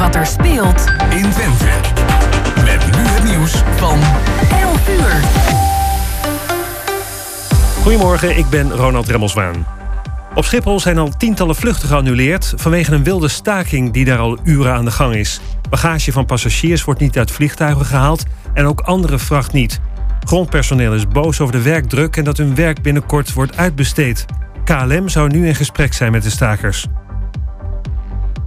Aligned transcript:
wat 0.00 0.14
er 0.14 0.26
speelt 0.26 0.84
in 1.10 1.30
Twente. 1.30 1.64
Met 2.64 2.96
nu 2.96 3.02
het 3.02 3.24
nieuws 3.24 3.62
van 3.76 3.98
11 4.50 4.88
uur. 4.88 5.20
Goedemorgen, 7.82 8.36
ik 8.36 8.48
ben 8.50 8.70
Ronald 8.70 9.08
Remmelswaan. 9.08 9.66
Op 10.34 10.44
Schiphol 10.44 10.80
zijn 10.80 10.98
al 10.98 11.08
tientallen 11.16 11.54
vluchten 11.54 11.88
geannuleerd 11.88 12.52
vanwege 12.56 12.94
een 12.94 13.04
wilde 13.04 13.28
staking 13.28 13.92
die 13.92 14.04
daar 14.04 14.18
al 14.18 14.38
uren 14.44 14.72
aan 14.72 14.84
de 14.84 14.90
gang 14.90 15.14
is. 15.14 15.40
Bagage 15.70 16.12
van 16.12 16.26
passagiers 16.26 16.84
wordt 16.84 17.00
niet 17.00 17.18
uit 17.18 17.30
vliegtuigen 17.30 17.86
gehaald 17.86 18.24
en 18.54 18.66
ook 18.66 18.80
andere 18.80 19.18
vracht 19.18 19.52
niet. 19.52 19.80
Grondpersoneel 20.24 20.94
is 20.94 21.08
boos 21.08 21.40
over 21.40 21.54
de 21.54 21.62
werkdruk 21.62 22.16
en 22.16 22.24
dat 22.24 22.36
hun 22.36 22.54
werk 22.54 22.82
binnenkort 22.82 23.32
wordt 23.32 23.56
uitbesteed. 23.56 24.24
KLM 24.64 25.08
zou 25.08 25.28
nu 25.28 25.46
in 25.46 25.54
gesprek 25.54 25.92
zijn 25.92 26.12
met 26.12 26.22
de 26.22 26.30
stakers. 26.30 26.86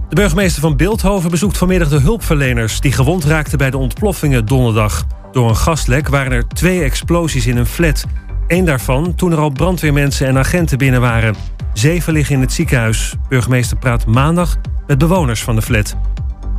De 0.08 0.14
burgemeester 0.14 0.62
van 0.62 0.76
Beeldhoven 0.76 1.30
bezoekt 1.30 1.58
vanmiddag 1.58 1.88
de 1.88 2.00
hulpverleners 2.00 2.80
die 2.80 2.92
gewond 2.92 3.24
raakten 3.24 3.58
bij 3.58 3.70
de 3.70 3.78
ontploffingen 3.78 4.46
donderdag. 4.46 5.06
Door 5.32 5.48
een 5.48 5.56
gaslek 5.56 6.08
waren 6.08 6.32
er 6.32 6.48
twee 6.48 6.82
explosies 6.82 7.46
in 7.46 7.56
een 7.56 7.66
flat. 7.66 8.04
Eén 8.46 8.64
daarvan 8.64 9.14
toen 9.14 9.32
er 9.32 9.38
al 9.38 9.50
brandweermensen 9.50 10.26
en 10.26 10.38
agenten 10.38 10.78
binnen 10.78 11.00
waren. 11.00 11.34
Zeven 11.72 12.12
liggen 12.12 12.34
in 12.34 12.40
het 12.40 12.52
ziekenhuis. 12.52 13.14
Burgemeester 13.28 13.76
praat 13.76 14.06
maandag 14.06 14.56
met 14.86 14.98
bewoners 14.98 15.42
van 15.42 15.54
de 15.54 15.62
flat. 15.62 15.96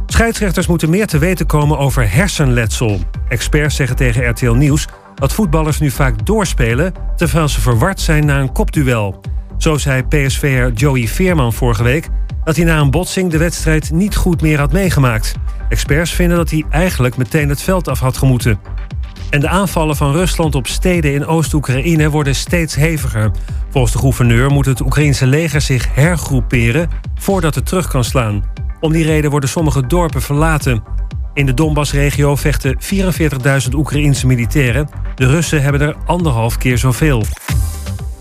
Scheidsrechters 0.06 0.68
moeten 0.68 0.90
meer 0.90 1.08
te 1.08 1.18
weten 1.18 1.46
komen 1.46 1.78
over 1.78 2.12
hersenletsel. 2.12 3.00
Experts 3.28 3.76
zeggen 3.76 3.96
tegen 3.96 4.30
RTL 4.30 4.52
Nieuws 4.52 4.88
dat 5.16 5.34
voetballers 5.34 5.80
nu 5.80 5.92
vaak 5.92 6.26
doorspelen 6.26 6.94
terwijl 7.16 7.48
ze 7.48 7.62
verward 7.62 8.02
zijn 8.02 8.26
na 8.26 8.40
een 8.40 8.52
kopduel. 8.52 9.22
Zo 9.58 9.78
zei 9.78 10.04
PSV'er 10.04 10.74
Joey 10.74 11.08
Veerman 11.08 11.54
vorige 11.54 11.84
week 11.84 12.10
dat 12.46 12.56
hij 12.56 12.66
na 12.66 12.80
een 12.80 12.92
botsing 12.92 13.32
de 13.32 13.38
wedstrijd 13.38 13.92
niet 13.92 14.16
goed 14.16 14.42
meer 14.42 14.60
had 14.60 14.72
meegemaakt. 14.72 15.34
Experts 15.70 16.12
vinden 16.12 16.38
dat 16.38 16.50
hij 16.50 16.64
eigenlijk 16.70 17.18
meteen 17.18 17.50
het 17.50 17.62
veld 17.62 17.88
af 17.88 18.00
had 18.00 18.18
gemoeten. 18.18 18.60
En 19.30 19.40
de 19.40 19.48
aanvallen 19.48 19.96
van 19.96 20.12
Rusland 20.12 20.56
op 20.56 20.68
steden 20.68 21.14
in 21.14 21.26
Oost-Oekraïne 21.26 22.10
worden 22.10 22.36
steeds 22.36 22.76
heviger. 22.76 23.32
Volgens 23.70 23.94
de 23.94 24.00
gouverneur 24.00 24.52
moet 24.52 24.66
het 24.66 24.82
Oekraïnse 24.82 25.28
leger 25.28 25.62
zich 25.62 25.96
hergroeperen 25.96 26.90
voordat 27.16 27.56
het 27.56 27.66
terug 27.66 27.88
kan 27.88 28.04
slaan. 28.04 28.44
Om 28.80 28.92
die 28.92 29.06
reden 29.06 29.32
worden 29.32 29.50
sommige 29.50 29.88
dorpen 29.88 30.22
verlaten. 30.22 30.84
In 31.34 31.46
de 31.46 31.54
Donbass-regio 31.54 32.36
vechten 32.36 32.78
44.000 33.70 33.74
Oekraïense 33.74 34.28
militairen. 34.28 34.90
De 35.16 35.28
Russen 35.28 35.62
hebben 35.62 35.82
er 35.82 35.96
anderhalf 36.06 36.58
keer 36.58 36.78
zoveel. 36.78 37.24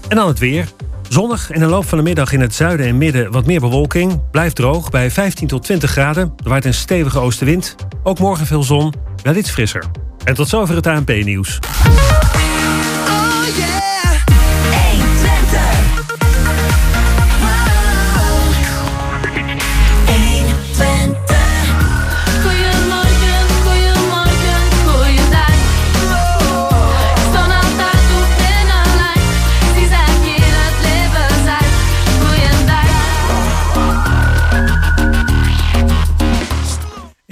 En 0.09 0.17
dan 0.17 0.29
het 0.29 0.39
weer. 0.39 0.69
Zonnig 1.15 1.51
in 1.51 1.61
de 1.61 1.67
loop 1.67 1.89
van 1.89 1.99
de 1.99 2.05
middag 2.05 2.33
in 2.33 2.41
het 2.41 2.55
zuiden 2.55 2.87
en 2.87 2.99
midden 2.99 3.33
wat 3.33 3.47
meer 3.47 3.61
bewolking. 3.61 4.31
Blijft 4.31 4.57
droog 4.57 4.91
bij 4.91 5.11
15 5.11 5.47
tot 5.47 5.63
20 5.63 5.91
graden. 5.91 6.33
Er 6.43 6.49
waait 6.49 6.65
een 6.65 6.75
stevige 6.75 7.19
oostenwind. 7.19 7.75
Ook 8.03 8.19
morgen 8.19 8.47
veel 8.47 8.63
zon, 8.63 8.93
wel 9.23 9.35
iets 9.35 9.51
frisser. 9.51 9.85
En 10.25 10.35
tot 10.35 10.49
zover 10.49 10.75
het 10.75 10.87
ANP-nieuws. 10.87 11.59
Goedemorgen, 11.83 13.74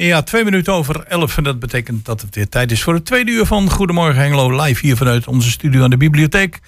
Ja, 0.07 0.23
twee 0.23 0.45
minuten 0.45 0.73
over 0.73 1.05
elf. 1.07 1.37
En 1.37 1.43
dat 1.43 1.59
betekent 1.59 2.05
dat 2.05 2.21
het 2.21 2.35
weer 2.35 2.49
tijd 2.49 2.71
is 2.71 2.83
voor 2.83 2.95
het 2.95 3.05
tweede 3.05 3.31
uur 3.31 3.47
van 3.47 3.71
Goedemorgen 3.71 4.23
Hengelo. 4.23 4.63
Live 4.63 4.87
hier 4.87 4.97
vanuit 4.97 5.27
onze 5.27 5.51
studio 5.51 5.83
aan 5.83 5.91
de 5.91 5.97
bibliotheek. 5.97 6.61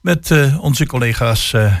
Met 0.00 0.30
eh, 0.30 0.62
onze 0.62 0.86
collega's 0.86 1.52
eh 1.52 1.76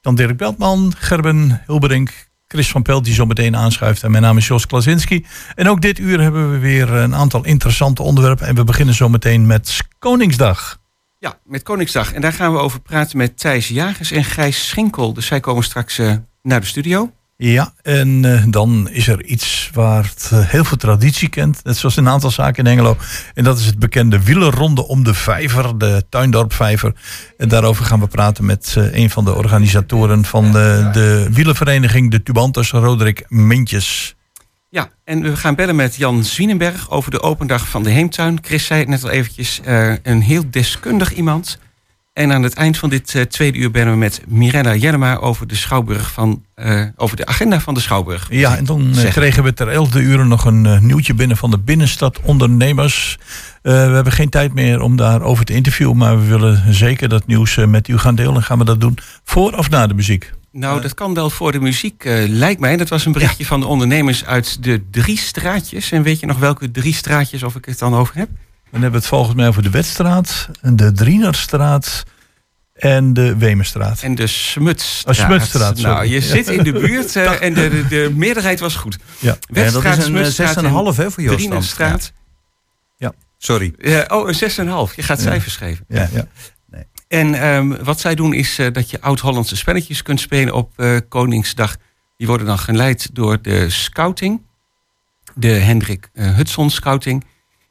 Dan 0.00 0.14
Dirk 0.14 0.36
Beltman, 0.36 0.92
Gerben 0.98 1.62
Hilberink, 1.66 2.28
Chris 2.48 2.68
van 2.70 2.82
Pelt 2.82 3.04
die 3.04 3.14
zo 3.14 3.26
meteen 3.26 3.56
aanschuift. 3.56 4.02
En 4.02 4.10
mijn 4.10 4.22
naam 4.22 4.36
is 4.36 4.46
Jos 4.46 4.66
Klasinski. 4.66 5.26
En 5.54 5.68
ook 5.68 5.80
dit 5.80 5.98
uur 5.98 6.20
hebben 6.20 6.52
we 6.52 6.58
weer 6.58 6.92
een 6.92 7.14
aantal 7.14 7.44
interessante 7.44 8.02
onderwerpen. 8.02 8.46
En 8.46 8.54
we 8.54 8.64
beginnen 8.64 8.94
zo 8.94 9.08
meteen 9.08 9.46
met 9.46 9.80
Koningsdag. 9.98 10.80
Ja, 11.18 11.38
met 11.44 11.62
Koningsdag. 11.62 12.12
En 12.12 12.20
daar 12.20 12.32
gaan 12.32 12.52
we 12.52 12.58
over 12.58 12.80
praten 12.80 13.16
met 13.16 13.38
Thijs 13.38 13.68
Jagers 13.68 14.10
en 14.10 14.24
Gijs 14.24 14.68
Schinkel. 14.68 15.12
Dus 15.12 15.26
zij 15.26 15.40
komen 15.40 15.64
straks 15.64 15.98
eh, 15.98 16.14
naar 16.42 16.60
de 16.60 16.66
studio. 16.66 17.10
Ja, 17.38 17.72
en 17.82 18.24
eh, 18.24 18.44
dan 18.48 18.88
is 18.90 19.08
er 19.08 19.24
iets 19.24 19.70
waar 19.72 20.04
het 20.04 20.30
eh, 20.32 20.48
heel 20.48 20.64
veel 20.64 20.76
traditie 20.76 21.28
kent. 21.28 21.64
Net 21.64 21.76
zoals 21.76 21.96
een 21.96 22.08
aantal 22.08 22.30
zaken 22.30 22.64
in 22.64 22.70
Hengelo. 22.70 22.96
En 23.34 23.44
dat 23.44 23.58
is 23.58 23.66
het 23.66 23.78
bekende 23.78 24.22
wielerronde 24.22 24.88
om 24.88 25.04
de 25.04 25.14
vijver, 25.14 25.78
de 25.78 26.04
Tuindorpvijver. 26.08 26.94
En 27.36 27.48
daarover 27.48 27.84
gaan 27.84 28.00
we 28.00 28.06
praten 28.06 28.44
met 28.44 28.74
eh, 28.78 28.94
een 28.94 29.10
van 29.10 29.24
de 29.24 29.34
organisatoren 29.34 30.24
van 30.24 30.52
de, 30.52 31.28
wielervereniging, 31.32 32.10
de 32.10 32.22
Tubantes, 32.22 32.70
Roderick 32.70 33.24
Mintjes. 33.28 34.14
Ja, 34.68 34.90
en 35.04 35.22
we 35.22 35.36
gaan 35.36 35.54
bellen 35.54 35.76
met 35.76 35.96
Jan 35.96 36.24
Zwienenberg 36.24 36.90
over 36.90 37.10
de 37.10 37.22
open 37.22 37.46
dag 37.46 37.68
van 37.68 37.82
de 37.82 37.90
Heemtuin. 37.90 38.38
Chris 38.42 38.66
zei 38.66 38.80
het 38.80 38.88
net 38.88 39.04
al 39.04 39.10
eventjes, 39.10 39.60
een 40.02 40.20
heel 40.20 40.50
deskundig 40.50 41.12
iemand. 41.12 41.58
En 42.16 42.32
aan 42.32 42.42
het 42.42 42.54
eind 42.54 42.78
van 42.78 42.90
dit 42.90 43.14
eh, 43.14 43.22
tweede 43.22 43.58
uur 43.58 43.70
bellen 43.70 43.92
we 43.92 43.98
met 43.98 44.22
Mirella 44.26 44.74
Jellema 44.74 45.16
over 45.16 45.46
de 45.46 45.54
Schouwburg 45.54 46.12
van, 46.12 46.42
eh, 46.54 46.82
over 46.96 47.16
de 47.16 47.26
agenda 47.26 47.60
van 47.60 47.74
de 47.74 47.80
Schouwburg. 47.80 48.26
Ja, 48.30 48.56
en 48.56 48.64
dan 48.64 48.96
eh, 48.96 49.10
kregen 49.10 49.42
we 49.42 49.54
ter 49.54 49.68
elfde 49.68 50.00
uur 50.00 50.26
nog 50.26 50.44
een 50.44 50.86
nieuwtje 50.86 51.14
binnen 51.14 51.36
van 51.36 51.50
de 51.50 51.58
binnenstad 51.58 52.20
ondernemers. 52.22 53.18
We 53.62 53.70
hebben 53.70 54.12
geen 54.12 54.28
tijd 54.28 54.54
meer 54.54 54.80
om 54.80 54.96
daarover 54.96 55.44
te 55.44 55.52
interviewen, 55.52 55.96
maar 55.96 56.20
we 56.20 56.26
willen 56.26 56.74
zeker 56.74 57.08
dat 57.08 57.26
nieuws 57.26 57.56
met 57.56 57.88
u 57.88 57.98
gaan 57.98 58.14
delen. 58.14 58.34
En 58.34 58.42
gaan 58.42 58.58
we 58.58 58.64
dat 58.64 58.80
doen 58.80 58.98
voor 59.24 59.52
of 59.52 59.70
na 59.70 59.86
de 59.86 59.94
muziek? 59.94 60.32
Nou, 60.52 60.80
dat 60.80 60.94
kan 60.94 61.14
wel 61.14 61.30
voor 61.30 61.52
de 61.52 61.60
muziek, 61.60 62.04
lijkt 62.28 62.60
mij. 62.60 62.76
Dat 62.76 62.88
was 62.88 63.06
een 63.06 63.12
berichtje 63.12 63.46
van 63.46 63.60
de 63.60 63.66
ondernemers 63.66 64.24
uit 64.24 64.62
de 64.62 64.82
drie 64.90 65.18
straatjes. 65.18 65.92
En 65.92 66.02
weet 66.02 66.20
je 66.20 66.26
nog 66.26 66.38
welke 66.38 66.70
drie 66.70 66.94
straatjes 66.94 67.42
of 67.42 67.54
ik 67.54 67.64
het 67.64 67.78
dan 67.78 67.94
over 67.94 68.16
heb? 68.16 68.28
Dan 68.76 68.84
hebben 68.84 69.00
we 69.00 69.06
het 69.06 69.16
volgens 69.16 69.36
mij 69.36 69.48
over 69.48 69.62
de 69.62 69.70
Wetstraat, 69.70 70.48
de 70.60 70.92
Drienerstraat 70.92 72.02
en 72.74 73.12
de 73.12 73.36
Wemenstraat. 73.36 74.02
En 74.02 74.14
de 74.14 74.26
Smutstraat. 74.26 75.18
Oh, 75.18 75.24
Smutstraat, 75.24 75.78
sorry. 75.78 75.94
Nou, 75.94 76.06
je 76.06 76.20
zit 76.20 76.48
in 76.48 76.62
de 76.62 76.72
buurt 76.72 77.16
eh, 77.16 77.42
en 77.42 77.54
de, 77.54 77.68
de, 77.68 77.86
de 77.88 78.12
meerderheid 78.14 78.60
was 78.60 78.74
goed. 78.74 78.98
Ja. 79.18 79.36
Ja, 79.52 79.70
dat 79.70 79.84
is 79.84 79.96
een 79.96 80.02
Smutstraat 80.02 80.56
eh, 80.56 80.62
6,5 80.62 80.68
en 80.68 80.94
hè, 80.94 81.10
voor 81.10 81.22
Joost. 81.22 81.36
Drienerstraat. 81.36 82.12
Sorry. 83.38 83.74
Ja, 83.78 84.04
oh, 84.08 84.28
een 84.28 84.34
6,5. 84.88 84.94
Je 84.94 85.02
gaat 85.02 85.20
cijfers 85.20 85.54
schrijven. 85.54 85.84
Ja, 85.88 86.08
ja. 86.12 86.26
En 87.08 87.34
ehm, 87.34 87.84
wat 87.84 88.00
zij 88.00 88.14
doen 88.14 88.34
is 88.34 88.58
eh, 88.58 88.72
dat 88.72 88.90
je 88.90 89.00
oud-Hollandse 89.00 89.56
spelletjes 89.56 90.02
kunt 90.02 90.20
spelen 90.20 90.54
op 90.54 90.72
eh, 90.76 90.96
Koningsdag. 91.08 91.76
Die 92.16 92.26
worden 92.26 92.46
dan 92.46 92.58
geleid 92.58 93.14
door 93.14 93.42
de 93.42 93.70
scouting. 93.70 94.42
De 95.34 95.48
Hendrik 95.48 96.10
eh, 96.12 96.34
Hudson 96.34 96.70
scouting. 96.70 97.24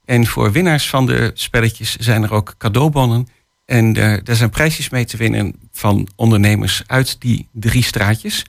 En 0.06 0.26
voor 0.26 0.52
winnaars 0.52 0.90
van 0.90 1.06
de 1.06 1.32
spelletjes 1.34 1.96
zijn 1.96 2.24
er 2.24 2.34
ook 2.34 2.56
cadeaubonnen. 2.58 3.28
En 3.66 3.96
eh, 3.96 4.24
daar 4.24 4.36
zijn 4.36 4.50
prijsjes 4.50 4.90
mee 4.90 5.06
te 5.06 5.18
winnen 5.18 5.54
van 5.72 6.08
ondernemers 6.16 6.84
uit 6.88 7.22
die 7.22 7.48
drie 7.52 7.84
straatjes. 7.84 8.46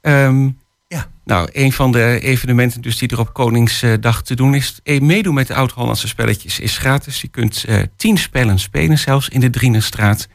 Ehm, 0.00 0.48
Ja. 0.88 1.06
Nou, 1.24 1.48
een 1.52 1.72
van 1.72 1.92
de 1.92 2.20
evenementen 2.20 2.80
dus 2.80 2.98
die 2.98 3.08
er 3.08 3.18
op 3.20 3.32
Koningsdag 3.32 4.22
te 4.22 4.34
doen 4.34 4.54
is... 4.54 4.80
eh, 4.82 5.00
meedoen 5.00 5.34
met 5.34 5.46
de 5.46 5.54
Oud-Hollandse 5.54 6.08
spelletjes 6.08 6.60
is 6.60 6.78
gratis. 6.78 7.20
Je 7.20 7.28
kunt 7.28 7.64
eh, 7.64 7.82
tien 7.96 8.18
spellen 8.18 8.58
spelen, 8.58 8.98
zelfs 8.98 9.28
in 9.28 9.40
de 9.40 9.50
Drienerstraat. 9.50 10.28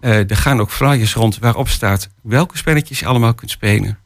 Eh, 0.00 0.30
er 0.30 0.36
gaan 0.36 0.60
ook 0.60 0.70
flyers 0.70 1.14
rond 1.14 1.38
waarop 1.38 1.68
staat 1.68 2.08
welke 2.22 2.56
spelletjes 2.56 2.98
je 2.98 3.06
allemaal 3.06 3.34
kunt 3.34 3.50
spelen. 3.50 3.98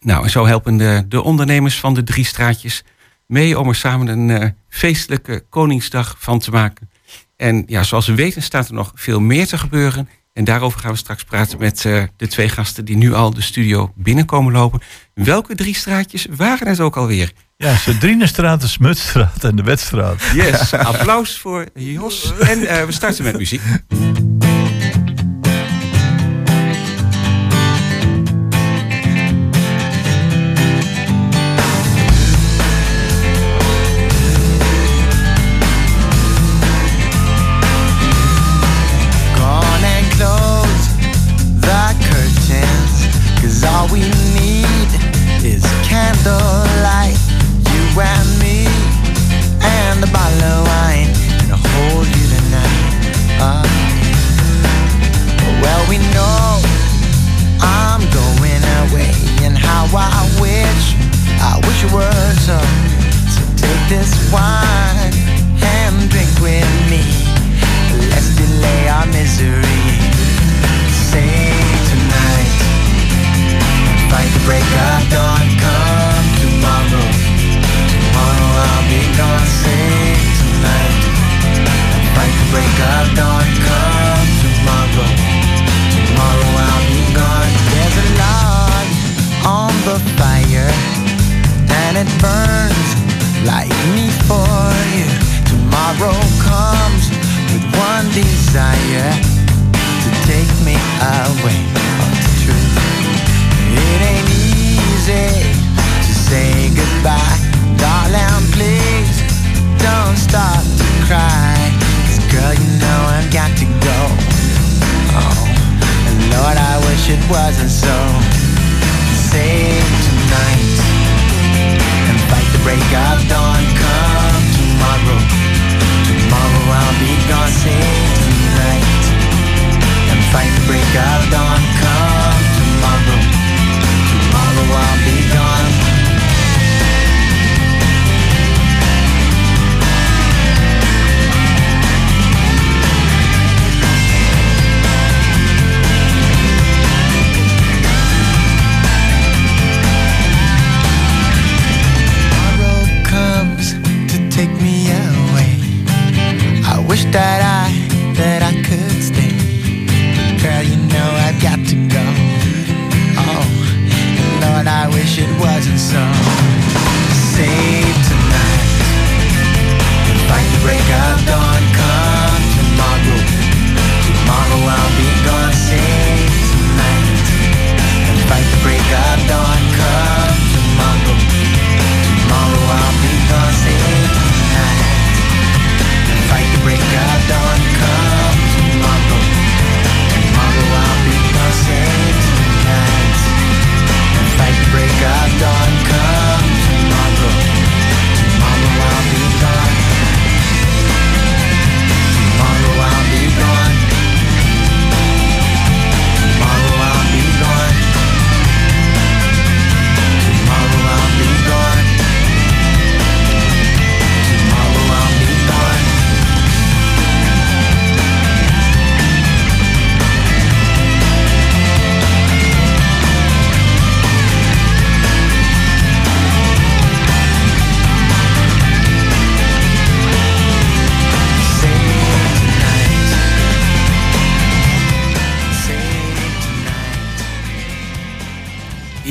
Nou, 0.00 0.24
en 0.24 0.30
zo 0.30 0.46
helpen 0.46 0.76
de, 0.76 1.04
de 1.08 1.22
ondernemers 1.22 1.80
van 1.80 1.94
de 1.94 2.02
drie 2.02 2.24
straatjes 2.24 2.84
mee 3.32 3.58
om 3.58 3.68
er 3.68 3.74
samen 3.74 4.08
een 4.08 4.30
eh, 4.30 4.48
feestelijke 4.68 5.44
Koningsdag 5.48 6.16
van 6.18 6.38
te 6.38 6.50
maken. 6.50 6.90
En 7.36 7.62
ja, 7.66 7.82
zoals 7.82 8.06
we 8.06 8.14
weten 8.14 8.42
staat 8.42 8.68
er 8.68 8.74
nog 8.74 8.92
veel 8.94 9.20
meer 9.20 9.46
te 9.46 9.58
gebeuren. 9.58 10.08
En 10.32 10.44
daarover 10.44 10.80
gaan 10.80 10.90
we 10.90 10.96
straks 10.96 11.24
praten 11.24 11.58
met 11.58 11.84
eh, 11.84 12.02
de 12.16 12.26
twee 12.26 12.48
gasten 12.48 12.84
die 12.84 12.96
nu 12.96 13.14
al 13.14 13.34
de 13.34 13.42
studio 13.42 13.92
binnenkomen 13.96 14.52
lopen. 14.52 14.80
Welke 15.14 15.54
drie 15.54 15.74
straatjes 15.74 16.26
waren 16.36 16.68
het 16.68 16.80
ook 16.80 16.96
alweer? 16.96 17.32
Ja, 17.56 17.76
de 17.84 17.98
Drienerstraat, 17.98 18.60
de 18.60 18.68
Smutstraat 18.68 19.44
en 19.44 19.56
de 19.56 19.62
Wetstraat. 19.62 20.22
Yes, 20.34 20.74
applaus 20.74 21.38
voor 21.38 21.66
Jos. 21.74 22.32
En 22.38 22.66
eh, 22.66 22.84
we 22.84 22.92
starten 22.92 23.24
met 23.24 23.38
muziek. 23.38 23.62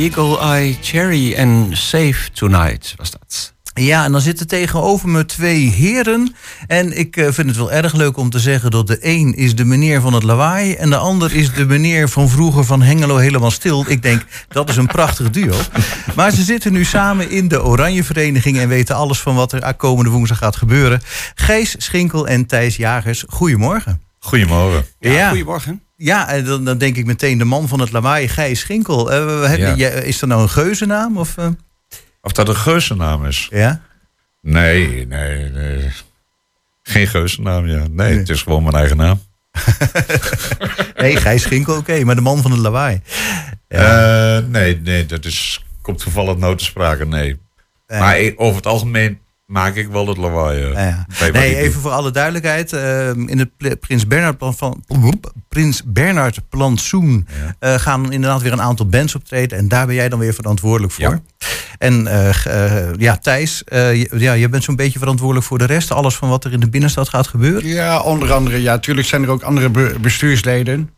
Eagle 0.02 0.40
Eye 0.40 0.78
Cherry 0.82 1.34
en 1.34 1.70
Safe 1.72 2.32
Tonight 2.34 2.94
was 2.98 3.12
dat. 3.12 3.54
Ja, 3.74 4.06
en 4.06 4.12
dan 4.12 4.22
zitten 4.22 4.48
tegenover 4.48 5.10
me 5.10 5.26
twee 5.26 5.70
heren. 5.70 6.36
En 6.68 6.98
ik 6.98 7.18
eh, 7.18 7.32
vind 7.32 7.48
het 7.48 7.58
wel 7.58 7.72
erg 7.72 7.94
leuk 7.94 8.18
om 8.18 8.30
te 8.30 8.40
zeggen 8.40 8.72
dat 8.72 8.88
de 8.88 8.98
een 9.02 9.34
is 9.34 9.56
de 9.56 9.66
meneer 9.66 10.02
van 10.02 10.14
het 10.14 10.24
lawaai... 10.24 10.74
en 10.74 10.90
de 10.90 10.98
ander 10.98 11.36
is 11.36 11.54
de 11.54 11.66
meneer 11.66 12.10
van 12.10 12.30
vroeger 12.30 12.66
van 12.66 12.82
Hengelo 12.82 13.18
helemaal 13.18 13.52
stil. 13.52 13.86
Ik 13.88 14.02
denk, 14.02 14.26
dat 14.48 14.70
is 14.70 14.78
een 14.78 14.88
prachtig 14.88 15.30
duo. 15.30 15.58
Maar 16.16 16.32
ze 16.32 16.44
zitten 16.44 16.74
nu 16.74 16.86
samen 16.86 17.30
in 17.30 17.48
de 17.48 17.64
Oranje 17.64 18.04
Vereniging... 18.04 18.60
en 18.60 18.68
weten 18.68 18.96
alles 18.96 19.20
van 19.20 19.36
wat 19.36 19.52
er 19.52 19.74
komende 19.74 20.12
woensdag 20.12 20.38
gaat 20.38 20.56
gebeuren. 20.56 21.02
Gijs 21.36 21.76
Schinkel 21.78 22.28
en 22.28 22.46
Thijs 22.46 22.76
Jagers, 22.76 23.24
goedemorgen. 23.28 24.02
Goedemorgen. 24.20 24.86
Ja. 25.00 25.30
Goedemorgen. 25.30 25.82
Ja, 26.04 26.28
en 26.30 26.46
dan, 26.46 26.66
dan 26.66 26.78
denk 26.78 26.96
ik 26.96 27.06
meteen 27.06 27.38
de 27.38 27.44
man 27.46 27.68
van 27.68 27.80
het 27.80 27.92
lawaai, 27.92 28.28
Gijs 28.28 28.60
Schinkel. 28.60 29.12
Eh, 29.12 29.50
heb 29.50 29.58
je- 29.60 29.66
Ja. 29.66 29.76
je- 29.76 30.06
is 30.06 30.20
dat 30.20 30.30
nou 30.30 30.42
een 30.42 30.50
geuzennaam? 30.50 31.18
Of, 31.18 31.38
eh? 31.38 31.48
Of 32.22 32.32
dat 32.32 32.48
een 32.50 32.56
geuzennaam 32.56 33.26
is? 33.26 33.48
Ja? 33.52 33.82
Nee, 34.42 35.08
nee, 35.08 35.50
nee. 35.50 35.92
Geen 36.84 37.08
geuzennaam, 37.08 37.68
ja. 37.68 37.84
Nee, 37.92 38.18
het 38.18 38.30
is 38.30 38.42
gewoon 38.42 38.64
mijn 38.64 38.76
eigen 38.76 38.98
naam. 38.98 39.22
Nee, 40.96 41.16
Gijs 41.16 41.42
Schinkel, 41.42 41.76
oké, 41.78 42.04
maar 42.04 42.16
de 42.16 42.22
man 42.22 42.42
van 42.42 42.52
het 42.52 42.60
lawaai. 42.60 43.02
Eh, 43.68 44.38
nee, 44.48 44.80
nee, 44.82 45.06
dat 45.06 45.26
is, 45.26 45.66
komt 45.82 46.00
toevallig 46.00 46.38
nooit 46.38 46.58
te 46.58 46.64
sprake, 46.64 47.06
nee. 47.06 47.40
Maar 47.88 48.20
over 48.36 48.56
het 48.56 48.66
algemeen 48.68 49.20
maak 49.52 49.76
ik 49.76 49.88
wel 49.88 50.08
het 50.08 50.18
lawaai. 50.18 50.64
eh, 50.64 50.72
Ja, 50.74 51.06
ja. 51.20 51.32
Nee, 51.32 51.56
even 51.56 51.82
voor 51.82 51.92
alle 51.92 52.12
duidelijkheid. 52.12 52.74
eh, 52.74 53.08
in 53.10 53.40
het 53.58 53.80
Prins 53.80 54.08
Bernhard 54.08 54.38
plan 54.38 54.54
van 54.56 54.84
Prins 55.50 55.82
Bernhard 55.86 56.40
plantsoen 56.50 57.28
eh, 57.60 57.74
gaan 57.76 58.12
inderdaad 58.12 58.42
weer 58.42 58.52
een 58.52 58.62
aantal 58.62 58.86
bands 58.90 59.16
optreden. 59.16 59.58
En 59.58 59.68
daar 59.68 59.86
ben 59.86 59.96
jij 59.96 60.10
dan 60.10 60.20
weer 60.20 60.34
verantwoordelijk 60.34 60.94
voor. 60.94 61.04
Ja. 61.04 61.22
En 61.78 62.08
eh, 62.08 62.94
ja, 62.98 63.18
Thijs, 63.18 63.64
eh, 63.64 63.96
je- 63.96 64.10
ja, 64.20 64.34
je 64.34 64.50
bent 64.50 64.64
zo'n 64.64 64.76
beetje 64.76 65.00
verantwoordelijk 65.00 65.46
voor 65.48 65.58
de 65.58 65.66
rest. 65.66 65.92
Alles 65.92 66.16
van 66.16 66.30
wat 66.30 66.44
er 66.46 66.52
in 66.54 66.60
de 66.60 66.70
binnenstad 66.70 67.10
gaat 67.10 67.28
gebeuren. 67.28 67.68
Ja, 67.70 68.00
onder 68.02 68.34
andere. 68.34 68.62
Ja, 68.62 68.72
natuurlijk 68.74 69.08
zijn 69.08 69.24
er 69.24 69.30
ook 69.30 69.42
andere 69.44 69.70
be- 69.70 69.96
bestuursleden 70.02 70.90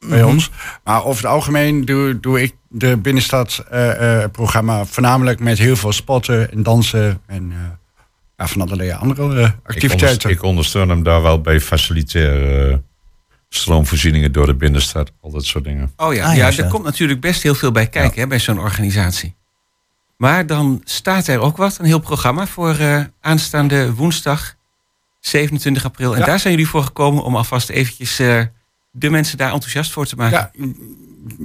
mm, 0.00 0.08
bij 0.08 0.18
Mhm. 0.20 0.28
ons. 0.28 0.50
Maar 0.84 1.04
over 1.04 1.22
het 1.22 1.32
algemeen 1.32 1.84
doe, 1.84 2.20
doe 2.20 2.42
ik 2.42 2.54
de 2.68 2.96
binnenstadsprogramma 2.96 4.84
voornamelijk 4.84 5.40
met 5.40 5.58
heel 5.58 5.76
veel 5.76 5.92
spotten 5.92 6.52
en 6.52 6.62
dansen 6.62 7.20
en 7.26 7.50
eh, 7.52 7.58
ja, 8.36 8.46
van 8.46 8.60
allerlei 8.60 8.90
andere 8.92 9.34
eh, 9.40 9.44
ik, 9.44 9.54
activiteiten. 9.62 10.30
ik 10.30 10.42
ondersteun 10.42 10.88
hem 10.88 11.02
daar 11.02 11.22
wel 11.22 11.40
bij 11.40 11.60
faciliteren. 11.60 12.70
eh, 12.72 12.76
stroomvoorzieningen 13.50 14.32
door 14.32 14.46
de 14.46 14.54
binnenstad, 14.54 15.12
al 15.20 15.30
dat 15.30 15.44
soort 15.44 15.64
dingen. 15.64 15.92
Oh 15.96 16.14
ja, 16.14 16.26
Ah, 16.30 16.36
ja, 16.36 16.56
er 16.56 16.68
komt 16.68 16.84
natuurlijk 16.84 17.20
best 17.20 17.42
heel 17.42 17.54
veel 17.54 17.72
bij 17.72 17.86
kijken 17.86 18.20
hè, 18.20 18.26
bij 18.26 18.38
zo'n 18.38 18.58
organisatie. 18.58 19.34
Maar 20.16 20.46
dan 20.46 20.80
staat 20.84 21.26
er 21.26 21.38
ook 21.40 21.56
wat, 21.56 21.78
een 21.78 21.84
heel 21.84 21.98
programma 21.98 22.46
voor 22.46 22.74
eh, 22.74 23.00
aanstaande 23.20 23.94
woensdag 23.94 24.54
27 25.20 25.84
april. 25.84 26.12
En 26.12 26.18
Ja. 26.20 26.24
daar 26.26 26.38
zijn 26.40 26.52
jullie 26.54 26.68
voor 26.68 26.82
gekomen 26.82 27.22
om 27.22 27.36
alvast 27.36 27.68
eventjes 27.68 28.18
eh, 28.18 28.40
de 28.98 29.10
mensen 29.10 29.38
daar 29.38 29.52
enthousiast 29.52 29.92
voor 29.92 30.06
te 30.06 30.16
maken. 30.16 30.50
Ja, 30.54 30.72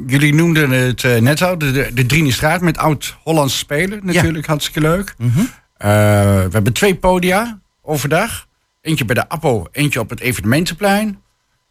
jullie 0.07 0.33
noemden 0.33 0.69
het 0.69 1.03
eh, 1.03 1.21
net 1.21 1.41
al, 1.41 1.57
de, 1.57 1.71
de, 1.71 1.93
de 1.93 2.05
Drienestraat 2.05 2.61
met 2.61 2.77
oud-Hollandse 2.77 3.57
spelen. 3.57 3.99
Natuurlijk 4.03 4.45
hartstikke 4.45 4.81
leuk. 4.81 5.15
Mhm. 5.17 5.39
Eh, 5.39 5.45
we 6.43 6.49
hebben 6.51 6.73
twee 6.73 6.95
podia 6.95 7.59
overdag. 7.81 8.47
Eentje 8.81 9.05
bij 9.05 9.15
de 9.15 9.29
Appo, 9.29 9.67
eentje 9.71 9.99
op 9.99 10.09
het 10.09 10.19
evenementenplein. 10.19 11.21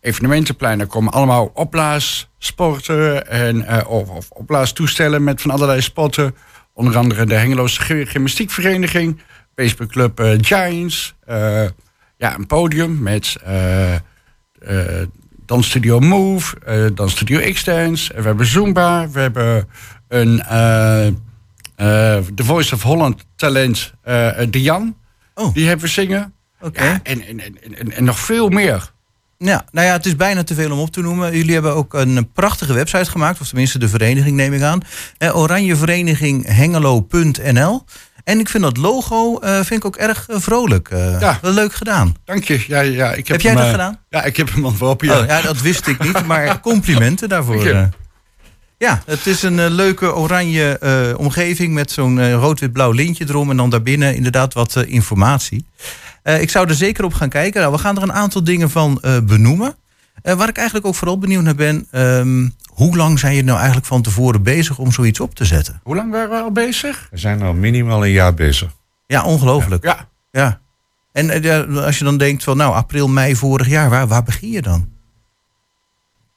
Evenementenplein, 0.00 0.78
daar 0.78 0.86
komen 0.86 1.12
allemaal 1.12 1.50
opblaassporten 1.54 3.28
en 3.28 3.66
eh, 3.66 3.88
of, 3.90 4.08
of 4.08 4.30
opblaastoestellen 4.30 5.24
met 5.24 5.40
van 5.40 5.50
allerlei 5.50 5.80
sporten. 5.80 6.34
Onder 6.72 6.96
andere 6.96 7.24
de 7.26 7.34
Hengeloze 7.34 7.80
Gy- 7.80 8.04
Gymnastiekvereniging, 8.06 9.20
Baseballclub 9.54 10.36
Giants. 10.40 11.14
ja, 12.16 12.34
een 12.34 12.46
podium 12.46 13.02
met 13.02 13.36
eh, 15.52 15.52
Dansstudio 15.52 16.00
Move, 16.00 16.56
eh 16.64 16.86
Dansstudio 16.94 17.52
X-Dance. 17.52 18.14
We 18.14 18.22
hebben 18.22 18.46
Zumba, 18.46 19.08
we 19.10 19.20
hebben 19.20 19.68
een 20.08 20.42
eh, 20.42 21.06
eh, 21.06 21.14
The 22.34 22.44
Voice 22.44 22.74
of 22.74 22.82
Holland 22.82 23.24
talent, 23.36 23.92
De 24.50 24.62
Jan. 24.62 24.96
Oh. 25.34 25.54
Die 25.54 25.66
hebben 25.66 25.84
we 25.84 25.92
zingen. 25.92 26.34
Oké. 26.60 26.84
Ja, 26.84 27.00
en, 27.02 27.26
en, 27.26 27.40
en, 27.40 27.78
en, 27.78 27.92
en 27.92 28.04
nog 28.04 28.18
veel 28.18 28.48
meer. 28.48 28.92
Ja, 29.44 29.64
nou 29.70 29.86
ja, 29.86 29.92
het 29.92 30.06
is 30.06 30.16
bijna 30.16 30.42
te 30.42 30.54
veel 30.54 30.72
om 30.72 30.78
op 30.78 30.90
te 30.90 31.00
noemen. 31.00 31.36
Jullie 31.36 31.52
hebben 31.52 31.74
ook 31.74 31.94
een 31.94 32.30
prachtige 32.32 32.72
website 32.72 33.10
gemaakt, 33.10 33.40
of 33.40 33.48
tenminste 33.48 33.78
de 33.78 33.88
vereniging 33.88 34.36
neem 34.36 34.52
ik 34.52 34.62
aan. 34.62 34.80
Eh, 35.18 35.36
Oranjevereniging.hengelo.nl. 35.36 37.84
En 38.24 38.38
ik 38.38 38.48
vind 38.48 38.62
dat 38.62 38.76
logo 38.76 39.38
eh, 39.38 39.54
vind 39.54 39.70
ik 39.70 39.84
ook 39.84 39.96
erg 39.96 40.28
eh, 40.28 40.36
vrolijk. 40.40 40.88
eh, 40.88 41.20
Ja. 41.20 41.38
wel 41.42 41.52
leuk 41.52 41.74
gedaan. 41.74 42.14
Dank 42.24 42.44
je. 42.44 42.64
Ja, 42.66 42.80
ja, 42.80 43.10
ik 43.12 43.16
heb, 43.16 43.26
Heb 43.26 43.40
jij 43.40 43.50
hem, 43.52 43.60
dat 43.60 43.70
gedaan? 43.70 43.98
Ja, 44.08 44.22
ik 44.22 44.36
heb 44.36 44.52
hem 44.52 44.64
ontworpen. 44.64 45.06
Ja. 45.08 45.20
Oh, 45.20 45.26
ja, 45.26 45.40
dat 45.40 45.60
wist 45.60 45.86
ik 45.86 46.04
niet, 46.04 46.26
maar 46.26 46.60
complimenten 46.70 47.28
daarvoor. 47.28 47.90
Ja, 48.78 49.02
het 49.06 49.26
is 49.26 49.42
een 49.42 49.70
leuke 49.70 50.14
oranje 50.14 50.78
omgeving 51.18 51.74
met 51.74 51.90
zo'n 51.90 52.20
eh, 52.20 52.32
rood-wit-blauw 52.32 52.90
lintje 52.90 53.24
erom. 53.28 53.50
En 53.50 53.56
dan 53.56 53.70
daarbinnen 53.70 54.14
inderdaad 54.14 54.54
wat 54.54 54.76
informatie. 54.76 55.66
Ik 56.22 56.50
zou 56.50 56.68
er 56.68 56.74
zeker 56.74 57.04
op 57.04 57.14
gaan 57.14 57.28
kijken. 57.28 57.60
Nou, 57.60 57.72
we 57.72 57.78
gaan 57.78 57.96
er 57.96 58.02
een 58.02 58.12
aantal 58.12 58.44
dingen 58.44 58.70
van 58.70 59.02
benoemen. 59.24 59.74
Eh, 60.22 60.34
waar 60.34 60.48
ik 60.48 60.56
eigenlijk 60.56 60.86
ook 60.86 60.94
vooral 60.94 61.18
benieuwd 61.18 61.42
naar 61.42 61.54
ben. 61.54 61.86
ehm, 61.90 62.48
hoe 62.66 62.96
lang 62.96 63.18
zijn 63.18 63.34
je 63.34 63.42
nou 63.42 63.56
eigenlijk 63.56 63.86
van 63.86 64.02
tevoren 64.02 64.42
bezig 64.42 64.78
om 64.78 64.92
zoiets 64.92 65.20
op 65.20 65.34
te 65.34 65.44
zetten? 65.44 65.80
Hoe 65.82 65.96
lang 65.96 66.10
waren 66.10 66.30
we 66.30 66.36
al 66.36 66.52
bezig? 66.52 67.08
We 67.10 67.18
zijn 67.18 67.42
al 67.42 67.54
minimaal 67.54 68.04
een 68.04 68.10
jaar 68.10 68.34
bezig. 68.34 68.70
Ja, 69.06 69.24
ongelooflijk. 69.24 69.84
Ja, 69.84 70.08
Ja. 70.32 70.60
En 71.12 71.30
eh, 71.30 71.42
ja, 71.42 71.60
als 71.62 71.98
je 71.98 72.04
dan 72.04 72.18
denkt 72.18 72.44
van 72.44 72.56
nou, 72.56 72.74
april, 72.74 73.08
mei 73.08 73.36
vorig 73.36 73.68
jaar, 73.68 73.90
waar, 73.90 74.06
waar 74.06 74.22
begin 74.22 74.50
je 74.50 74.62
dan? 74.62 74.88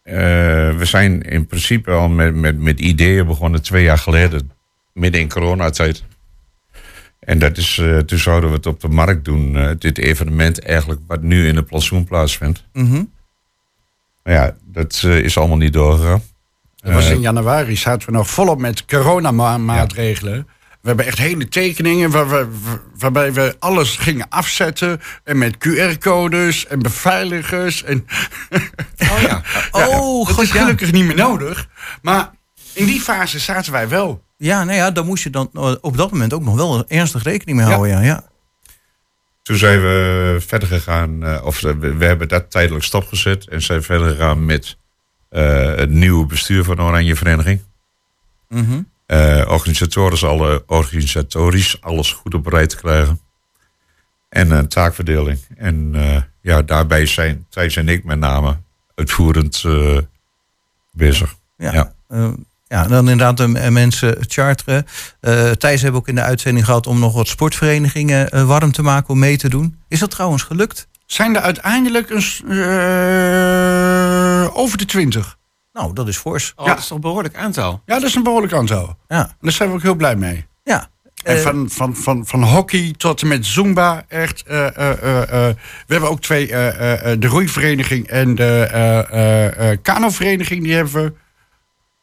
Eh, 0.01 0.15
we 0.77 0.85
zijn 0.85 1.21
in 1.21 1.45
principe 1.45 1.91
al 1.91 2.09
met, 2.09 2.35
met, 2.35 2.57
met 2.57 2.79
ideeën 2.79 3.25
begonnen 3.25 3.61
twee 3.61 3.83
jaar 3.83 3.97
geleden, 3.97 4.51
midden 4.93 5.21
in 5.21 5.29
coronatijd. 5.29 6.03
En 7.19 7.39
dat 7.39 7.57
is, 7.57 7.77
eh, 7.77 7.97
toen 7.97 8.19
zouden 8.19 8.49
we 8.49 8.55
het 8.55 8.65
op 8.65 8.81
de 8.81 8.87
markt 8.87 9.25
doen, 9.25 9.55
eh, 9.55 9.69
dit 9.79 9.97
evenement 9.97 10.59
eigenlijk, 10.59 11.01
wat 11.07 11.21
nu 11.21 11.47
in 11.47 11.55
het 11.55 11.65
plantsoen 11.65 12.03
plaatsvindt. 12.03 12.63
Mhm. 12.73 13.03
Maar 14.25 14.33
ja, 14.33 14.55
dat 14.65 15.01
eh, 15.05 15.17
is 15.19 15.37
allemaal 15.37 15.57
niet 15.57 15.73
doorgegaan. 15.73 16.23
dat 16.75 16.93
was 16.93 17.05
Eh, 17.05 17.11
in 17.11 17.21
januari. 17.21 17.75
Zaten 17.77 18.07
we 18.07 18.13
nog 18.13 18.29
volop 18.29 18.59
met 18.59 18.85
coronamaatregelen. 18.85 20.47
We 20.81 20.87
hebben 20.91 21.05
echt 21.05 21.17
hele 21.17 21.47
tekeningen 21.47 22.09
waar 22.11 22.29
we, 22.29 22.47
waarbij 22.97 23.33
we 23.33 23.55
alles 23.59 23.95
gingen 23.95 24.29
afzetten. 24.29 25.01
En 25.23 25.37
met 25.37 25.55
QR-codes 25.57 26.67
en 26.67 26.79
beveiligers. 26.79 27.83
En 27.83 28.05
Oh 29.11 29.21
ja. 29.21 29.41
Oh, 29.71 30.25
dat 30.27 30.35
god, 30.35 30.43
is 30.43 30.51
ja. 30.51 30.59
gelukkig 30.61 30.91
niet 30.91 31.05
meer 31.05 31.15
nodig. 31.15 31.67
Maar 32.01 32.31
in 32.73 32.85
die 32.85 33.01
fase 33.01 33.39
zaten 33.39 33.71
wij 33.71 33.87
wel. 33.89 34.23
Ja, 34.37 34.63
nou 34.63 34.77
ja, 34.77 34.91
daar 34.91 35.05
moest 35.05 35.23
je 35.23 35.29
dan 35.29 35.49
eh, 35.53 35.71
op 35.81 35.97
dat 35.97 36.11
moment 36.11 36.33
ook 36.33 36.43
nog 36.43 36.55
wel 36.55 36.83
ernstig 36.87 37.23
rekening 37.23 37.57
mee 37.57 37.67
Ja. 37.67 37.73
houden. 37.73 37.95
Ja. 37.97 38.01
Ja. 38.01 38.23
Toen 39.45 39.57
zijn 39.57 39.81
we 39.81 40.37
verder 40.39 40.67
gegaan, 40.67 41.23
eh, 41.23 41.45
of 41.45 41.59
we, 41.61 41.77
we 41.77 42.05
hebben 42.05 42.27
dat 42.27 42.51
tijdelijk 42.51 42.83
stopgezet 42.83 43.47
en 43.47 43.61
zijn 43.61 43.83
verder 43.83 44.09
gegaan 44.09 44.45
met 44.45 44.77
eh, 45.29 45.75
het 45.75 45.89
nieuwe 45.89 46.25
bestuur 46.25 46.63
van 46.63 46.75
de 46.75 46.81
Oranje 46.81 47.15
Vereniging. 47.15 47.61
Mhm. 48.49 48.81
Eh, 49.05 49.45
organisatorisch, 49.47 50.23
alle, 50.23 50.63
organisatorisch 50.67 51.81
alles 51.81 52.11
goed 52.11 52.33
op 52.33 52.47
rij 52.47 52.67
te 52.67 52.75
krijgen. 52.75 53.19
En 54.29 54.51
een 54.51 54.67
taakverdeling. 54.67 55.39
En 55.57 55.91
eh, 55.93 56.21
ja, 56.41 56.61
daarbij 56.61 57.05
zijn 57.05 57.45
Thijs 57.49 57.75
en 57.75 57.89
ik 57.89 58.03
met 58.03 58.19
name 58.19 58.57
uitvoerend 58.95 59.63
eh, 59.65 59.97
bezig. 60.91 61.35
Ja. 61.57 61.93
Ja. 62.09 62.35
Eh, 62.67 62.77
ja, 62.77 62.87
dan 62.87 63.09
inderdaad 63.09 63.37
de 63.37 63.47
mensen 63.71 64.15
charteren. 64.27 64.85
Eh 65.19 65.51
Thijs 65.51 65.81
hebben 65.81 65.99
ook 66.01 66.07
in 66.07 66.15
de 66.15 66.21
uitzending 66.21 66.65
gehad 66.65 66.87
om 66.87 66.99
nog 66.99 67.13
wat 67.13 67.27
sportverenigingen 67.27 68.29
eh, 68.29 68.43
warm 68.47 68.71
te 68.71 68.81
maken 68.81 69.09
om 69.09 69.19
mee 69.19 69.37
te 69.37 69.49
doen. 69.49 69.79
Is 69.87 69.99
dat 69.99 70.11
trouwens 70.11 70.43
gelukt? 70.43 70.87
Zijn 71.05 71.35
er 71.35 71.41
uiteindelijk 71.41 72.09
een, 72.09 72.23
eh, 73.25 74.57
over 74.57 74.77
de 74.77 74.85
twintig. 74.85 75.37
Nou, 75.73 75.93
dat 75.93 76.07
is 76.07 76.17
fors. 76.17 76.53
Oh, 76.55 76.65
Ja. 76.65 76.71
Dat 76.71 76.81
is 76.81 76.87
toch 76.87 76.95
een 76.97 77.01
behoorlijk 77.03 77.35
aantal. 77.35 77.81
Ja, 77.85 77.93
dat 77.99 78.03
is 78.09 78.15
een 78.15 78.23
behoorlijk 78.23 78.53
aantal. 78.53 78.97
Ja. 79.07 79.19
En 79.19 79.35
daar 79.41 79.51
zijn 79.51 79.69
we 79.69 79.75
ook 79.75 79.81
heel 79.81 79.95
blij 79.95 80.15
mee. 80.15 80.45
ja. 80.63 80.87
En 81.23 81.35
Eh, 81.37 81.41
van, 81.41 81.69
van, 81.69 81.95
van, 81.95 82.25
van 82.25 82.43
hockey 82.43 82.93
tot 82.97 83.21
en 83.21 83.27
met 83.27 83.45
Zumba, 83.45 84.03
echt. 84.07 84.43
eh, 84.47 84.65
eh, 84.77 85.03
eh, 85.03 85.21
eh. 85.21 85.55
we 85.87 85.93
hebben 85.93 86.09
ook 86.09 86.21
twee, 86.21 86.51
eh, 86.51 86.67
eh, 86.67 87.11
eh, 87.11 87.19
de 87.19 87.27
roeivereniging 87.27 88.07
en 88.07 88.35
de 88.35 88.67
eh, 88.71 88.99
eh, 89.11 89.71
eh, 89.71 89.77
kanovereniging, 89.81 90.63
die 90.63 90.73
hebben 90.73 90.93
we. 91.03 91.13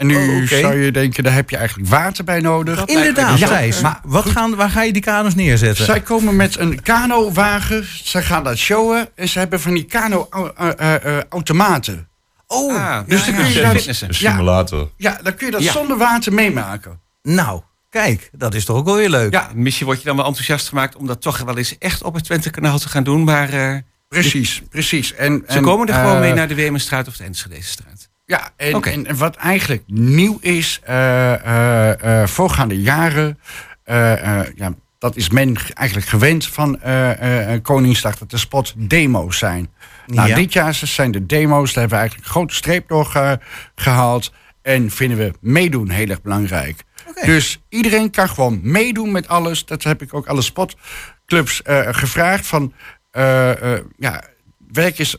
En 0.02 0.08
nu 0.08 0.42
Oh, 0.42 0.48
zou 0.48 0.74
je 0.80 0.92
denken, 0.92 1.24
daar 1.24 1.32
heb 1.34 1.50
je 1.50 1.56
eigenlijk 1.56 1.88
water 1.88 2.24
bij 2.24 2.40
nodig. 2.40 2.84
Inderdaad, 2.84 3.38
Ja, 3.38 3.46
Thijs. 3.46 3.80
maar 3.80 4.00
wat 4.04 4.26
gaan, 4.28 4.54
waar 4.54 4.70
ga 4.70 4.82
je 4.82 4.92
die 4.92 5.02
kanus 5.02 5.34
neerzetten? 5.34 5.84
Zij 5.84 6.00
komen 6.00 6.36
met 6.36 6.58
een 6.58 6.82
kanowagen, 6.82 7.86
zij 8.02 8.22
gaan 8.22 8.44
dat 8.44 8.56
showen 8.56 9.08
en 9.14 9.28
ze 9.28 9.38
hebben 9.38 9.60
van 9.60 9.74
die 9.74 9.84
kano-automaten. 9.84 12.08
Oh, 12.46 12.74
Ah, 12.76 12.98
Dus 13.06 13.20
ja, 13.20 13.26
dan 13.26 13.34
ja, 13.34 13.40
kun 13.42 13.52
je 13.52 13.60
ja, 13.60 13.72
dat-. 13.72 13.86
Een 13.86 13.94
Ja. 14.08 14.30
simulator. 14.30 14.90
Ja, 14.96 15.18
dan 15.22 15.34
kun 15.34 15.46
je 15.46 15.52
dat 15.52 15.62
Ja. 15.62 15.72
zonder 15.72 15.96
water 15.96 16.32
meemaken. 16.32 17.00
nou, 17.22 17.60
kijk, 17.90 18.30
dat 18.32 18.54
is 18.54 18.64
toch 18.64 18.76
ook 18.76 18.84
wel 18.84 18.96
weer 18.96 19.10
leuk. 19.10 19.32
Ja, 19.32 19.48
Misschien 19.54 19.86
word 19.86 19.98
je 19.98 20.04
dan 20.04 20.16
wel 20.16 20.26
enthousiast 20.26 20.68
gemaakt 20.68 20.96
om 20.96 21.06
dat 21.06 21.22
toch 21.22 21.38
wel 21.38 21.58
eens 21.58 21.78
echt 21.78 22.02
op 22.02 22.14
het 22.14 22.24
Twente-kanaal 22.24 22.78
te 22.78 22.88
gaan 22.88 23.04
doen. 23.04 23.24
Maar 23.24 23.52
eh, 23.52 23.76
precies, 24.08 24.62
precies. 24.70 25.14
En, 25.14 25.44
ze 25.48 25.56
en, 25.56 25.62
komen 25.62 25.88
er 25.88 25.94
gewoon 25.94 26.14
eh, 26.14 26.20
mee 26.20 26.32
naar 26.32 26.48
de 26.48 26.54
Wemenstraat 26.54 27.08
of 27.08 27.16
de 27.16 27.24
Enschedestraat. 27.24 28.01
Ja, 28.24 28.50
en, 28.56 28.82
en, 28.82 29.06
en 29.06 29.16
wat 29.16 29.36
eigenlijk 29.36 29.82
nieuw 29.86 30.38
is, 30.40 30.80
eh, 30.84 31.32
eh, 31.34 32.22
eh, 32.22 32.28
voorgaande 32.28 32.80
jaren, 32.80 33.38
ja, 34.54 34.74
dat 34.98 35.16
is 35.16 35.30
men 35.30 35.56
eigenlijk 35.74 36.08
gewend 36.08 36.46
van 36.46 36.80
Koningsdag, 37.62 38.18
dat 38.18 38.30
de 38.30 38.36
spot 38.36 38.74
demo's 38.76 39.38
zijn. 39.38 39.68
Nou, 40.06 40.28
Ja. 40.28 40.34
dit 40.34 40.52
jaar 40.52 40.74
zijn 40.74 41.10
de 41.10 41.26
demo's, 41.26 41.72
daar 41.72 41.80
hebben 41.80 41.98
we 41.98 42.00
eigenlijk 42.02 42.26
een 42.26 42.32
grote 42.34 42.54
streep 42.54 42.88
door 42.88 43.04
ge- 43.04 43.38
gehaald. 43.74 44.32
En 44.62 44.90
vinden 44.90 45.18
we 45.18 45.32
meedoen 45.40 45.90
heel 45.90 46.08
erg 46.08 46.22
belangrijk. 46.22 46.82
Dus 47.24 47.62
iedereen 47.68 48.10
kan 48.10 48.28
gewoon 48.28 48.60
meedoen 48.62 49.12
met 49.12 49.28
alles. 49.28 49.64
Dat 49.64 49.82
heb 49.82 50.02
ik 50.02 50.14
ook 50.14 50.26
alle 50.26 50.42
spotclubs 50.42 51.60
gevraagd. 51.90 52.46
Van, 52.46 52.72
ja, 53.96 54.22
werk 54.72 54.98
eens 54.98 55.16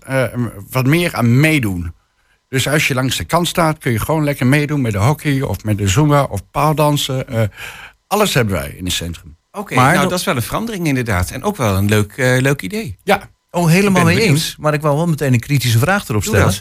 wat 0.70 0.86
meer 0.86 1.16
aan 1.16 1.40
meedoen. 1.40 1.94
Dus 2.54 2.68
als 2.68 2.88
je 2.88 2.94
langs 2.94 3.18
de 3.18 3.24
kant 3.24 3.48
staat, 3.48 3.78
kun 3.78 3.92
je 3.92 4.00
gewoon 4.00 4.24
lekker 4.24 4.48
meedoen 4.48 4.82
met 4.82 4.92
de 4.92 4.98
hockey 4.98 5.42
of 5.42 5.64
met 5.64 5.78
de 5.78 5.88
zumba 5.88 6.24
of 6.24 6.50
paaldansen. 6.52 7.28
Eh, 7.28 7.42
alles 8.08 8.34
hebben 8.34 8.54
wij 8.54 8.70
in 8.78 8.84
het 8.86 8.94
centrum. 8.94 9.38
Oké, 9.52 9.76
Maar 9.76 9.94
nou 9.96 10.10
dat- 10.10 10.20
is 10.20 10.26
wel 10.26 10.36
een 10.36 10.42
verandering 10.42 10.88
inderdaad. 10.88 11.32
En 11.32 11.44
ook 11.44 11.58
wel 11.58 11.76
een 11.78 11.86
leuk, 11.90 12.14
eh, 12.18 12.42
leuk 12.42 12.62
idee. 12.62 12.98
Ja, 13.04 13.30
Oh, 13.52 13.68
helemaal 13.70 14.04
mee 14.04 14.22
eens. 14.22 14.56
Maar 14.60 14.74
ik 14.74 14.82
wil 14.82 14.96
wel 14.96 15.08
meteen 15.08 15.34
een 15.34 15.40
kritische 15.40 15.78
vraag 15.80 16.08
erop 16.08 16.24
stellen. 16.24 16.54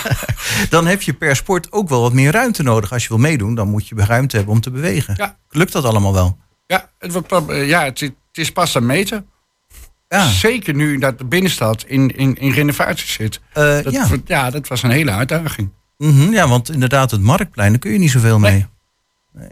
dan 0.70 0.86
heb 0.86 1.02
je 1.02 1.12
per 1.12 1.36
sport 1.36 1.72
ook 1.72 1.88
wel 1.88 2.00
wat 2.00 2.12
meer 2.12 2.32
ruimte 2.32 2.62
nodig. 2.62 2.92
Als 2.92 3.02
je 3.02 3.08
wil 3.08 3.18
meedoen, 3.18 3.54
dan 3.54 3.68
moet 3.68 3.88
je 3.88 3.94
ruimte 3.96 4.36
hebben 4.36 4.54
om 4.54 4.60
te 4.60 4.70
bewegen. 4.70 5.14
Ja. 5.16 5.36
Lukt 5.50 5.72
dat 5.72 5.84
allemaal 5.84 6.12
wel? 6.12 6.38
ja, 6.66 6.90
het, 6.98 7.22
eh, 7.48 7.68
ja 7.68 7.84
het, 7.84 8.02
is- 8.02 8.08
het 8.08 8.38
is 8.38 8.52
pas 8.52 8.76
aan 8.76 8.86
meten. 8.86 9.26
Ja, 10.08 10.28
Zeker 10.28 10.74
nu 10.74 10.98
dat 10.98 11.18
de 11.18 11.24
binnenstad 11.24 11.84
in, 11.86 12.16
in, 12.16 12.34
in 12.36 12.50
renovatie 12.52 13.08
zit. 13.08 13.40
Eh, 13.52 13.62
Dat, 13.82 13.92
ja. 13.92 14.06
ja, 14.24 14.50
dat 14.50 14.68
was 14.68 14.82
een 14.82 14.90
hele 14.90 15.10
uitdaging. 15.10 15.70
Mhm, 15.98 16.32
ja, 16.32 16.48
want 16.48 16.70
inderdaad, 16.70 17.10
het 17.10 17.20
marktplein, 17.20 17.70
daar 17.70 17.78
kun 17.78 17.92
je 17.92 17.98
niet 17.98 18.10
zoveel 18.10 18.38
mee. 18.38 18.66
Nee. 19.32 19.48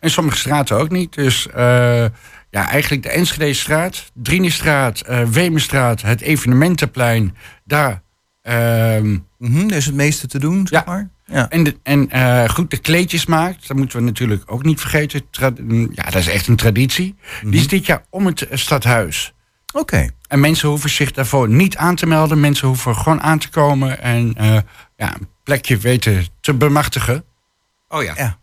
En 0.00 0.10
sommige 0.10 0.36
straten 0.36 0.76
ook 0.76 0.90
niet. 0.90 1.14
Dus 1.14 1.48
eh, 1.48 2.04
ja, 2.50 2.68
eigenlijk 2.68 3.02
de 3.02 3.08
Enschedestraat, 3.08 4.10
Drienestraat, 4.14 5.02
Wemenstraat, 5.30 6.02
het 6.02 6.20
Evenementenplein. 6.20 7.36
Daar. 7.64 8.02
ehm, 8.42 9.18
Mhm, 9.38 9.68
er 9.70 9.76
is 9.76 9.86
het 9.86 9.94
meeste 9.94 10.26
te 10.26 10.38
doen, 10.38 10.66
zeg 10.66 10.78
Ja. 10.84 10.84
maar. 10.92 11.08
Ja. 11.26 11.48
en 11.50 11.62
de, 11.64 11.76
en 11.82 12.50
goed, 12.50 12.70
de 12.70 12.76
kleedjesmarkt, 12.78 13.68
dat 13.68 13.76
moeten 13.76 13.98
we 13.98 14.04
natuurlijk 14.04 14.42
ook 14.46 14.62
niet 14.64 14.80
vergeten. 14.80 15.22
Tra- 15.30 15.52
ja, 15.90 16.02
dat 16.04 16.14
is 16.14 16.28
echt 16.28 16.46
een 16.46 16.56
traditie. 16.56 17.14
Die 17.42 17.60
is 17.60 17.68
dit 17.68 17.86
jaar 17.86 18.04
om 18.10 18.26
het 18.26 18.46
stadhuis. 18.52 19.34
Oké. 19.74 20.08
En 20.28 20.40
mensen 20.40 20.68
hoeven 20.68 20.90
zich 20.90 21.12
daarvoor 21.12 21.48
niet 21.48 21.76
aan 21.76 21.94
te 21.94 22.06
melden. 22.06 22.40
Mensen 22.40 22.68
hoeven 22.68 22.96
gewoon 22.96 23.22
aan 23.22 23.38
te 23.38 23.48
komen 23.48 24.00
en 24.00 24.34
eh, 24.36 24.56
ja, 24.96 25.14
een 25.14 25.28
plekje 25.42 25.76
weten 25.76 26.26
te 26.40 26.54
bemachtigen. 26.54 27.24
Oh 27.88 28.02
ja, 28.02 28.12
Ja. 28.16 28.38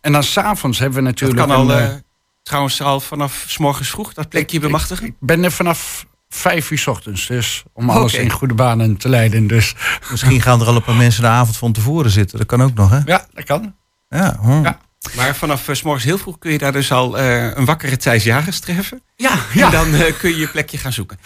En 0.00 0.12
dan 0.12 0.22
s'avonds 0.22 0.78
hebben 0.78 0.98
we 0.98 1.04
dat 1.04 1.12
natuurlijk. 1.20 1.48
kan 1.48 1.56
al 1.56 1.70
een, 1.70 1.78
eh, 1.78 1.84
eh, 1.84 1.94
trouwens 2.42 2.82
al 2.82 3.00
vanaf 3.00 3.44
s 3.46 3.58
morgens 3.58 3.90
vroeg 3.90 4.14
dat 4.14 4.28
plekje 4.28 4.60
bemachtigen. 4.60 5.06
Ik 5.06 5.14
ben 5.20 5.44
er 5.44 5.52
vanaf 5.52 6.06
vijf 6.28 6.70
uur 6.70 6.78
's 6.78 6.86
ochtends, 6.86 7.26
dus 7.26 7.62
om 7.72 7.90
alles 7.90 8.14
in 8.14 8.30
goede 8.30 8.54
banen 8.54 8.96
te 8.96 9.08
leiden. 9.08 9.46
Dus 9.46 9.74
Misschien 10.10 10.40
gaan 10.40 10.60
er 10.60 10.66
al 10.66 10.76
een 10.76 10.82
paar 10.82 10.94
mensen 10.94 11.22
de 11.22 11.28
avond 11.28 11.56
van 11.56 11.72
tevoren 11.72 12.10
zitten. 12.10 12.38
Dat 12.38 12.46
kan 12.46 12.62
ook 12.62 12.74
nog, 12.74 12.90
hè? 12.90 13.00
ja, 13.04 13.26
dat 13.32 13.44
kan. 13.44 13.74
Ja. 14.08 14.38
hm. 14.40 14.62
Ja. 14.62 14.78
Maar 15.16 15.36
vanaf 15.36 15.68
eh, 15.68 15.74
s 15.74 15.82
morgens 15.82 16.04
heel 16.04 16.18
vroeg 16.18 16.38
kun 16.38 16.52
je 16.52 16.58
daar 16.58 16.72
dus 16.72 16.92
al 16.92 17.18
eh, 17.18 17.50
een 17.54 17.64
wakkere 17.64 17.96
Thijs 17.96 18.24
Jagers 18.24 18.58
treffen. 18.60 19.02
Ja, 19.16 19.38
En 19.54 19.70
dan 19.70 19.94
eh, 19.94 20.12
kun 20.18 20.30
je 20.30 20.36
je 20.36 20.48
plekje 20.48 20.78
gaan 20.78 20.92
zoeken. 20.92 21.18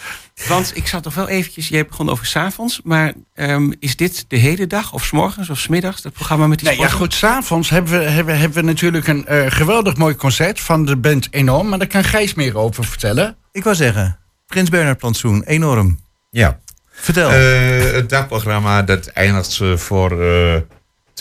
Want 0.47 0.71
ik 0.75 0.87
zat 0.87 1.03
toch 1.03 1.13
wel 1.13 1.27
eventjes, 1.27 1.67
jij 1.67 1.85
begon 1.85 2.09
over 2.09 2.25
's 2.25 2.35
avonds, 2.35 2.81
maar 2.83 3.13
ehm, 3.33 3.71
is 3.79 3.95
dit 3.95 4.25
de 4.27 4.37
hele 4.37 4.67
dag 4.67 4.93
of 4.93 5.03
's 5.05 5.11
morgens 5.11 5.49
of 5.49 5.59
's 5.59 5.67
middags, 5.67 6.01
dat 6.01 6.13
programma 6.13 6.47
met 6.47 6.59
die 6.59 6.67
Nee, 6.67 6.77
ja, 6.77 6.87
sporten? 6.87 7.05
goed, 7.07 7.17
s'avonds 7.17 7.69
hebben 7.69 7.99
we, 7.99 8.05
hebben, 8.09 8.37
hebben 8.39 8.57
we 8.57 8.65
natuurlijk 8.65 9.07
een 9.07 9.25
eh, 9.27 9.45
geweldig 9.51 9.95
mooi 9.97 10.15
concert 10.15 10.59
van 10.59 10.85
de 10.85 10.97
band 10.97 11.27
Enorm. 11.31 11.69
Maar 11.69 11.79
daar 11.79 11.87
kan 11.87 12.03
Gijs 12.03 12.33
meer 12.33 12.57
over 12.57 12.85
vertellen. 12.85 13.35
Ik 13.51 13.63
wou 13.63 13.75
zeggen, 13.75 14.19
Prins 14.47 14.69
Bernhard 14.69 14.97
plantsoen, 14.97 15.43
enorm. 15.43 15.99
Ja. 16.29 16.59
Vertel. 16.91 17.29
Eh, 17.29 17.91
het 17.91 18.09
dagprogramma 18.09 18.81
dat 18.83 19.07
eindigt 19.07 19.59
voor 19.75 20.21
eh 20.21 20.55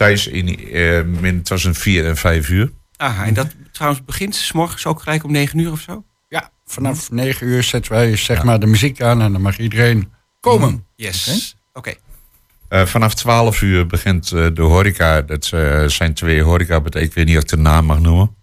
thuis 0.00 0.26
in 0.26 0.72
eh, 0.72 1.02
min 1.20 1.42
tussen 1.42 1.74
4 1.74 2.06
en 2.06 2.16
5 2.16 2.48
uur. 2.48 2.72
Aha, 2.96 3.24
en 3.24 3.34
dat 3.34 3.48
trouwens 3.72 4.04
begint 4.04 4.34
's 4.34 4.52
morgens 4.52 4.86
ook 4.86 5.02
gelijk 5.02 5.24
om 5.24 5.32
9 5.32 5.58
uur 5.58 5.72
of 5.72 5.80
zo? 5.80 6.04
Ja, 6.28 6.50
vanaf 6.64 7.10
negen 7.10 7.46
uur 7.46 7.62
zetten 7.62 7.92
wij 7.92 8.16
zeg 8.16 8.42
maar 8.42 8.60
de 8.60 8.66
muziek 8.66 9.02
aan 9.02 9.22
en 9.22 9.32
dan 9.32 9.42
mag 9.42 9.58
iedereen 9.58 10.12
komen. 10.40 10.86
Yes. 10.96 11.56
Oké. 11.72 11.94
Eh, 12.68 12.86
vanaf 12.86 13.14
12 13.14 13.62
uur 13.62 13.86
begint 13.86 14.32
eh, 14.32 14.46
de 14.54 14.62
horeca. 14.62 15.22
Dat 15.22 15.44
zijn 15.86 16.14
twee 16.14 16.42
horeca, 16.42 16.80
ik 16.90 17.14
weet 17.14 17.26
niet 17.26 17.36
of 17.36 17.42
ik 17.42 17.48
de 17.48 17.56
naam 17.56 17.84
mag 17.84 18.00
noemen. 18.00 18.34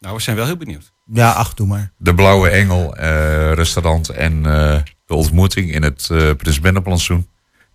Nou, 0.00 0.14
we 0.14 0.22
zijn 0.22 0.36
wel 0.36 0.46
heel 0.46 0.56
benieuwd. 0.56 0.92
ja, 1.12 1.30
ach, 1.30 1.54
doe 1.54 1.66
maar. 1.66 1.92
De 1.96 2.14
Blauwe 2.14 2.48
Engel 2.48 2.96
eh, 2.96 3.52
restaurant 3.52 4.08
en 4.08 4.46
eh, 4.46 4.80
de 5.06 5.14
ontmoeting 5.14 5.72
in 5.72 5.82
het 5.82 6.08
eh 6.10 6.30
Prins 6.36 6.60
Bennenplantsoen. 6.60 7.28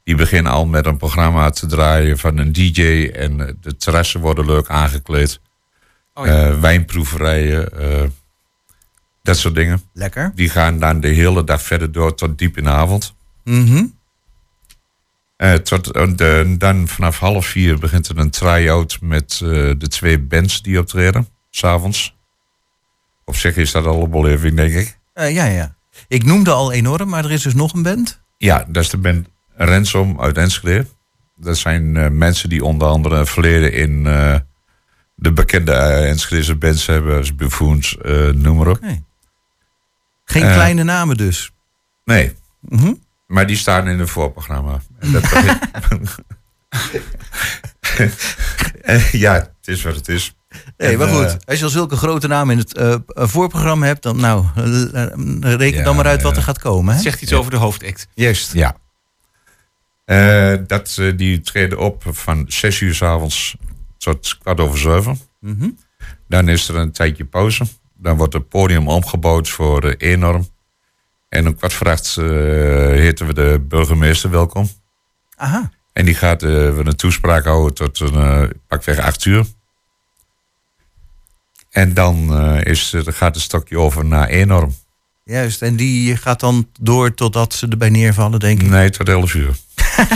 Die 0.03 0.15
beginnen 0.15 0.51
al 0.51 0.65
met 0.65 0.85
een 0.85 0.97
programma 0.97 1.49
te 1.49 1.65
draaien 1.65 2.17
van 2.17 2.37
een 2.37 2.51
DJ. 2.53 3.09
En 3.15 3.47
eh, 3.47 3.53
de 3.61 3.75
terrassen 3.77 4.19
worden 4.19 4.45
leuk 4.45 4.69
aangekleed. 4.69 5.39
Oh 6.13 6.25
ja. 6.25 6.47
Eh, 6.47 6.59
wijnproeverijen, 6.59 7.79
eh, 7.79 8.03
dat 9.23 9.37
soort 9.37 9.55
dingen. 9.55 9.81
Lekker. 9.93 10.31
Die 10.35 10.49
gaan 10.49 10.79
dan 10.79 10.99
de 10.99 11.07
hele 11.07 11.43
dag 11.43 11.61
verder 11.61 11.91
door 11.91 12.15
tot 12.15 12.37
diep 12.37 12.57
in 12.57 12.63
de 12.63 12.69
avond. 12.69 13.15
Mhm. 13.43 13.85
Eh, 15.37 15.53
tot, 15.53 15.91
eh, 15.91 16.07
de- 16.15 16.55
dan 16.57 16.87
vanaf 16.87 17.19
half 17.19 17.45
vier 17.45 17.77
begint 17.79 18.07
er 18.07 18.17
een 18.17 18.29
try-out 18.29 18.97
met 19.01 19.37
de 19.77 19.87
twee 19.89 20.19
bands 20.19 20.61
die 20.61 20.79
optreden, 20.79 21.27
s'avonds. 21.49 22.15
Op 23.25 23.35
zich 23.35 23.55
is 23.55 23.71
dat 23.71 23.85
al 23.85 24.03
een 24.03 24.09
beleving, 24.09 24.55
denk 24.55 24.73
ik. 24.73 24.99
Ja, 25.13 25.45
ja. 25.45 25.75
Ik 26.07 26.23
noemde 26.25 26.51
al 26.51 26.71
enorm, 26.71 27.09
maar 27.09 27.25
er 27.25 27.31
is 27.31 27.41
dus 27.41 27.53
nog 27.53 27.73
een 27.73 27.83
band. 27.83 28.21
Ja, 28.37 28.65
dat 28.67 28.83
is 28.83 28.89
de 28.89 28.97
band 28.97 29.27
Rensom 29.55 30.21
uit 30.21 30.37
Enschede. 30.37 30.85
Dat 31.35 31.57
zijn 31.57 31.97
eh, 31.97 32.09
mensen 32.09 32.49
die 32.49 32.63
onder 32.63 32.87
andere 32.87 33.15
een 33.17 33.25
verleden 33.27 33.73
in 33.73 34.07
eh, 34.07 34.35
de 35.15 35.31
bekende 35.31 35.71
uh, 35.71 36.09
Enschedese 36.09 36.55
bands 36.55 36.85
hebben, 36.85 37.17
als 37.17 37.35
Buffoons, 37.35 37.97
eh, 37.97 38.27
noem 38.29 38.57
maar 38.57 38.67
op. 38.67 38.79
Geen 40.25 40.41
kleine 40.41 40.83
namen 40.83 41.17
dus. 41.17 41.51
Nee, 42.05 42.35
Mhm. 42.59 42.93
maar 43.27 43.47
die 43.47 43.57
staan 43.57 43.87
in 43.87 43.99
een 43.99 44.07
voorprogramma. 44.07 44.79
En 44.99 45.11
dat 45.11 45.21
begint- 45.21 46.15
ja, 49.11 49.33
het 49.33 49.67
is 49.67 49.83
wat 49.83 49.95
het 49.95 50.07
is. 50.07 50.35
Nee, 50.77 50.91
En, 50.91 50.97
maar 50.97 51.07
goed. 51.07 51.37
Als 51.45 51.57
je 51.59 51.63
al 51.63 51.69
zulke 51.69 51.95
grote 51.95 52.27
namen 52.27 52.53
in 52.53 52.59
het 52.59 52.73
eh, 52.77 52.95
voorprogramma 53.07 53.85
hebt, 53.85 54.03
dan 54.03 54.17
nou, 54.19 54.45
reken 55.39 55.77
Ja, 55.77 55.83
dan 55.83 55.95
maar 55.95 56.05
uit 56.05 56.21
wat 56.21 56.35
er 56.37 56.43
gaat 56.43 56.59
komen. 56.59 56.95
Hè? 56.95 57.01
Zegt 57.01 57.21
iets 57.21 57.33
over 57.33 57.51
de 57.51 57.57
hoofdact. 57.57 58.07
Juist. 58.13 58.53
Ja. 58.53 58.75
Eh, 60.05 60.53
dat, 60.67 60.97
eh, 60.99 61.17
die 61.17 61.41
treden 61.41 61.79
op 61.79 62.03
van 62.07 62.45
6 62.47 62.79
uur 62.79 62.93
s 62.93 63.01
avonds 63.01 63.55
tot 63.97 64.37
kwart 64.37 64.59
over 64.59 64.79
zeven. 64.79 65.19
Mhm. 65.39 65.69
Dan 66.27 66.49
is 66.49 66.67
er 66.67 66.75
een 66.75 66.91
tijdje 66.91 67.25
pauze. 67.25 67.65
Dan 67.97 68.17
wordt 68.17 68.33
het 68.33 68.49
podium 68.49 68.87
omgebouwd 68.87 69.49
voor 69.49 69.83
eh, 69.83 70.11
enorm. 70.11 70.47
En 71.29 71.47
om 71.47 71.55
kwart 71.55 71.73
voor 71.73 71.89
acht 71.89 72.15
heten 72.15 73.27
we 73.27 73.33
de 73.33 73.65
burgemeester 73.67 74.29
welkom. 74.29 74.69
Aha. 75.35 75.71
En 75.93 76.05
die 76.05 76.15
gaat 76.15 76.41
we 76.41 76.81
een 76.83 76.95
toespraak 76.95 77.45
houden 77.45 77.73
tot 77.73 77.99
een 77.99 78.53
pakweg 78.67 78.99
acht 78.99 79.25
uur. 79.25 79.45
En 81.69 81.93
dan 81.93 82.37
is, 82.63 82.93
gaat 82.97 83.35
het 83.35 83.43
stokje 83.43 83.77
over 83.79 84.05
naar 84.05 84.27
enorm. 84.27 84.75
Juist. 85.23 85.61
En 85.61 85.75
die 85.75 86.17
gaat 86.17 86.39
dan 86.39 86.69
door 86.79 87.13
totdat 87.13 87.53
ze 87.53 87.67
erbij 87.67 87.89
neervallen, 87.89 88.39
denk 88.39 88.61
ik. 88.61 88.69
Nee, 88.69 88.89
tot 88.89 89.09
elf 89.09 89.33
uur. 89.33 89.55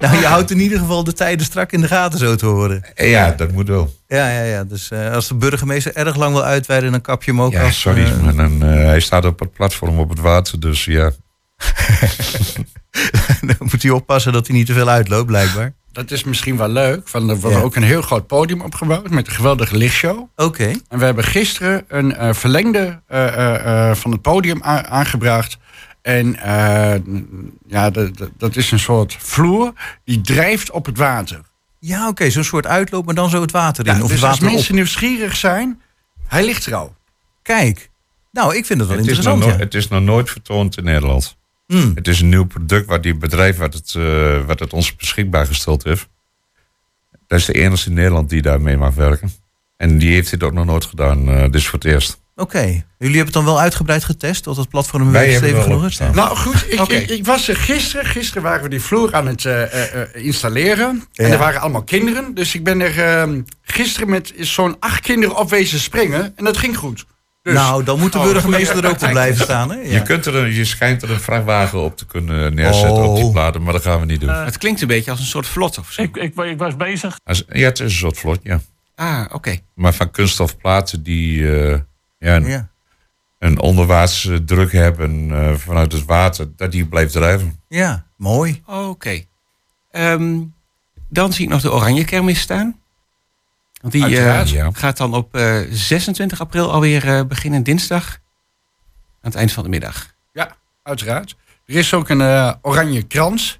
Nou, 0.00 0.16
je 0.18 0.26
houdt 0.26 0.50
in 0.50 0.60
ieder 0.60 0.78
geval 0.78 1.04
de 1.04 1.12
tijden 1.12 1.46
strak 1.46 1.72
in 1.72 1.80
de 1.80 1.86
gaten, 1.88 2.18
zo 2.18 2.34
te 2.34 2.46
horen. 2.46 2.84
Ja, 2.94 3.30
dat 3.30 3.52
moet 3.52 3.68
wel. 3.68 3.94
Ja, 4.08 4.28
ja, 4.30 4.42
ja. 4.42 4.64
Dus 4.64 4.90
eh, 4.90 5.12
als 5.12 5.28
de 5.28 5.34
burgemeester 5.34 5.94
erg 5.94 6.16
lang 6.16 6.32
wil 6.32 6.44
uitweiden, 6.44 6.90
dan 6.92 7.00
kap 7.00 7.22
je 7.22 7.30
hem 7.30 7.42
ook 7.42 7.52
Ja, 7.52 7.64
af. 7.64 7.72
sorry, 7.72 8.04
Eh, 8.04 8.20
maar 8.20 8.34
dan, 8.34 8.62
eh, 8.62 8.68
hij 8.84 9.00
staat 9.00 9.24
op 9.24 9.38
het 9.40 9.52
platform 9.52 9.98
op 9.98 10.08
het 10.08 10.18
water, 10.20 10.60
dus 10.60 10.84
ja. 10.84 11.10
dan 13.46 13.56
moet 13.58 13.82
hij 13.82 13.90
oppassen 13.90 14.32
dat 14.32 14.46
hij 14.46 14.56
niet 14.56 14.66
te 14.66 14.72
veel 14.72 14.88
uitloopt, 14.88 15.26
blijkbaar. 15.26 15.72
Dat 15.92 16.10
is 16.10 16.24
misschien 16.24 16.56
wel 16.56 16.68
leuk, 16.68 17.08
want 17.10 17.30
er 17.30 17.36
wordt 17.36 17.56
Ja. 17.56 17.62
ook 17.62 17.76
een 17.76 17.82
heel 17.82 18.02
groot 18.02 18.26
podium 18.26 18.60
opgebouwd 18.60 19.10
met 19.10 19.26
een 19.26 19.32
geweldige 19.32 19.76
lichtshow. 19.76 20.28
Oké. 20.36 20.72
En 20.88 20.98
we 20.98 21.04
hebben 21.04 21.24
gisteren 21.24 21.84
een 21.88 22.16
eh, 22.16 22.32
verlengde 22.34 23.00
eh, 23.06 23.26
eh, 23.26 23.88
eh, 23.90 23.96
van 23.96 24.10
het 24.10 24.22
podium 24.22 24.62
aangebracht. 24.62 25.58
En 26.02 26.36
eh, 26.36 27.00
ja, 27.66 27.90
dat- 28.36 28.56
is 28.56 28.70
een 28.70 28.78
soort 28.78 29.16
vloer 29.18 29.72
die 30.04 30.20
drijft 30.20 30.70
op 30.70 30.86
het 30.86 30.98
water. 30.98 31.40
Ja, 31.78 32.08
oké, 32.08 32.30
zo'n 32.30 32.44
soort 32.44 32.66
uitloop, 32.66 33.04
maar 33.06 33.14
dan 33.14 33.30
zo 33.30 33.40
het 33.40 33.50
water 33.50 33.86
in. 33.86 33.94
Ja, 33.96 34.02
of 34.02 34.08
dus 34.08 34.20
het 34.20 34.28
als 34.28 34.38
water 34.38 34.52
mensen 34.52 34.70
op. 34.70 34.76
nieuwsgierig 34.76 35.36
zijn, 35.36 35.80
hij 36.26 36.44
ligt 36.44 36.66
er 36.66 36.74
al. 36.74 36.94
Kijk, 37.42 37.90
nou, 38.32 38.56
ik 38.56 38.66
vind 38.66 38.78
het 38.80 38.88
wel 38.88 38.98
Het 38.98 39.06
is, 39.06 39.16
nog 39.16 39.24
interessant. 39.24 39.40
no- 39.52 39.58
ja. 39.58 39.64
het 39.64 39.74
is 39.74 39.88
nog 39.88 40.02
nooit 40.02 40.30
vertoond 40.30 40.76
in 40.76 40.84
Nederland. 40.84 41.36
Hmm. 41.66 41.92
Het 41.94 42.08
is 42.08 42.20
een 42.20 42.28
nieuw 42.28 42.44
product 42.46 42.86
waar 42.86 43.00
die 43.00 43.14
bedrijf 43.16 43.56
wat 43.56 43.74
het, 43.74 43.94
eh, 43.96 44.44
wat 44.46 44.60
het 44.60 44.72
ons 44.72 44.96
beschikbaar 44.96 45.46
gesteld 45.46 45.84
heeft. 45.84 46.08
Dat 47.26 47.38
is 47.38 47.44
de 47.44 47.52
enige 47.52 47.88
in 47.88 47.94
Nederland 47.94 48.28
die 48.30 48.42
daarmee 48.42 48.76
mag 48.76 48.94
werken. 48.94 49.30
En 49.76 49.98
die 49.98 50.12
heeft 50.12 50.30
dit 50.30 50.42
ook 50.42 50.52
nog 50.52 50.64
nooit 50.64 50.84
gedaan, 50.84 51.28
eh 51.28 51.50
dus 51.50 51.64
voor 51.68 51.78
het 51.78 51.88
eerst. 51.88 52.20
Oké, 52.40 52.64
jullie 52.98 53.16
hebben 53.16 53.24
het 53.24 53.32
dan 53.32 53.44
wel 53.44 53.60
uitgebreid 53.60 54.04
getest, 54.04 54.42
tot 54.42 54.56
het 54.56 54.68
platform 54.68 55.12
Wij 55.12 55.34
stevig 55.34 55.62
genoeg 55.62 55.86
is? 55.86 55.98
Nou 55.98 56.36
goed, 56.36 56.66
ik, 56.68 56.80
ik, 56.80 57.08
ik 57.10 57.26
was 57.26 57.48
er 57.48 57.56
gisteren. 57.56 58.06
Gisteren 58.06 58.42
waren 58.42 58.62
we 58.62 58.68
die 58.68 58.80
vloer 58.80 59.14
aan 59.14 59.26
het 59.26 59.44
eh, 59.44 59.62
eh, 59.62 60.02
eh, 60.02 60.08
installeren. 60.24 61.04
Ja. 61.12 61.24
En 61.24 61.32
er 61.32 61.38
waren 61.38 61.60
allemaal 61.60 61.82
kinderen. 61.82 62.34
Dus 62.34 62.54
ik 62.54 62.64
ben 62.64 62.80
er 62.80 62.98
ehm, 63.04 63.42
gisteren 63.62 64.08
met 64.08 64.32
zo'n 64.38 64.76
acht 64.78 65.00
kinderen 65.00 65.36
op 65.36 65.50
wezen 65.50 65.80
springen. 65.80 66.32
En 66.36 66.44
dat 66.44 66.56
ging 66.56 66.76
goed. 66.76 67.06
Dus, 67.42 67.54
nou, 67.54 67.84
dan 67.84 67.98
moet 67.98 68.12
de 68.12 68.18
Oh, 68.18 68.24
burgemeester 68.24 68.84
er 68.84 68.90
ook 68.90 69.02
op 69.02 69.10
blijven 69.20 69.44
staan. 69.44 69.70
Hè? 69.70 69.76
Ja. 69.76 69.92
Je, 69.92 70.02
kunt 70.02 70.26
er 70.26 70.36
een, 70.36 70.52
je 70.52 70.64
schijnt 70.64 71.02
er 71.02 71.10
een 71.10 71.20
vrachtwagen 71.20 71.78
op 71.80 71.96
te 71.96 72.06
kunnen 72.06 72.54
neerzetten 72.54 73.08
op 73.08 73.16
die 73.16 73.24
Oh. 73.24 73.32
platen, 73.32 73.62
maar 73.62 73.72
dat 73.72 73.82
gaan 73.82 74.00
we 74.00 74.06
niet 74.06 74.20
doen. 74.20 74.30
Het 74.30 74.58
klinkt 74.58 74.80
een 74.80 74.88
beetje 74.88 75.10
als 75.10 75.20
een 75.20 75.26
soort 75.26 75.46
vlot 75.46 75.78
of 75.78 75.92
zo. 75.92 76.02
Ik, 76.02 76.16
ik, 76.16 76.34
ik 76.36 76.58
was 76.58 76.76
bezig. 76.76 77.16
Als, 77.24 77.44
ja, 77.48 77.64
het 77.64 77.78
is 77.78 77.84
een 77.84 77.98
soort 77.98 78.18
vlot, 78.18 78.38
ja. 78.42 78.60
Ah, 78.94 79.24
oké. 79.32 79.58
Maar 79.74 79.94
van 79.94 80.10
kunststofplaten 80.10 81.02
die 81.02 81.58
eh, 81.58 81.78
ja, 82.20 82.36
een, 82.36 82.44
Ja. 82.46 82.68
een 83.38 83.58
onderwaartse 83.58 84.44
druk 84.44 84.72
hebben 84.72 85.30
eh, 85.30 85.54
vanuit 85.54 85.92
het 85.92 86.04
water, 86.04 86.56
dat 86.56 86.72
die 86.72 86.86
blijft 86.86 87.12
drijven. 87.12 87.60
ja, 87.68 88.06
mooi. 88.16 88.62
Oké. 88.66 89.24
Ehm, 89.90 90.40
dan 91.08 91.32
zie 91.32 91.44
ik 91.44 91.50
nog 91.50 91.60
de 91.62 91.72
Oranje 91.72 92.04
Kermis 92.04 92.40
staan. 92.40 92.80
Want 93.80 93.92
die 93.92 94.04
eh, 94.04 94.46
ja. 94.46 94.70
gaat 94.72 94.96
dan 94.96 95.14
op 95.14 95.34
eh, 95.34 95.60
26 95.70 96.40
april 96.40 96.72
alweer 96.72 97.08
eh, 97.08 97.24
beginnen, 97.26 97.62
dinsdag. 97.62 98.18
Aan 99.22 99.30
het 99.30 99.34
eind 99.34 99.52
van 99.52 99.62
de 99.62 99.68
middag. 99.68 100.14
Ja, 100.32 100.56
uiteraard. 100.82 101.36
Er 101.66 101.74
is 101.76 101.94
ook 101.94 102.08
een 102.08 102.20
eh, 102.20 102.54
oranje 102.62 103.02
krans. 103.02 103.59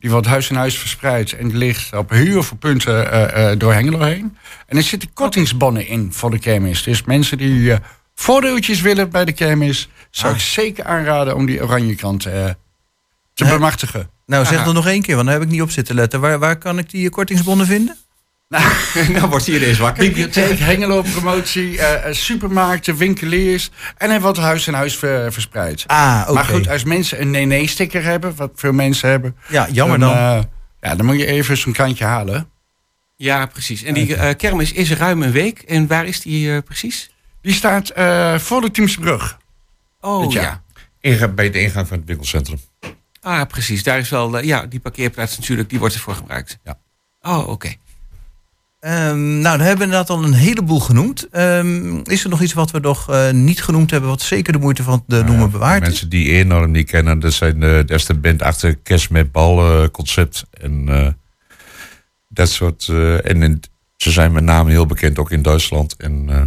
Die 0.00 0.10
wordt 0.10 0.26
huis 0.26 0.50
in 0.50 0.56
huis 0.56 0.78
verspreid. 0.78 1.32
En 1.32 1.48
die 1.48 1.56
ligt 1.56 1.92
op 1.92 2.10
heel 2.10 2.42
veel 2.42 2.56
punten 2.56 3.12
eh, 3.12 3.50
eh, 3.50 3.58
door 3.58 3.72
Hengelo 3.72 4.00
heen. 4.02 4.36
En 4.66 4.76
er 4.76 4.82
zitten 4.82 5.12
kortingsbonnen 5.12 5.86
in 5.86 6.12
voor 6.12 6.30
de 6.30 6.38
kermis. 6.38 6.82
Dus 6.82 7.02
mensen 7.04 7.38
die 7.38 7.72
eh 7.72 7.78
voordeeltjes 8.14 8.80
willen 8.80 9.10
bij 9.10 9.24
de 9.24 9.32
kermis... 9.32 9.88
zou 10.10 10.34
ik 10.34 10.40
zeker 10.40 10.84
aanraden 10.84 11.36
om 11.36 11.46
die 11.46 11.62
oranje 11.62 11.94
krant 11.94 12.22
te 12.22 12.56
Nee. 13.34 13.52
bemachtigen. 13.52 14.10
Nou, 14.26 14.44
zeg 14.44 14.64
dan 14.64 14.74
nog 14.74 14.86
één 14.86 15.02
keer, 15.02 15.14
want 15.14 15.26
daar 15.26 15.36
heb 15.38 15.44
ik 15.46 15.52
niet 15.52 15.62
op 15.62 15.70
zitten 15.70 15.94
letten. 15.94 16.20
Waar, 16.20 16.38
waar 16.38 16.56
kan 16.56 16.78
ik 16.78 16.90
die 16.90 17.10
kortingsbonnen 17.10 17.66
vinden? 17.66 17.96
nou 19.14 19.28
wordt 19.28 19.46
hier 19.46 19.62
eens 19.62 19.78
wakker. 19.78 20.04
Bibliotheek, 20.04 20.58
Hengelo, 20.58 21.02
promotie, 21.02 21.78
eh, 21.78 22.08
eh, 22.08 22.14
supermarkten, 22.14 22.96
winkeliers. 22.96 23.70
En 23.96 24.10
hij 24.10 24.20
wordt 24.20 24.38
huis 24.38 24.66
in 24.66 24.74
huis 24.74 24.96
ver- 24.96 25.32
verspreid. 25.32 25.84
Ah, 25.86 26.20
oké. 26.22 26.32
Maar 26.32 26.44
goed, 26.44 26.68
als 26.68 26.84
mensen 26.84 27.20
een 27.20 27.30
nee-nee-sticker 27.30 28.02
hebben... 28.04 28.36
wat 28.36 28.50
veel 28.54 28.72
mensen 28.72 29.08
hebben... 29.08 29.36
Ja, 29.48 29.68
jammer 29.72 29.98
dan. 29.98 30.12
eh, 30.12 30.40
ja, 30.80 30.94
dan 30.94 31.06
moet 31.06 31.18
je 31.18 31.26
even 31.26 31.56
zo'n 31.56 31.72
krantje 31.72 32.04
halen. 32.04 32.48
Ja, 33.16 33.46
precies. 33.46 33.82
En 33.82 33.94
die 33.94 34.16
eh, 34.16 34.36
kermis 34.36 34.72
is 34.72 34.92
ruim 34.92 35.22
een 35.22 35.32
week. 35.32 35.58
En 35.58 35.86
waar 35.86 36.06
is 36.06 36.20
die 36.20 36.52
eh, 36.54 36.62
precies? 36.64 37.10
Die 37.42 37.52
staat 37.54 37.88
eh, 37.88 38.38
voor 38.38 38.60
de 38.60 38.70
Teamsbrug. 38.70 39.38
Oh 40.00 40.32
ja. 40.32 40.62
Bij 41.34 41.50
de 41.50 41.60
ingang 41.60 41.88
van 41.88 41.96
het 41.96 42.06
winkelcentrum. 42.06 42.58
Ah, 43.20 43.46
precies. 43.46 43.82
Daar 43.82 43.98
is 43.98 44.08
wel, 44.08 44.38
ja, 44.42 44.66
die 44.66 44.80
parkeerplaats 44.80 45.38
natuurlijk, 45.38 45.70
die 45.70 45.78
wordt 45.78 45.94
ervoor 45.94 46.14
gebruikt. 46.14 46.58
Ja. 46.64 46.78
Oh, 47.22 47.48
oké. 47.48 47.72
Ehm, 48.80 49.38
nou, 49.40 49.56
dan 49.58 49.66
hebben 49.66 49.78
we 49.78 49.84
inderdaad 49.84 50.10
al 50.10 50.24
een 50.24 50.32
heleboel 50.32 50.80
genoemd. 50.80 51.28
Ehm, 51.30 51.96
is 52.02 52.24
er 52.24 52.30
nog 52.30 52.40
iets 52.42 52.52
wat 52.52 52.70
we 52.70 52.78
nog 52.78 53.10
eh, 53.10 53.30
niet 53.30 53.62
genoemd 53.62 53.90
hebben... 53.90 54.08
wat 54.10 54.22
zeker 54.22 54.52
de 54.52 54.58
moeite 54.58 54.82
van 54.82 55.04
het 55.06 55.26
noemen 55.26 55.50
bewaard 55.50 55.82
is? 55.82 55.88
Mensen 55.88 56.08
die 56.08 56.28
enorm 56.32 56.70
niet 56.70 56.90
kennen, 56.90 57.18
dat, 57.18 57.32
zijn, 57.32 57.62
eh, 57.62 57.70
dat 57.76 57.90
is 57.90 58.04
de 58.06 58.14
band 58.14 58.42
achter 58.42 58.76
Kerst 58.76 59.10
met 59.10 59.32
Bal 59.32 59.82
eh, 59.82 59.88
concept. 59.88 60.44
En 60.50 60.84
eh, 60.88 61.08
dat 62.28 62.48
soort. 62.50 62.86
eh, 62.88 63.26
en 63.30 63.42
in- 63.42 63.62
ze 63.96 64.10
zijn 64.10 64.32
met 64.32 64.44
name 64.44 64.70
heel 64.70 64.86
bekend 64.86 65.18
ook 65.18 65.30
in 65.30 65.42
Duitsland. 65.42 65.96
En 65.96 66.24
eh, 66.28 66.42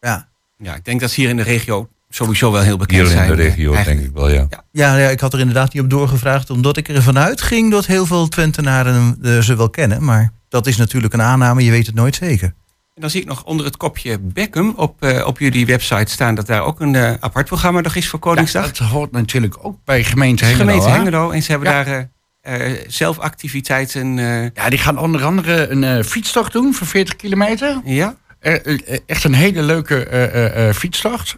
Ja. 0.00 0.28
Ja, 0.58 0.74
ik 0.74 0.84
denk 0.84 1.00
dat 1.00 1.10
ze 1.10 1.20
hier 1.20 1.30
in 1.30 1.36
de 1.36 1.42
regio 1.42 1.88
sowieso 2.08 2.52
wel 2.52 2.62
heel 2.62 2.76
bekend 2.76 3.00
hier 3.00 3.10
in 3.10 3.16
zijn. 3.16 3.28
de 3.28 3.34
regio, 3.34 3.70
eh, 3.72 3.84
denk 3.84 3.86
eigenlijk. 3.86 4.06
ik 4.08 4.14
wel, 4.14 4.30
ja. 4.30 4.46
Ja, 4.72 4.96
ja, 4.96 5.08
ik 5.08 5.20
had 5.20 5.32
er 5.32 5.38
inderdaad 5.38 5.72
niet 5.72 5.82
op 5.82 5.90
doorgevraagd... 5.90 6.50
omdat 6.50 6.76
ik 6.76 6.88
ervan 6.88 7.18
uitging 7.18 7.70
dat 7.70 7.86
heel 7.86 8.06
veel 8.06 8.28
Twentenaren 8.28 9.18
eh, 9.22 9.38
ze 9.38 9.56
wel 9.56 9.70
kennen. 9.70 10.04
Maar 10.04 10.32
dat 10.48 10.66
is 10.66 10.76
natuurlijk 10.76 11.12
een 11.14 11.22
aanname, 11.22 11.64
je 11.64 11.70
weet 11.70 11.86
het 11.86 11.94
nooit 11.94 12.14
zeker. 12.14 12.54
En 12.94 13.02
dan 13.02 13.10
zie 13.10 13.20
ik 13.20 13.26
nog 13.26 13.44
onder 13.44 13.66
het 13.66 13.76
kopje 13.76 14.18
Beckham 14.18 14.72
op, 14.76 15.02
eh, 15.02 15.26
op 15.26 15.38
jullie 15.38 15.66
website 15.66 16.12
staan... 16.12 16.34
dat 16.34 16.46
daar 16.46 16.62
ook 16.62 16.80
een 16.80 16.94
eh, 16.94 17.12
apart 17.20 17.46
programma 17.46 17.80
nog 17.80 17.94
is 17.94 18.08
voor 18.08 18.18
Koningsdag. 18.18 18.72
dat 18.72 18.88
hoort 18.88 19.12
natuurlijk 19.12 19.56
ook 19.62 19.78
bij 19.84 20.04
gemeente 20.04 20.44
Hengelo. 20.44 20.64
gemeente? 20.64 20.88
Hengelo. 20.90 21.30
En 21.30 21.42
ze 21.42 21.50
hebben 21.50 21.68
Ja. 21.70 21.84
daar 21.84 22.08
eh, 22.40 22.70
eh, 22.72 22.78
zelf 22.86 23.18
activiteiten... 23.18 24.18
eh, 24.18 24.42
Ja, 24.54 24.68
die 24.70 24.78
gaan 24.78 24.98
onder 24.98 25.24
andere 25.24 25.68
een 25.68 25.84
eh, 25.84 26.02
fietstocht 26.04 26.52
doen 26.52 26.74
van 26.74 26.86
40 26.86 27.16
kilometer. 27.16 27.80
ja? 27.84 28.16
Eh, 28.38 28.66
eh, 28.66 28.98
echt 29.06 29.24
een 29.24 29.34
hele 29.34 29.62
leuke 29.62 30.04
eh, 30.06 30.72
fietstocht. 30.72 31.36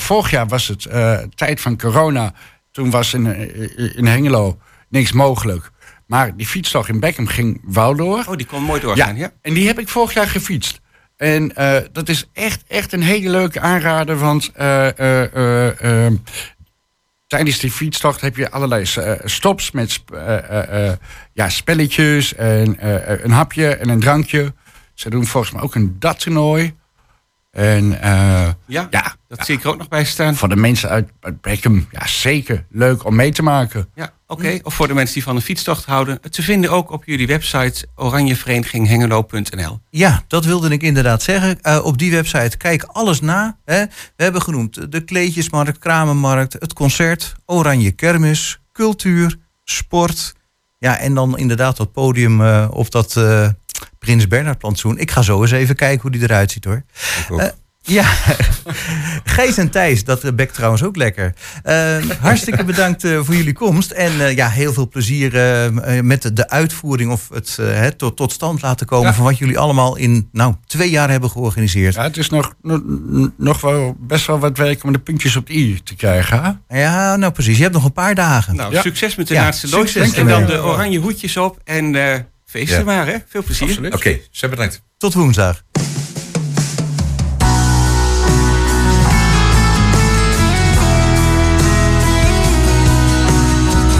Vorig 0.00 0.30
jaar 0.30 0.46
was 0.46 0.68
het 0.68 0.88
tijd 1.34 1.60
van 1.60 1.78
corona. 1.78 2.32
Toen 2.72 2.90
was 2.90 3.14
in, 3.14 3.26
in 3.96 4.06
Hengelo 4.06 4.58
niks 4.88 5.12
mogelijk. 5.12 5.70
Maar 6.06 6.36
die 6.36 6.46
fietstocht 6.46 6.88
in 6.88 7.00
Beckham 7.00 7.26
ging 7.26 7.60
wel 7.64 7.96
door. 7.96 8.24
Oh, 8.28 8.36
die 8.36 8.46
kon 8.46 8.62
mooi 8.62 8.80
doorgaan, 8.80 9.16
ja. 9.16 9.32
En 9.42 9.54
die 9.54 9.66
heb 9.66 9.78
ik 9.78 9.88
vorig 9.88 10.14
jaar 10.14 10.26
gefietst. 10.26 10.80
En 11.16 11.52
dat 11.92 12.08
is 12.08 12.28
echt, 12.32 12.64
echt 12.68 12.92
een 12.92 13.02
hele 13.02 13.30
leuke 13.30 13.60
aanrader. 13.60 14.18
Want 14.18 14.52
tijdens 17.26 17.58
die 17.58 17.70
fietstocht 17.70 18.20
heb 18.20 18.36
je 18.36 18.50
allerlei 18.50 18.84
stops 19.24 19.70
met 19.70 20.02
ja, 21.32 21.48
spelletjes 21.48 22.34
en 22.34 22.76
een 23.24 23.30
hapje 23.30 23.74
en 23.74 23.88
een 23.88 24.00
drankje. 24.00 24.54
Ze 24.96 25.10
doen 25.10 25.26
volgens 25.26 25.52
mij 25.52 25.62
ook 25.62 25.74
een 25.74 25.96
dat-toernooi. 25.98 26.74
En 27.50 28.00
eh, 28.00 28.48
Ja, 28.66 28.86
ja, 28.90 29.14
dat 29.28 29.46
zie 29.46 29.56
ik 29.56 29.62
er 29.62 29.68
ook 29.68 29.78
nog 29.78 29.88
bij 29.88 30.04
staan. 30.04 30.36
voor 30.36 30.48
de 30.48 30.56
mensen 30.56 30.88
uit, 30.88 31.10
uit 31.20 31.40
Beckham, 31.40 31.86
ja, 31.90 32.06
zeker 32.06 32.66
leuk 32.70 33.04
om 33.04 33.14
mee 33.14 33.32
te 33.32 33.42
maken. 33.42 33.88
Ja, 33.94 34.12
oké. 34.26 34.58
Of 34.62 34.74
voor 34.74 34.88
de 34.88 34.94
mensen 34.94 35.14
die 35.14 35.22
van 35.22 35.36
een 35.36 35.42
fietstocht 35.42 35.84
houden. 35.84 36.20
Te 36.30 36.42
vinden 36.42 36.70
ook 36.70 36.90
op 36.90 37.04
jullie 37.04 37.26
website 37.26 37.86
oranjevereniginghengelo.nl. 37.94 39.80
Ja, 39.90 40.22
dat 40.26 40.44
wilde 40.44 40.68
ik 40.68 40.82
inderdaad 40.82 41.22
zeggen. 41.22 41.60
Eh, 41.60 41.84
op 41.84 41.98
die 41.98 42.10
website 42.10 42.56
kijk 42.56 42.82
alles 42.82 43.20
na. 43.20 43.58
Hè. 43.64 43.84
We 44.16 44.22
hebben 44.22 44.42
genoemd 44.42 44.92
de 44.92 45.00
kleedjesmarkt, 45.00 45.78
kramenmarkt, 45.78 46.52
het 46.52 46.72
concert, 46.72 47.34
oranje 47.46 47.90
kermis, 47.90 48.60
cultuur, 48.72 49.36
sport. 49.64 50.34
Ja, 50.78 50.98
en 50.98 51.14
dan 51.14 51.38
inderdaad 51.38 51.76
dat 51.76 51.92
podium 51.92 52.40
eh, 52.42 52.68
op 52.70 52.90
dat 52.90 53.16
eh, 53.16 53.48
Prins 53.98 54.28
Bernhard 54.28 54.58
plantsoen. 54.58 54.98
Ik 54.98 55.10
ga 55.10 55.22
zo 55.22 55.42
eens 55.42 55.50
even 55.50 55.74
kijken 55.76 56.02
hoe 56.02 56.10
die 56.10 56.22
eruit 56.22 56.50
ziet 56.50 56.64
hoor. 56.64 56.82
Eh, 57.38 57.46
ja, 57.82 58.04
Gijs 59.24 59.56
en 59.58 59.70
Thijs, 59.70 60.04
dat 60.04 60.24
eh, 60.24 60.32
bekt 60.32 60.54
trouwens 60.54 60.82
ook 60.82 60.96
lekker. 60.96 61.34
Eh, 61.62 61.96
hartstikke 62.20 62.64
bedankt 62.74 63.04
eh, 63.04 63.18
voor 63.22 63.34
jullie 63.34 63.52
komst. 63.52 63.90
En 63.90 64.20
eh, 64.20 64.36
ja, 64.36 64.48
heel 64.48 64.72
veel 64.72 64.88
plezier 64.88 65.34
eh, 65.34 65.66
eh, 65.98 66.04
met 66.04 66.36
de, 66.36 66.48
uitvoering 66.48 67.10
of 67.10 67.28
het 67.32 67.56
eh, 67.60 67.86
tot, 67.86 68.16
tot 68.16 68.32
stand 68.32 68.62
laten 68.62 68.86
komen... 68.86 69.06
Ja. 69.08 69.14
van 69.14 69.24
wat 69.24 69.38
jullie 69.38 69.58
allemaal 69.58 69.96
in 69.96 70.28
nou, 70.32 70.54
twee 70.66 70.90
jaar 70.90 71.10
hebben 71.10 71.30
georganiseerd. 71.30 71.94
Ja, 71.94 72.02
het 72.02 72.16
is 72.16 72.30
nog, 72.30 72.54
nog, 72.62 72.80
nog 73.36 73.60
wel 73.60 73.96
best 73.98 74.26
wel 74.26 74.38
wat 74.38 74.56
werk 74.58 74.84
om 74.84 74.92
de 74.92 74.98
puntjes 74.98 75.36
op 75.36 75.46
de 75.46 75.52
i 75.54 75.80
te 75.82 75.94
krijgen. 75.94 76.58
hè? 76.68 76.80
Ja, 76.80 77.16
nou 77.16 77.32
precies. 77.32 77.56
Je 77.56 77.62
hebt 77.62 77.74
nog 77.74 77.84
een 77.84 77.92
paar 77.92 78.14
dagen. 78.14 78.56
Nou, 78.56 78.72
Ja. 78.72 78.80
succes 78.80 79.14
met 79.16 79.28
de 79.28 79.34
Ja, 79.34 79.42
laatste 79.42 79.66
succes 79.68 79.94
loodjes. 79.94 80.18
En 80.18 80.26
dan 80.26 80.46
de 80.46 80.62
oranje 80.64 80.98
hoedjes 80.98 81.36
op. 81.36 81.60
En 81.64 81.94
eh 82.12 82.20
feesten 82.56 82.78
Ja. 82.78 82.84
maar, 82.84 83.06
hè. 83.06 83.16
Veel 83.28 83.42
plezier. 83.42 83.68
Absoluut. 83.68 83.94
Oké, 83.94 84.18
ze 84.30 84.48
bedankt. 84.48 84.82
Tot 84.98 85.14
woensdag. 85.14 85.62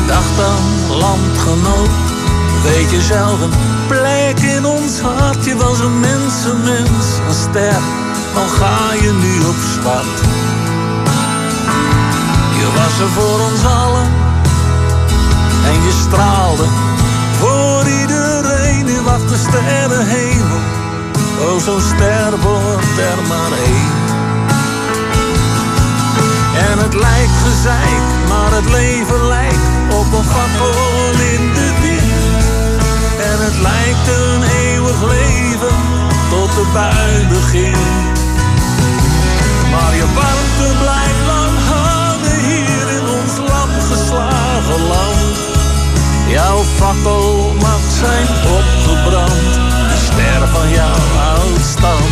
Dag 0.07 0.25
dan, 0.37 0.97
landgenoot, 0.97 1.89
weet 2.63 2.91
je 2.91 3.01
zelf 3.01 3.41
een 3.41 3.51
plek 3.89 4.39
in 4.39 4.65
ons 4.65 5.01
hart. 5.01 5.45
Je 5.45 5.57
was 5.57 5.79
een 5.81 6.01
mensenmens, 6.01 7.07
een 7.29 7.35
ster, 7.35 7.81
al 8.35 8.47
ga 8.49 8.93
je 8.93 9.13
nu 9.13 9.45
op 9.47 9.57
zwart. 9.81 10.19
Je 12.59 12.69
was 12.75 12.99
er 13.01 13.09
voor 13.09 13.41
ons 13.51 13.65
allen 13.65 14.07
en 15.65 15.83
je 15.83 16.05
straalde 16.09 16.65
de 19.37 19.43
sterrenhemel, 19.43 20.61
oh 21.41 21.61
zo'n 21.65 21.81
ster 21.81 22.33
wordt 22.43 22.99
er 23.11 23.21
maar 23.29 23.53
één. 23.67 23.95
En 26.69 26.79
het 26.79 26.95
lijkt 26.95 27.39
gezeik, 27.47 28.05
maar 28.29 28.53
het 28.59 28.71
leven 28.71 29.27
lijkt 29.27 29.67
op 30.01 30.13
een 30.19 30.29
fakkel 30.35 31.11
in 31.35 31.43
de 31.59 31.71
wind. 31.83 32.81
En 33.31 33.39
het 33.47 33.59
lijkt 33.69 34.07
een 34.21 34.43
eeuwig 34.65 35.01
leven 35.15 35.77
tot 36.31 36.51
de 36.59 36.67
bui 36.73 37.27
begint. 37.29 38.19
Maar 39.73 39.95
je 40.01 40.07
warmte 40.19 40.69
blijft 40.83 41.23
lang 41.33 41.57
hangen 41.73 42.39
hier 42.49 42.89
in 42.99 43.07
ons 43.21 43.37
lam 43.51 43.71
geslagen 43.91 44.81
land. 44.93 45.37
Jouw 46.29 46.63
fakkel 46.79 47.46
zijn 47.97 48.27
opgebrand, 48.29 49.55
de 49.91 49.97
ster 50.05 50.49
van 50.49 50.71
jouw 50.71 50.95
oudstand. 51.35 52.05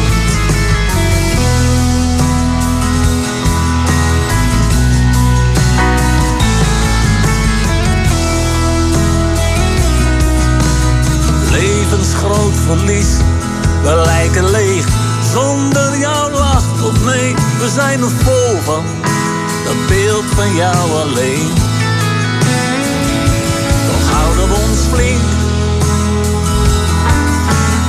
Levensgroot 11.51 12.55
verlies, 12.67 13.17
we 13.83 14.03
lijken 14.05 14.51
leeg 14.51 14.87
zonder 15.33 15.99
jouw 15.99 16.31
lach 16.31 16.85
of 16.85 17.05
nee, 17.05 17.35
we 17.35 17.71
zijn 17.75 18.01
er 18.01 18.11
vol 18.11 18.61
van 18.65 18.85
dat 19.65 19.87
beeld 19.89 20.25
van 20.35 20.55
jou 20.55 20.91
alleen. 20.91 21.64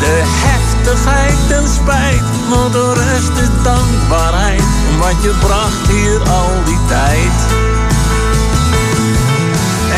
De 0.05 0.21
heftigheid 0.47 1.37
ten 1.47 1.67
spijt, 1.67 2.29
want 2.49 2.73
de 2.73 2.93
rest 2.93 3.35
is 3.43 3.63
dankbaarheid. 3.63 4.63
Wat 4.99 5.23
je 5.23 5.33
bracht 5.39 5.87
hier 5.87 6.19
al 6.29 6.51
die 6.65 6.79
tijd. 6.87 7.37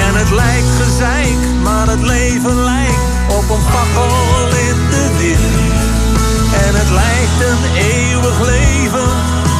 En 0.05 0.15
het 0.15 0.31
lijkt 0.31 0.71
gezeik, 0.81 1.39
maar 1.63 1.87
het 1.87 2.01
leven 2.01 2.63
lijkt 2.63 3.07
op 3.27 3.49
een 3.55 3.65
fakkel 3.73 4.47
in 4.69 4.79
de 4.93 5.05
wind. 5.17 5.77
En 6.65 6.73
het 6.81 6.91
lijkt 7.01 7.39
een 7.49 7.63
eeuwig 7.91 8.39
leven 8.39 9.09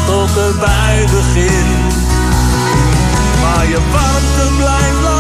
tot 0.05 0.29
de 0.33 0.49
bui 0.60 0.97
begint. 1.17 1.93
Maar 3.41 3.65
je 3.73 3.79
warmte 3.91 4.45
blijft 4.57 5.01
lang 5.01 5.16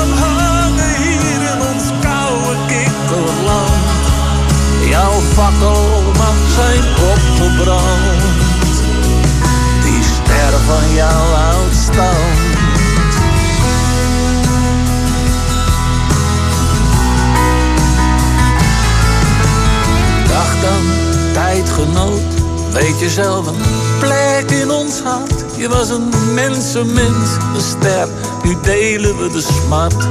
weet 23.17 23.25
je 23.25 23.31
zelf 23.31 23.47
een 23.47 23.61
plek 23.99 24.51
in 24.51 24.71
ons 24.71 25.01
hart. 25.01 25.43
Je 25.55 25.69
was 25.69 25.89
een 25.89 26.09
mensenmens, 26.33 27.29
een 27.55 27.61
ster, 27.61 28.07
nu 28.43 28.57
delen 28.61 29.17
we 29.17 29.29
de 29.31 29.41
smart. 29.41 30.01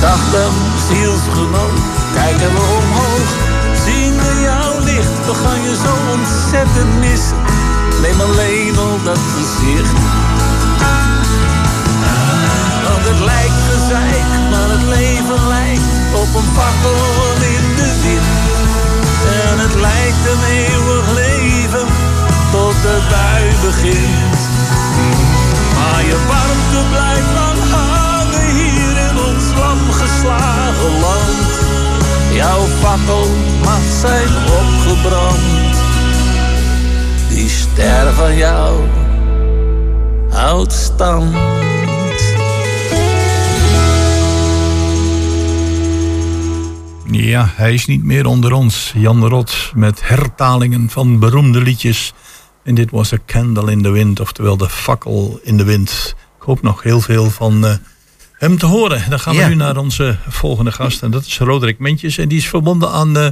Dag 0.00 0.22
dan, 0.32 0.54
zielsgenoot, 0.88 1.78
kijken 2.14 2.52
we 2.54 2.62
omhoog, 2.80 3.28
zien 3.84 4.14
we 4.16 4.40
jouw 4.42 4.84
licht. 4.84 5.26
We 5.26 5.34
gaan 5.34 5.62
je 5.62 5.74
zo 5.84 5.94
ontzettend 6.16 6.98
missen, 6.98 7.36
neem 8.02 8.20
alleen 8.20 8.78
al 8.78 8.98
dat 9.04 9.22
gezicht. 9.36 9.98
Want 12.88 13.04
het 13.10 13.20
lijkt 13.24 13.62
gezeik, 13.70 14.26
maar 14.50 14.68
het 14.76 14.86
leven 14.98 15.48
lijkt 15.48 15.90
op 16.14 16.30
een 16.40 16.50
fakkel 16.56 16.98
in 17.54 17.76
de 17.76 17.90
wind. 18.02 18.31
En 19.48 19.58
het 19.58 19.74
lijkt 19.74 20.24
een 20.32 20.44
eeuwig 20.50 21.06
leven 21.14 21.86
tot 22.50 22.76
de 22.82 22.96
bui 23.10 23.44
begint. 23.66 24.38
Maar 25.76 26.02
je 26.10 26.18
warmte 26.28 26.80
blijft 26.90 27.32
lang 27.40 27.58
hangen 27.70 28.48
hier 28.54 28.96
in 29.08 29.16
ons 29.28 29.46
lam 29.58 29.80
geslagen 29.90 30.92
land. 31.00 31.52
Jouw 32.32 32.64
fakkel 32.80 33.26
mag 33.64 33.82
zijn 34.00 34.32
opgebrand. 34.60 35.76
Die 37.28 37.48
ster 37.48 38.12
van 38.14 38.36
jou 38.36 38.80
houdt 40.30 40.72
stand. 40.72 41.34
Ja, 47.12 47.52
hij 47.54 47.74
is 47.74 47.86
niet 47.86 48.04
meer 48.04 48.26
onder 48.26 48.52
ons. 48.52 48.92
Jan 48.96 49.20
de 49.20 49.28
Rot 49.28 49.72
met 49.74 50.00
hertalingen 50.08 50.90
van 50.90 51.18
beroemde 51.18 51.60
liedjes. 51.60 52.12
En 52.64 52.74
dit 52.74 52.90
was 52.90 53.12
A 53.12 53.18
Candle 53.26 53.70
in 53.70 53.82
the 53.82 53.90
Wind, 53.90 54.20
oftewel 54.20 54.56
de 54.56 54.68
fakkel 54.68 55.40
in 55.42 55.56
de 55.56 55.64
wind. 55.64 56.14
Ik 56.38 56.42
hoop 56.42 56.62
nog 56.62 56.82
heel 56.82 57.00
veel 57.00 57.30
van 57.30 57.66
eh, 57.66 57.74
hem 58.32 58.58
te 58.58 58.66
horen. 58.66 59.10
Dan 59.10 59.20
gaan 59.20 59.34
we 59.34 59.40
Ja. 59.40 59.48
nu 59.48 59.54
naar 59.54 59.76
onze 59.76 60.16
volgende 60.28 60.72
gast. 60.72 61.02
En 61.02 61.10
dat 61.10 61.26
is 61.26 61.38
Roderick 61.38 61.78
Mentjes. 61.78 62.18
En 62.18 62.28
die 62.28 62.38
is 62.38 62.48
verbonden 62.48 62.90
aan 62.90 63.16
eh, 63.16 63.26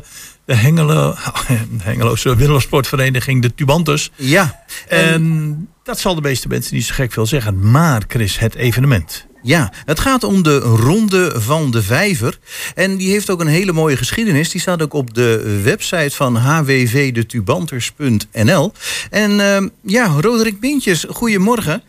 de 0.44 0.54
Hengelo, 0.54 1.14
Hengeloze 1.82 2.36
Willersportvereniging, 2.36 3.42
de 3.42 3.54
Tubantus. 3.54 4.10
Ja, 4.16 4.62
En 4.88 5.68
dat 5.82 5.98
zal 5.98 6.14
de 6.14 6.20
meeste 6.20 6.48
mensen 6.48 6.74
niet 6.74 6.84
zo 6.84 6.94
gek 6.94 7.12
veel 7.12 7.26
zeggen. 7.26 7.70
Maar 7.70 8.02
Chris, 8.08 8.38
het 8.38 8.54
evenement. 8.54 9.26
Ja, 9.42 9.72
het 9.84 10.00
gaat 10.00 10.24
om 10.24 10.42
de 10.42 10.58
Ronde 10.58 11.40
van 11.40 11.70
de 11.70 11.82
Vijver. 11.82 12.38
En 12.74 12.96
die 12.96 13.10
heeft 13.10 13.30
ook 13.30 13.40
een 13.40 13.46
hele 13.46 13.72
mooie 13.72 13.96
geschiedenis. 13.96 14.50
Die 14.50 14.60
staat 14.60 14.82
ook 14.82 14.92
op 14.94 15.14
de 15.14 15.60
website 15.64 16.16
van 16.16 16.36
hwvdetubanters.nl. 16.36 18.72
En 19.10 19.40
ehm, 19.40 19.68
ja, 19.82 20.06
Roderick 20.20 20.60
Bintjes, 20.60 21.04
goedemorgen. 21.08 21.82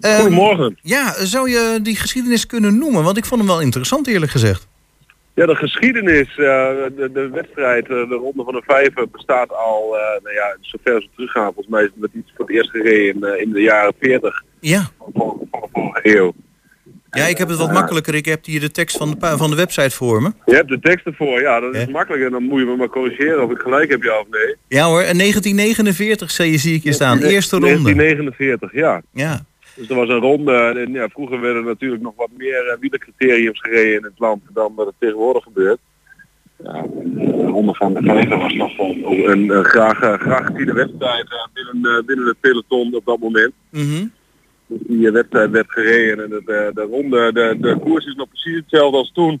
Ehm, 0.00 0.20
Goedemorgen. 0.20 0.78
Ja, 0.82 1.14
zou 1.24 1.50
je 1.50 1.78
die 1.82 1.96
geschiedenis 1.96 2.46
kunnen 2.46 2.78
noemen? 2.78 3.02
Want 3.04 3.16
ik 3.16 3.24
vond 3.24 3.40
hem 3.40 3.50
wel 3.50 3.60
interessant 3.60 4.06
eerlijk 4.06 4.32
gezegd. 4.32 4.66
Ja, 5.34 5.46
de 5.46 5.54
geschiedenis, 5.54 6.28
eh, 6.28 6.36
de, 6.36 7.10
de 7.12 7.28
wedstrijd, 7.32 7.82
eh, 7.84 7.88
de 8.08 8.14
Ronde 8.14 8.44
van 8.44 8.54
de 8.54 8.62
Vijver 8.66 9.08
bestaat 9.10 9.50
al, 9.52 9.96
eh, 9.98 10.22
nou 10.22 10.34
ja, 10.34 10.56
zover 10.60 11.02
ze 11.02 11.08
teruggaan, 11.14 11.44
volgens 11.44 11.66
mij 11.68 11.82
is 11.84 11.90
het 12.00 12.10
iets 12.14 12.32
voor 12.36 12.46
het 12.46 12.54
eerst 12.54 12.70
gereden 12.70 13.22
in, 13.22 13.40
in 13.40 13.52
de 13.52 13.60
jaren 13.60 13.92
40 14.00 14.42
Ja. 14.60 14.90
van 14.98 15.12
de 15.72 16.00
eeuw. 16.02 16.34
Ja, 17.14 17.24
ik 17.26 17.38
heb 17.38 17.48
het 17.48 17.58
wat 17.58 17.72
makkelijker. 17.72 18.14
Ik 18.14 18.24
heb 18.24 18.44
hier 18.44 18.60
de 18.60 18.70
tekst 18.70 18.96
van 18.96 19.10
de, 19.10 19.36
van 19.36 19.50
de 19.50 19.56
website 19.56 19.90
voor 19.96 20.22
me. 20.22 20.32
Je 20.44 20.54
hebt 20.54 20.68
de 20.68 20.80
tekst 20.80 21.06
ervoor, 21.06 21.40
ja, 21.40 21.60
dat 21.60 21.74
is 21.74 21.80
Ja. 21.84 21.90
makkelijk 21.90 22.22
en 22.24 22.30
dan 22.30 22.42
moet 22.42 22.60
je 22.60 22.66
me 22.66 22.76
maar 22.76 22.88
corrigeren 22.88 23.42
of 23.44 23.50
ik 23.50 23.58
gelijk 23.58 23.90
heb, 23.90 24.02
ja 24.02 24.18
of 24.18 24.26
nee. 24.30 24.54
Ja 24.68 24.84
hoor, 24.84 25.00
en 25.00 25.18
1949 25.18 26.30
zie 26.30 26.50
je, 26.50 26.58
zie 26.58 26.74
ik 26.74 26.82
hier 26.82 26.92
staan. 26.92 27.18
Eerste 27.18 27.56
ronde. 27.56 27.94
1949, 27.94 28.72
ja. 28.72 29.02
Ja. 29.12 29.44
Dus 29.76 29.88
er 29.88 29.94
was 29.94 30.08
een 30.08 30.20
ronde, 30.20 30.52
en 30.86 30.92
ja, 30.92 31.08
vroeger 31.08 31.40
werden 31.40 31.64
natuurlijk 31.64 32.02
nog 32.02 32.12
wat 32.16 32.28
meer 32.36 32.66
uh, 32.66 32.80
wielercriteriums 32.80 33.60
gereden 33.60 33.96
in 33.98 34.04
het 34.04 34.18
land 34.18 34.42
dan 34.52 34.72
dat 34.76 34.86
het 34.86 34.94
tegenwoordig 34.98 35.42
gebeurt. 35.42 35.78
Ja, 36.64 36.86
de 37.04 37.46
ronde 37.46 37.74
van 37.74 37.94
de 37.94 38.00
vijver 38.02 38.38
was 38.38 38.52
nog 38.52 38.76
wel 38.76 38.88
een, 39.30 39.50
een 39.50 39.64
graag, 39.64 40.00
eh, 40.00 40.12
graag 40.18 40.46
geziene 40.46 40.72
wedstrijd 40.74 41.24
eh, 41.30 41.46
binnen, 41.52 41.96
eh, 41.98 42.04
binnen 42.06 42.26
het 42.26 42.40
peloton 42.40 42.94
op 42.94 43.04
dat 43.04 43.18
moment. 43.18 43.52
Mhm. 43.70 44.06
Die 44.66 45.06
eh, 45.06 45.12
wedstrijd 45.12 45.50
werd 45.50 45.70
gereden 45.70 46.24
en 46.24 46.30
de, 46.30 46.42
de, 46.44 46.70
de 46.74 46.82
ronde, 46.82 47.32
de, 47.32 47.56
de 47.60 47.78
koers 47.78 48.06
is 48.06 48.14
nog 48.14 48.28
precies 48.28 48.56
hetzelfde 48.56 48.96
als 48.96 49.12
toen. 49.12 49.40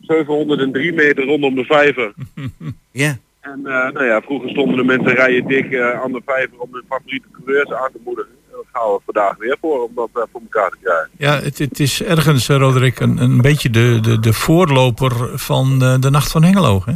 703 0.00 0.92
meter 0.92 1.24
rondom 1.24 1.54
de 1.54 1.64
vijver. 1.64 2.12
Ja. 2.92 3.16
En 3.40 3.60
eh, 3.64 3.92
nou 3.92 4.04
ja, 4.04 4.20
vroeger 4.20 4.50
stonden 4.50 4.76
de 4.76 4.84
mensen 4.84 5.14
rijen 5.14 5.46
dik 5.46 5.72
eh, 5.72 6.00
aan 6.00 6.12
de 6.12 6.22
vijver 6.26 6.58
om 6.58 6.68
hun 6.72 6.82
favoriete 6.88 7.26
coureurs 7.32 7.72
aan 7.72 7.90
te 7.92 7.98
moedigen. 8.04 8.30
En 8.30 8.56
dat 8.56 8.64
gaan 8.72 8.92
we 8.92 9.00
vandaag 9.04 9.36
weer 9.36 9.56
voor 9.60 9.82
om 9.82 9.90
dat 9.94 10.08
eh, 10.14 10.22
voor 10.32 10.40
elkaar 10.40 10.70
te 10.70 10.76
krijgen. 10.82 11.10
Ja, 11.18 11.40
het, 11.40 11.58
het 11.58 11.80
is 11.80 12.02
ergens, 12.02 12.48
eh, 12.48 12.56
Roderick, 12.56 13.00
een, 13.00 13.18
een 13.18 13.40
beetje 13.40 13.70
de, 13.70 13.98
de, 14.02 14.20
de 14.20 14.32
voorloper 14.32 15.38
van 15.38 15.82
eh, 15.82 16.00
de 16.00 16.10
Nacht 16.10 16.30
van 16.30 16.42
Hengelo. 16.42 16.82
Hè? 16.84 16.92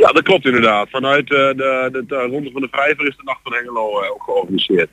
Ja, 0.00 0.12
dat 0.12 0.22
klopt 0.22 0.44
inderdaad. 0.44 0.90
Vanuit 0.90 1.32
eh, 1.32 1.36
de, 1.36 1.88
de, 1.92 2.04
de 2.06 2.26
ronde 2.30 2.50
van 2.50 2.60
de 2.60 2.68
vijver 2.70 3.06
is 3.06 3.16
de 3.16 3.22
Nacht 3.24 3.40
van 3.42 3.52
Hengelo 3.52 4.00
eh, 4.00 4.10
ook 4.10 4.22
georganiseerd. 4.22 4.90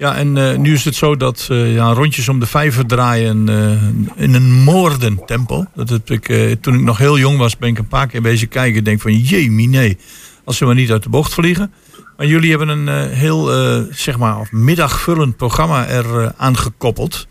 Ja, 0.00 0.16
en 0.16 0.36
eh, 0.36 0.56
nu 0.56 0.72
is 0.72 0.84
het 0.84 0.94
zo 0.94 1.16
dat 1.16 1.48
eh, 1.50 1.74
ja, 1.74 1.92
rondjes 1.92 2.28
om 2.28 2.40
de 2.40 2.46
vijver 2.46 2.86
draaien 2.86 3.48
eh, 3.48 4.22
in 4.24 4.34
een 4.34 4.52
moordend 4.52 5.26
tempo. 5.26 5.64
Dat 5.74 5.88
heb 5.88 6.10
ik, 6.10 6.56
toen 6.60 6.74
ik 6.74 6.80
nog 6.80 6.98
heel 6.98 7.18
jong 7.18 7.38
was, 7.38 7.56
ben 7.56 7.68
ik 7.68 7.78
een 7.78 7.88
paar 7.88 8.06
keer 8.06 8.22
bezig 8.22 8.48
kijken. 8.48 8.84
Denk 8.84 9.00
van, 9.00 9.12
jee, 9.12 9.50
nee, 9.50 9.98
als 10.44 10.56
ze 10.56 10.64
maar 10.64 10.74
niet 10.74 10.90
uit 10.90 11.02
de 11.02 11.08
bocht 11.08 11.34
vliegen. 11.34 11.72
Maar 12.16 12.26
jullie 12.26 12.50
hebben 12.50 12.68
een 12.68 13.08
heel, 13.08 13.46
zeg 13.90 14.18
maar, 14.18 14.48
middagvullend 14.50 15.36
programma 15.36 15.86
er 15.86 16.32
aan 16.36 16.56
gekoppeld. 16.56 17.28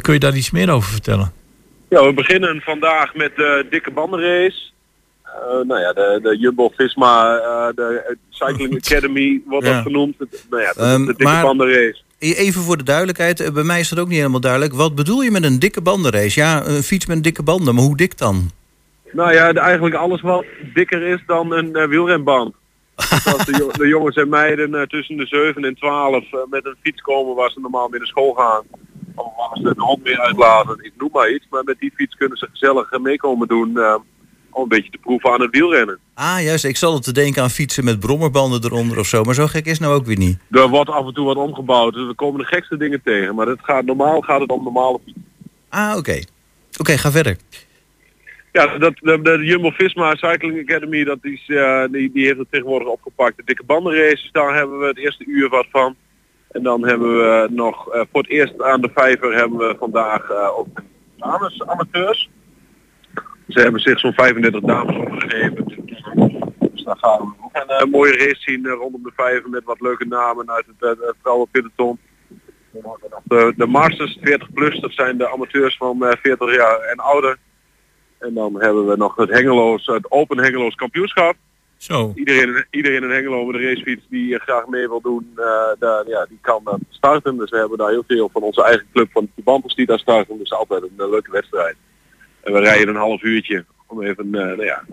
Kun 0.00 0.12
je 0.12 0.20
daar 0.20 0.36
iets 0.36 0.50
meer 0.50 0.70
over 0.70 0.90
vertellen? 0.90 1.32
Ja, 1.88 2.04
we 2.06 2.12
beginnen 2.12 2.60
vandaag 2.60 3.14
met 3.14 3.36
de 3.36 3.66
dikke 3.70 3.90
bandenrace. 3.90 4.70
Eh, 5.34 5.66
nou 5.66 5.80
ja, 5.80 5.92
de, 5.92 6.18
de 6.22 6.38
Jumbo-Visma, 6.38 7.36
eh, 7.36 7.74
de 7.74 8.16
Cycling 8.28 8.74
Academy 8.84 9.42
wordt 9.46 9.66
Ja. 9.66 9.72
dat 9.74 9.82
genoemd. 9.82 10.14
Het- 10.18 10.46
nou 10.50 10.62
ja, 10.62 10.72
de, 10.72 10.98
de 10.98 11.04
dikke 11.06 11.22
maar- 11.22 11.42
bandenrace. 11.42 11.96
E- 12.18 12.32
Even 12.32 12.62
voor 12.62 12.76
de 12.76 12.84
duidelijkheid, 12.84 13.40
eh, 13.40 13.50
bij 13.50 13.62
mij 13.62 13.80
is 13.80 13.88
dat 13.88 13.98
ook 13.98 14.08
niet 14.08 14.16
helemaal 14.16 14.40
duidelijk. 14.40 14.74
Wat 14.74 14.94
bedoel 14.94 15.20
je 15.22 15.30
met 15.30 15.44
een 15.44 15.58
dikke 15.58 15.80
bandenrace? 15.80 16.40
Ja, 16.40 16.66
een 16.66 16.82
fiets 16.82 17.06
met 17.06 17.22
dikke 17.24 17.42
banden, 17.42 17.74
maar 17.74 17.84
hoe 17.84 17.96
dik 17.96 18.18
dan? 18.18 18.50
Nou 19.12 19.32
ja, 19.32 19.52
de- 19.52 19.60
eigenlijk 19.60 19.94
alles 19.94 20.20
wat 20.20 20.44
dikker 20.74 21.02
is 21.02 21.22
dan 21.26 21.52
een 21.52 21.74
eh, 21.76 21.88
wielrenband. 21.88 22.54
Dus 22.96 23.26
als 23.26 23.44
de, 23.44 23.68
de 23.72 23.86
jongens 23.88 24.16
en 24.16 24.28
meiden 24.28 24.74
eh, 24.74 24.82
tussen 24.86 25.16
de 25.16 25.26
7 25.26 25.64
en 25.64 25.74
12 25.74 26.24
eh, 26.32 26.38
met 26.50 26.66
een 26.66 26.76
fiets 26.82 27.00
komen 27.02 27.34
waar 27.36 27.50
ze 27.50 27.60
normaal 27.60 27.88
mee 27.88 27.98
naar 27.98 28.08
school 28.08 28.32
gaan. 28.32 28.62
Of 29.14 29.26
waar 29.36 29.56
ze 29.56 29.74
de 29.74 29.82
hond 29.82 30.02
mee 30.04 30.18
uitlaten, 30.20 30.78
ik 30.84 30.92
noem 30.98 31.08
maar 31.12 31.30
iets. 31.30 31.46
Maar 31.50 31.64
met 31.64 31.78
die 31.78 31.92
fiets 31.94 32.14
kunnen 32.16 32.38
ze 32.38 32.48
gezellig 32.50 32.90
eh, 32.92 33.00
meekomen 33.00 33.48
doen 33.48 33.72
om 34.50 34.62
een 34.62 34.68
beetje 34.68 34.90
te 34.90 34.98
proeven 34.98 35.32
aan 35.32 35.40
het 35.40 35.50
wielrennen. 35.50 35.98
Ah, 36.14 36.42
juist. 36.42 36.64
Ik 36.64 36.76
zal 36.76 36.94
het 36.94 37.02
te 37.02 37.12
denken 37.12 37.42
aan 37.42 37.50
fietsen 37.50 37.84
met 37.84 38.00
brommerbanden 38.00 38.64
eronder 38.64 38.98
of 38.98 39.06
zo. 39.06 39.22
Maar 39.22 39.34
zo 39.34 39.46
gek 39.46 39.66
is 39.66 39.78
nou 39.78 39.94
ook 39.94 40.06
weer 40.06 40.18
niet. 40.18 40.38
Er 40.50 40.68
wordt 40.68 40.90
af 40.90 41.06
en 41.06 41.14
toe 41.14 41.26
wat 41.26 41.36
omgebouwd, 41.36 41.94
dus 41.94 42.06
we 42.06 42.14
komen 42.14 42.40
de 42.40 42.46
gekste 42.46 42.76
dingen 42.76 43.02
tegen. 43.02 43.34
Maar 43.34 43.46
het 43.46 43.60
gaat, 43.62 43.84
normaal 43.84 44.20
gaat 44.20 44.40
het 44.40 44.50
om 44.50 44.62
normale 44.62 45.00
fietsen. 45.04 45.24
Ah, 45.68 45.96
oké. 45.96 46.20
Oké, 46.78 46.98
ga 46.98 47.10
verder. 47.10 47.36
Ja, 48.52 48.78
dat, 48.78 48.94
de, 49.00 49.20
de 49.22 49.44
Jumbo-Visma 49.44 50.14
Cycling 50.14 50.60
Academy, 50.60 51.04
dat 51.04 51.18
is, 51.20 51.44
eh, 51.46 51.84
die, 51.90 52.12
die 52.12 52.26
heeft 52.26 52.38
het 52.38 52.50
tegenwoordig 52.50 52.88
opgepakt. 52.88 53.36
De 53.36 53.42
dikke 53.44 53.64
bandenraces, 53.64 54.28
daar 54.32 54.54
hebben 54.54 54.78
we 54.78 54.86
het 54.86 54.98
eerste 54.98 55.24
uur 55.24 55.48
wat 55.48 55.66
van. 55.70 55.96
En 56.50 56.62
dan 56.62 56.86
hebben 56.86 57.16
we 57.16 57.48
nog 57.50 57.88
eh, 57.88 58.00
voor 58.12 58.22
het 58.22 58.30
eerst 58.30 58.62
aan 58.62 58.80
de 58.80 58.90
vijver 58.94 59.34
hebben 59.34 59.58
we 59.58 59.76
vandaag 59.78 60.30
eh, 60.30 60.58
ook 60.58 60.66
dames 61.16 61.62
amateurs. 61.66 62.30
Ze 63.52 63.60
hebben 63.60 63.80
zich 63.80 63.98
zo'n 63.98 64.12
35 64.12 64.60
dames 64.60 64.96
opgegeven. 64.96 65.64
Dus 66.72 66.82
daar 66.84 66.96
gaan 66.98 67.18
we 67.18 67.44
ook 67.44 67.50
een 67.52 67.68
eh, 67.68 67.84
mooie 67.84 68.16
race 68.16 68.40
zien 68.40 68.66
eh, 68.66 68.72
rondom 68.72 69.02
de 69.02 69.12
vijver 69.16 69.50
met 69.50 69.64
wat 69.64 69.80
leuke 69.80 70.06
namen 70.06 70.50
uit 70.50 70.66
het, 70.66 70.98
uh, 70.98 71.06
het 71.06 71.16
vrouwenpeloton. 71.22 71.98
De, 73.24 73.52
de 73.56 73.66
Masters 73.66 74.18
40 74.22 74.52
plus, 74.52 74.80
dat 74.80 74.92
zijn 74.92 75.18
de 75.18 75.32
amateurs 75.32 75.76
van 75.76 76.04
eh, 76.04 76.16
40 76.22 76.56
jaar 76.56 76.78
en 76.78 76.96
ouder. 76.96 77.36
En 78.18 78.34
dan 78.34 78.60
hebben 78.60 78.86
we 78.86 78.96
nog 78.96 79.16
het 79.16 79.30
Hengeloos, 79.30 79.86
het 79.86 80.10
Open 80.10 80.38
Hengeloos 80.38 80.74
kampioenschap. 80.74 81.36
Zo. 81.80 82.12
Iedereen, 82.14 82.66
iedereen 82.70 83.02
in 83.02 83.10
Hengelo 83.10 83.44
met 83.44 83.54
een 83.54 83.68
racefiets 83.68 84.06
die 84.08 84.34
eh, 84.34 84.40
graag 84.40 84.66
mee 84.66 84.88
wil 84.88 85.00
doen, 85.00 85.32
eh, 85.36 85.44
daar, 85.78 86.08
ja, 86.08 86.26
die 86.28 86.38
kan 86.40 86.60
dan 86.64 86.80
starten. 86.88 87.36
Dus 87.36 87.50
we 87.50 87.56
hebben 87.56 87.78
daar 87.78 87.90
heel 87.90 88.04
veel 88.06 88.28
van 88.32 88.42
onze 88.42 88.64
eigen 88.64 88.86
club 88.92 89.10
van 89.12 89.30
de 89.34 89.42
Bantels 89.42 89.74
die 89.74 89.86
daar 89.86 89.98
starten. 89.98 90.38
Dus 90.38 90.52
altijd 90.52 90.82
een 90.82 90.94
eh, 90.96 91.10
leuke 91.10 91.30
wedstrijd. 91.30 91.76
En 92.44 92.52
we 92.52 92.58
rijden 92.58 92.88
een 92.88 93.00
half 93.00 93.22
uurtje 93.22 93.64
om 93.86 94.02
even, 94.02 94.24
eh, 94.24 94.40
nou 94.40 94.64
ja, 94.64 94.84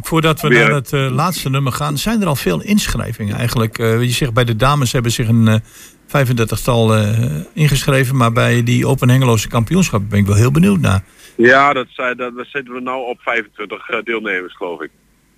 Voordat 0.00 0.40
we 0.40 0.48
naar 0.48 0.70
het 0.70 0.92
eh, 0.92 1.10
laatste 1.10 1.50
nummer 1.50 1.72
gaan, 1.72 1.98
zijn 1.98 2.20
er 2.20 2.26
al 2.26 2.36
veel 2.36 2.62
inschrijvingen 2.62 3.36
eigenlijk. 3.36 3.78
Eh, 3.78 4.02
je 4.02 4.08
zegt 4.08 4.32
bij 4.32 4.44
de 4.44 4.56
dames 4.56 4.92
hebben 4.92 5.12
zich 5.12 5.28
een 5.28 5.48
eh 5.48 5.60
35-tal 6.06 6.94
eh, 6.94 7.18
ingeschreven, 7.52 8.16
maar 8.16 8.32
bij 8.32 8.62
die 8.62 8.86
Open 8.86 9.08
Hengeloze 9.08 9.48
kampioenschap 9.48 10.02
ben 10.08 10.18
ik 10.18 10.26
wel 10.26 10.36
heel 10.36 10.50
benieuwd 10.50 10.80
naar. 10.80 11.02
Ja, 11.36 11.72
dat 11.72 11.86
zijn, 11.90 12.16
dat, 12.16 12.36
daar 12.36 12.46
zitten 12.46 12.74
we 12.74 12.80
nou 12.80 13.06
op 13.06 13.20
25 13.20 13.88
eh, 13.88 14.02
deelnemers, 14.02 14.56
geloof 14.56 14.82
ik. 14.82 14.90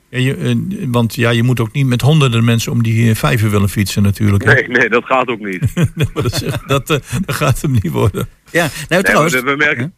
Ja, 0.08 0.18
je, 0.18 0.88
want 0.90 1.14
ja, 1.14 1.30
je 1.30 1.42
moet 1.42 1.60
ook 1.60 1.72
niet 1.72 1.86
met 1.86 2.00
honderden 2.00 2.44
mensen 2.44 2.72
om 2.72 2.82
die 2.82 3.14
vijver 3.14 3.50
willen 3.50 3.68
fietsen 3.68 4.02
natuurlijk. 4.02 4.44
hè. 4.44 4.52
Nee, 4.52 4.68
nee, 4.68 4.88
dat 4.88 5.04
gaat 5.04 5.28
ook 5.28 5.40
niet. 5.40 5.62
Dat, 6.14 6.62
dat, 6.66 6.86
dat 6.86 7.02
gaat 7.26 7.62
hem 7.62 7.72
niet 7.72 7.90
worden. 7.90 8.28
Ja, 8.50 8.60
nou 8.62 8.70
Nee, 8.88 9.02
trouwens... 9.02 9.40
we 9.40 9.54
merken... 9.56 9.94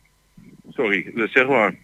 Sorry, 0.78 1.10
dat 1.14 1.28
zeg 1.30 1.46
maar. 1.46 1.74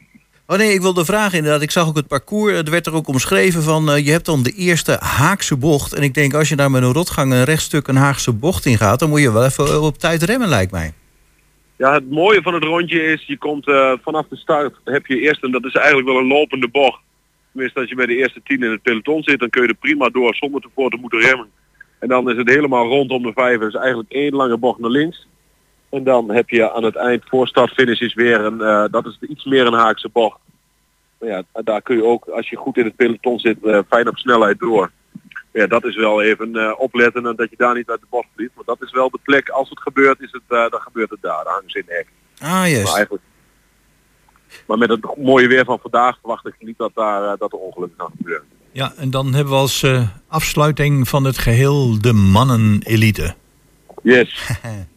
Oh 0.47 0.57
nee, 0.57 0.73
ik 0.73 0.81
wilde 0.81 1.05
vragen 1.05 1.37
inderdaad. 1.39 1.63
Ik 1.63 1.71
zag 1.71 1.89
ook 1.89 1.97
het 1.97 2.09
parcours. 2.09 2.53
Er 2.53 2.71
werd 2.71 2.87
er 2.87 2.95
ook 2.95 3.09
omschreven 3.09 3.63
van... 3.63 3.91
eh, 3.91 4.05
je 4.05 4.11
hebt 4.11 4.27
dan 4.27 4.43
de 4.43 4.53
eerste 4.53 4.97
Haakse 5.01 5.57
bocht. 5.57 5.95
En 5.95 6.03
ik 6.03 6.15
denk 6.15 6.35
als 6.35 6.49
je 6.49 6.57
daar 6.57 6.71
met 6.71 6.83
een 6.83 6.93
rotgang 6.93 7.33
een 7.33 7.45
rechtstuk 7.45 7.89
een 7.89 7.97
Haagse 7.97 8.33
bocht 8.33 8.67
in 8.67 8.77
gaat... 8.77 8.99
dan 8.99 9.09
moet 9.09 9.21
je 9.21 9.33
wel 9.33 9.45
even 9.45 9.83
op 9.83 9.99
tijd 9.99 10.23
remmen, 10.23 10.49
lijkt 10.49 10.73
mij. 10.73 10.93
Ja, 11.77 11.93
het 11.93 12.11
mooie 12.11 12.43
van 12.43 12.55
het 12.55 12.65
rondje 12.65 13.03
is, 13.03 13.25
je 13.27 13.39
komt 13.39 13.69
eh, 13.69 13.93
vanaf 14.03 14.27
de 14.29 14.37
start, 14.37 14.75
heb 14.85 15.07
je 15.07 15.21
eerst, 15.21 15.43
en 15.43 15.51
dat 15.51 15.65
is 15.65 15.75
eigenlijk 15.75 16.07
wel 16.07 16.19
een 16.19 16.27
lopende 16.27 16.69
bocht. 16.69 17.01
Tenminste, 17.53 17.81
als 17.81 17.89
je 17.89 17.95
bij 17.95 18.07
de 18.07 18.17
eerste 18.17 18.41
tien 18.45 18.63
in 18.63 18.71
het 18.71 18.83
peloton 18.83 19.23
zit, 19.23 19.39
dan 19.39 19.51
kun 19.51 19.63
je 19.63 19.69
er 19.69 19.75
prima 19.75 20.09
door 20.09 20.35
zonder 20.35 20.61
tevoren 20.61 20.91
te 20.91 20.97
moeten 21.01 21.21
remmen. 21.21 21.49
En 21.99 22.09
dan 22.09 22.31
is 22.31 22.37
het 22.37 22.49
helemaal 22.49 22.87
rondom 22.87 23.23
de 23.23 23.33
vijver, 23.35 23.71
dus 23.71 23.81
eigenlijk 23.81 24.13
één 24.13 24.35
lange 24.35 24.59
bocht 24.59 24.79
naar 24.79 24.91
links. 24.91 25.27
En 25.95 26.05
dan 26.05 26.31
heb 26.31 26.49
je 26.51 26.73
aan 26.73 26.85
het 26.85 26.97
eind, 26.97 27.23
voor 27.27 27.49
start 27.49 27.73
finish 27.73 28.01
is 28.01 28.15
weer 28.15 28.41
een, 28.41 28.61
eh, 28.61 28.85
dat 28.91 29.07
is 29.07 29.19
iets 29.29 29.45
meer 29.45 29.67
een 29.67 29.73
haakse 29.73 30.09
bocht. 30.13 30.39
Maar 31.19 31.29
ja, 31.29 31.43
daar 31.63 31.83
kun 31.83 31.97
je 31.97 32.05
ook, 32.05 32.29
als 32.29 32.51
je 32.51 32.57
goed 32.57 32.77
in 32.77 32.85
het 32.85 32.97
peloton 32.97 33.39
zit, 33.39 33.65
eh, 33.65 33.79
fijn 33.89 34.09
op 34.09 34.17
snelheid 34.17 34.59
door. 34.59 34.91
Ja, 35.53 35.67
dat 35.67 35.85
is 35.85 35.97
wel 35.97 36.23
even 36.23 36.57
eh, 36.57 36.73
opletten 36.79 37.27
en 37.27 37.37
dat 37.37 37.51
je 37.51 37.57
daar 37.57 37.75
niet 37.75 37.91
uit 37.91 38.01
de 38.01 38.07
bocht 38.11 38.29
vliegt. 38.35 38.51
Maar 38.55 38.65
dat 38.65 38.83
is 38.83 38.93
wel 38.93 39.11
de 39.11 39.19
plek, 39.23 39.49
als 39.49 39.69
het 39.69 39.81
gebeurt, 39.81 40.21
is 40.21 40.33
het, 40.33 40.43
dan 40.49 40.81
gebeurt 40.81 41.11
het 41.11 41.23
daar. 41.23 41.45
Dan 41.45 41.53
hangen 41.53 41.71
ze 41.71 41.79
in 41.79 41.85
de 41.87 41.95
hek. 41.95 42.09
Ah, 42.39 42.51
Maar, 42.53 42.69
juist. 42.69 42.97
eigenlijk, 42.97 43.25
maar 44.67 44.79
met 44.79 44.89
het 44.89 45.17
mooie 45.17 45.47
weer 45.47 45.65
van 45.65 45.79
vandaag 45.79 46.19
verwacht 46.21 46.47
ik 46.47 46.55
niet 46.59 46.79
dat, 46.79 46.91
daar, 46.95 47.37
dat 47.37 47.53
er 47.53 47.59
ongelukken 47.59 48.01
gaan 48.01 48.13
gebeuren. 48.17 48.47
Ja, 48.73 48.93
en 48.97 49.11
dan 49.11 49.35
hebben 49.35 49.53
we 49.53 49.59
als 49.59 49.87
afsluiting 50.29 51.09
van 51.09 51.25
het 51.25 51.39
geheel 51.39 52.01
de 52.01 52.13
mannen-elite. 52.13 53.35
Yes. 54.03 54.51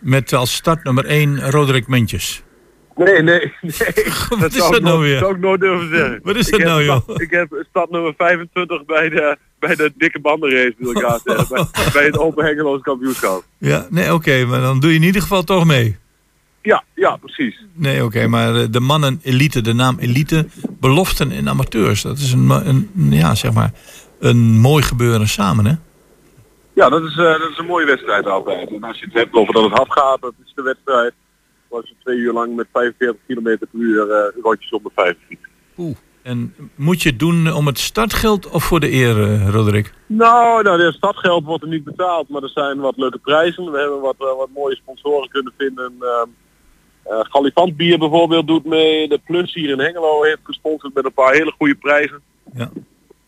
Met 0.00 0.32
als 0.32 0.54
start 0.54 0.84
nummer 0.84 1.04
1 1.04 1.50
Roderick 1.50 1.86
Mentjes. 1.86 2.42
Nee, 2.96 3.22
nee, 3.22 3.52
nee. 3.60 3.72
Wat 4.40 4.52
is 4.52 4.56
zou 4.56 4.72
dat 4.72 4.82
nou 4.82 5.00
weer? 5.00 5.18
zou 5.18 5.34
ik 5.34 5.40
nooit 5.40 5.60
durven 5.60 5.88
zeggen. 5.88 6.20
Wat 6.22 6.36
is 6.36 6.50
dat 6.50 6.60
nou, 6.60 6.84
joh? 6.84 7.08
Ik 7.16 7.30
heb 7.30 7.64
stad 7.68 7.90
nummer 7.90 8.14
25 8.16 8.84
bij 8.84 9.08
de, 9.08 9.38
bij 9.58 9.74
de 9.74 9.92
dikke 9.96 10.20
bandenrace, 10.20 10.74
wil 10.78 10.90
ik 10.90 10.98
graag 10.98 11.20
zeggen. 11.24 11.48
Bij, 11.72 11.84
bij 11.92 12.04
het 12.04 12.18
Open 12.18 12.44
Hengeloos 12.44 12.80
kampioenschap. 12.80 13.44
Ja, 13.58 13.86
nee, 13.90 14.14
oké, 14.14 14.44
maar 14.44 14.60
dan 14.60 14.80
doe 14.80 14.90
je 14.90 14.96
in 14.96 15.02
ieder 15.02 15.22
geval 15.22 15.42
toch 15.42 15.64
mee. 15.64 15.96
Ja, 16.62 16.84
ja, 16.94 17.16
precies. 17.16 17.64
Nee, 17.72 18.04
oké, 18.04 18.26
maar 18.26 18.70
de 18.70 18.80
mannen-elite, 18.80 19.60
de 19.60 19.72
naam 19.72 19.98
elite, 19.98 20.46
beloften 20.80 21.30
en 21.30 21.48
amateurs. 21.48 22.02
Dat 22.02 22.18
is 22.18 22.32
een, 22.32 22.50
een, 22.50 22.90
ja, 22.94 23.34
zeg 23.34 23.52
maar, 23.52 23.72
een 24.20 24.60
mooi 24.60 24.82
gebeuren 24.82 25.28
samen, 25.28 25.66
hè? 25.66 25.74
Ja, 26.74 26.88
dat 26.88 27.02
is, 27.02 27.16
eh, 27.16 27.38
dat 27.38 27.50
is 27.50 27.58
een 27.58 27.66
mooie 27.66 27.86
wedstrijd 27.86 28.26
altijd. 28.26 28.70
En 28.70 28.82
als 28.82 28.98
je 28.98 29.04
het 29.04 29.14
hebt 29.14 29.34
over 29.34 29.54
dat 29.54 29.62
het 29.62 29.72
hard 29.72 29.92
gaat, 29.92 30.20
dat 30.20 30.34
is 30.44 30.52
de 30.54 30.62
wedstrijd. 30.62 31.12
Was 31.68 31.88
je 31.88 31.94
twee 32.02 32.16
uur 32.16 32.32
lang 32.32 32.56
met 32.56 32.66
45 32.72 33.20
km 33.26 33.42
per 33.58 33.68
uur 33.72 34.10
eh 34.10 34.42
rondjes 34.42 34.70
om 34.70 34.82
de 34.82 34.90
vijf 34.94 35.16
fietsen. 35.28 35.96
En 36.22 36.54
moet 36.74 37.02
je 37.02 37.08
het 37.08 37.18
doen 37.18 37.52
om 37.52 37.66
het 37.66 37.78
startgeld 37.78 38.48
of 38.48 38.64
voor 38.64 38.80
de 38.80 38.92
eer, 38.92 39.22
eh, 39.22 39.48
Roderick? 39.48 39.92
Nou, 40.06 40.62
nou, 40.62 40.78
de 40.78 40.92
stadgeld 40.92 41.44
wordt 41.44 41.62
er 41.62 41.68
niet 41.68 41.84
betaald, 41.84 42.28
maar 42.28 42.42
er 42.42 42.48
zijn 42.48 42.78
wat 42.78 42.96
leuke 42.96 43.18
prijzen. 43.18 43.72
We 43.72 43.78
hebben 43.78 44.00
wat, 44.00 44.16
wat 44.18 44.48
mooie 44.54 44.76
sponsoren 44.76 45.28
kunnen 45.28 45.52
vinden. 45.56 45.94
Eh, 47.04 47.20
Galifant 47.22 47.76
Bier 47.76 47.98
bijvoorbeeld 47.98 48.46
doet 48.46 48.64
mee. 48.64 49.08
De 49.08 49.20
Plus 49.24 49.54
hier 49.54 49.70
in 49.70 49.80
Hengelo 49.80 50.22
heeft 50.22 50.40
gesponsord 50.42 50.94
met 50.94 51.04
een 51.04 51.12
paar 51.12 51.32
hele 51.32 51.54
goede 51.58 51.74
prijzen. 51.74 52.20
Ja. 52.54 52.70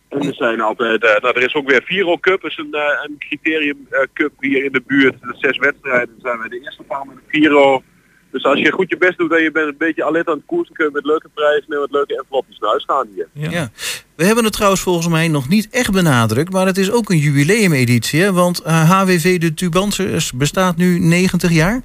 En 0.09 0.27
er 0.27 0.35
zijn 0.35 0.61
altijd, 0.61 1.05
eh, 1.05 1.21
nou, 1.23 1.35
er 1.35 1.43
is 1.43 1.55
ook 1.55 1.71
weer 1.71 1.83
Viro 1.85 2.19
Cup, 2.19 2.45
is 2.45 2.57
een, 2.57 2.73
eh, 2.73 3.05
een 3.05 3.19
criterium 3.19 3.87
eh, 3.91 4.01
cup 4.13 4.33
hier 4.41 4.65
in 4.65 4.73
de 4.73 4.83
buurt. 4.87 5.21
De 5.21 5.35
zes 5.39 5.59
wedstrijden 5.59 6.15
zijn 6.23 6.39
wij 6.39 6.49
de 6.49 6.61
eerste 6.61 6.83
paar 6.83 7.07
met 7.07 7.17
de 7.17 7.23
Viro. 7.27 7.83
Dus 8.31 8.45
als 8.45 8.59
je 8.59 8.73
goed 8.73 8.91
je 8.91 8.97
best 8.97 9.19
doet 9.19 9.33
en 9.33 9.43
je 9.43 9.51
bent 9.51 9.69
een 9.69 9.77
beetje 9.79 10.05
alert 10.05 10.29
aan 10.29 10.37
het 10.37 10.47
koersen, 10.47 10.75
kun 10.75 10.85
je 10.85 10.91
met 10.93 11.05
leuke 11.05 11.29
prijzen 11.35 11.73
en 11.73 11.81
met 11.81 11.91
leuke 11.91 12.19
envelopjes 12.19 12.59
naar 12.59 12.71
huis 12.71 12.85
gaan 12.85 13.09
hier. 13.15 13.51
Ja. 13.51 13.71
We 14.17 14.25
hebben 14.25 14.45
het 14.45 14.53
trouwens 14.53 14.83
volgens 14.83 15.09
mij 15.09 15.29
nog 15.29 15.49
niet 15.49 15.69
echt 15.71 15.93
benadrukt... 15.93 16.53
maar 16.53 16.67
het 16.67 16.77
is 16.77 16.91
ook 16.91 17.11
een 17.11 17.19
jubileumeditie, 17.19 18.23
hè? 18.23 18.33
Want 18.33 18.61
eh, 18.61 18.91
HWV 18.91 19.39
de 19.39 19.55
Tubansers 19.55 20.33
bestaat 20.33 20.77
nu 20.77 20.99
90 20.99 21.51
jaar? 21.51 21.83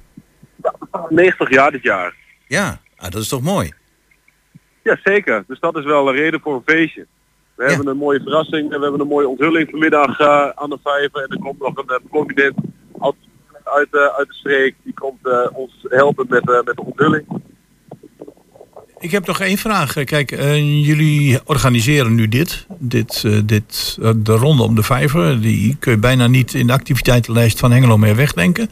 90 1.08 1.50
jaar 1.50 1.70
dit 1.70 1.82
jaar. 1.82 2.14
Ja, 2.46 2.80
ah, 2.96 3.10
dat 3.10 3.22
is 3.22 3.28
toch 3.28 3.42
mooi? 3.42 3.72
Ja, 4.82 4.98
zeker. 5.04 5.44
Dus 5.46 5.60
dat 5.60 5.76
is 5.76 5.84
wel 5.84 6.08
een 6.08 6.14
reden 6.14 6.40
voor 6.40 6.54
een 6.54 6.74
feestje. 6.74 7.06
We 7.56 7.64
hebben 7.64 7.86
een 7.86 7.96
mooie 7.96 8.20
verrassing 8.20 8.72
en 8.72 8.76
we 8.78 8.82
hebben 8.82 9.00
een 9.00 9.06
mooie 9.06 9.28
onthulling 9.28 9.70
vanmiddag 9.70 10.20
eh, 10.20 10.48
aan 10.54 10.70
de 10.70 10.78
vijver. 10.82 11.22
En 11.22 11.28
er 11.28 11.38
komt 11.38 11.58
nog 11.58 11.76
een 11.76 11.84
uh, 11.88 11.96
prominent 12.10 12.54
uit, 13.64 13.88
eh, 13.90 14.16
uit 14.18 14.28
de 14.28 14.34
streek. 14.34 14.74
Die 14.82 14.94
komt 14.94 15.26
eh, 15.26 15.46
ons 15.52 15.72
helpen 15.88 16.26
met, 16.28 16.48
eh, 16.50 16.62
met 16.64 16.76
de 16.76 16.84
onthulling. 16.84 17.26
Ik 18.98 19.10
heb 19.10 19.26
nog 19.26 19.40
één 19.40 19.56
vraag. 19.58 19.96
Eh, 19.96 20.04
Kijk, 20.04 20.32
eh, 20.32 20.84
jullie 20.86 21.40
organiseren 21.44 22.14
nu 22.14 22.28
dit. 22.28 22.66
dit, 22.78 23.22
eh, 23.26 23.38
dit 23.44 23.98
eh, 24.02 24.10
de 24.16 24.32
ronde 24.32 24.62
om 24.62 24.74
de 24.74 24.82
vijver. 24.82 25.40
Die 25.40 25.76
kun 25.78 25.92
je 25.92 25.98
bijna 25.98 26.26
niet 26.26 26.54
in 26.54 26.66
de 26.66 26.72
activiteitenlijst 26.72 27.58
van 27.58 27.72
Hengelo 27.72 27.98
meer 27.98 28.16
wegdenken. 28.16 28.68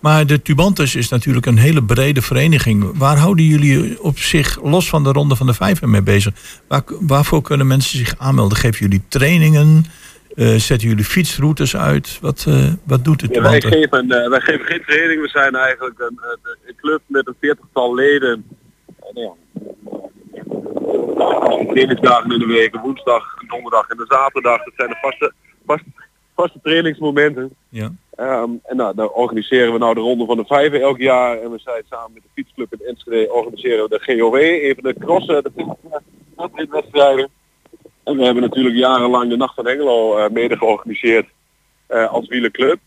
Maar 0.00 0.26
de 0.26 0.42
Tubantes 0.42 0.94
is 0.94 1.08
natuurlijk 1.08 1.46
een 1.46 1.58
hele 1.58 1.82
brede 1.82 2.22
vereniging. 2.22 2.98
Waar 2.98 3.16
houden 3.16 3.44
jullie 3.44 4.02
op 4.02 4.18
zich, 4.18 4.62
los 4.62 4.88
van 4.88 5.04
de 5.04 5.12
ronde 5.12 5.36
van 5.36 5.46
de 5.46 5.54
vijver, 5.54 5.88
mee 5.88 6.02
bezig? 6.02 6.34
Waar, 6.68 6.82
waarvoor 7.00 7.42
kunnen 7.42 7.66
mensen 7.66 7.98
zich 7.98 8.14
aanmelden? 8.18 8.58
Geven 8.58 8.78
jullie 8.78 9.02
trainingen? 9.08 9.84
Eh, 10.34 10.54
zetten 10.54 10.88
jullie 10.88 11.04
fietsroutes 11.04 11.76
uit? 11.76 12.18
Wat, 12.20 12.44
eh, 12.48 12.72
wat 12.84 13.04
doet 13.04 13.20
de 13.20 13.28
Ja, 13.30 13.42
wij, 13.42 13.60
geven, 13.60 14.10
eh, 14.10 14.28
wij 14.28 14.40
geven 14.40 14.66
geen 14.66 14.82
training. 14.86 15.20
We 15.20 15.28
zijn 15.28 15.54
eigenlijk 15.54 15.98
een, 15.98 16.20
een, 16.66 16.74
club 16.76 17.00
met 17.06 17.26
een 17.26 17.36
veertigtal 17.40 17.94
leden. 17.94 18.44
En 19.14 19.22
ja, 19.22 19.32
trainingsdagen 21.72 22.32
in 22.32 22.38
de 22.38 22.46
week, 22.46 22.76
woensdag, 22.76 23.34
donderdag 23.48 23.88
en 23.88 24.00
een 24.00 24.06
zaterdag. 24.08 24.64
Dat 24.64 24.74
zijn 24.76 24.88
de 24.88 24.98
vaste, 25.00 25.32
vaste, 25.66 25.84
vaste 26.42 26.58
trainingsmomenten. 26.62 27.50
Ja. 27.68 27.92
Ehm, 28.10 28.50
en 28.64 28.76
nou, 28.76 28.94
dan 28.94 29.12
organiseren 29.12 29.72
we 29.72 29.78
nou 29.78 29.94
de 29.94 30.00
Ronde 30.00 30.26
van 30.26 30.36
de 30.36 30.44
Vijven 30.44 30.80
elk 30.80 30.98
jaar. 30.98 31.38
En 31.42 31.50
we 31.50 31.58
zijn 31.58 31.82
samen 31.90 32.10
met 32.14 32.22
de 32.22 32.28
fietsclub 32.34 32.72
in 32.72 32.86
Enschede 32.86 33.32
organiseren 33.32 33.88
we 33.88 33.98
de 33.98 34.18
GOW, 34.18 34.34
even 34.34 34.82
de 34.82 34.94
crossen, 34.98 35.42
de 35.42 36.66
wedstrijden. 36.70 37.28
En 38.04 38.16
we 38.16 38.24
hebben 38.24 38.42
natuurlijk 38.42 38.76
jarenlang 38.76 39.30
de 39.30 39.36
Nacht 39.36 39.54
van 39.54 39.66
Hengelo 39.66 40.16
eh, 40.16 40.30
mede 40.30 40.56
georganiseerd 40.56 41.26
eh, 41.86 42.12
als 42.12 42.28
wielerclub. 42.28 42.78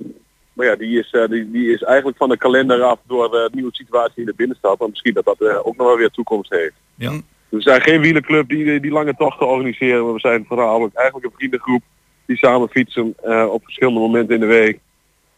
Maar 0.53 0.65
ja, 0.65 0.75
die 0.75 0.99
is, 0.99 1.11
eh, 1.11 1.27
die, 1.27 1.51
die 1.51 1.73
is 1.73 1.81
eigenlijk 1.81 2.17
van 2.17 2.29
de 2.29 2.37
kalender 2.37 2.81
af 2.81 2.99
door 3.07 3.31
de 3.31 3.49
nieuwe 3.53 3.75
situatie 3.75 4.19
in 4.19 4.25
de 4.25 4.33
binnenstad. 4.35 4.79
Maar 4.79 4.89
misschien 4.89 5.13
dat 5.13 5.25
dat 5.25 5.63
ook 5.63 5.77
nog 5.77 5.87
wel 5.87 5.97
weer 5.97 6.09
toekomst 6.09 6.51
heeft. 6.51 6.75
Ja. 6.95 7.11
We 7.49 7.61
zijn 7.61 7.81
geen 7.81 8.01
wielerclub 8.01 8.49
die, 8.49 8.79
die 8.79 8.91
lange 8.91 9.15
tochten 9.15 9.47
organiseren. 9.47 10.03
Maar 10.03 10.13
we 10.13 10.19
zijn 10.19 10.45
vooral 10.47 10.89
eigenlijk 10.93 11.25
een 11.25 11.37
vriendengroep 11.37 11.81
die 12.25 12.38
samen 12.38 12.69
fietsen 12.69 13.13
eh, 13.23 13.45
op 13.51 13.63
verschillende 13.63 13.99
momenten 13.99 14.34
in 14.36 14.41
de 14.41 14.47
week. 14.47 14.79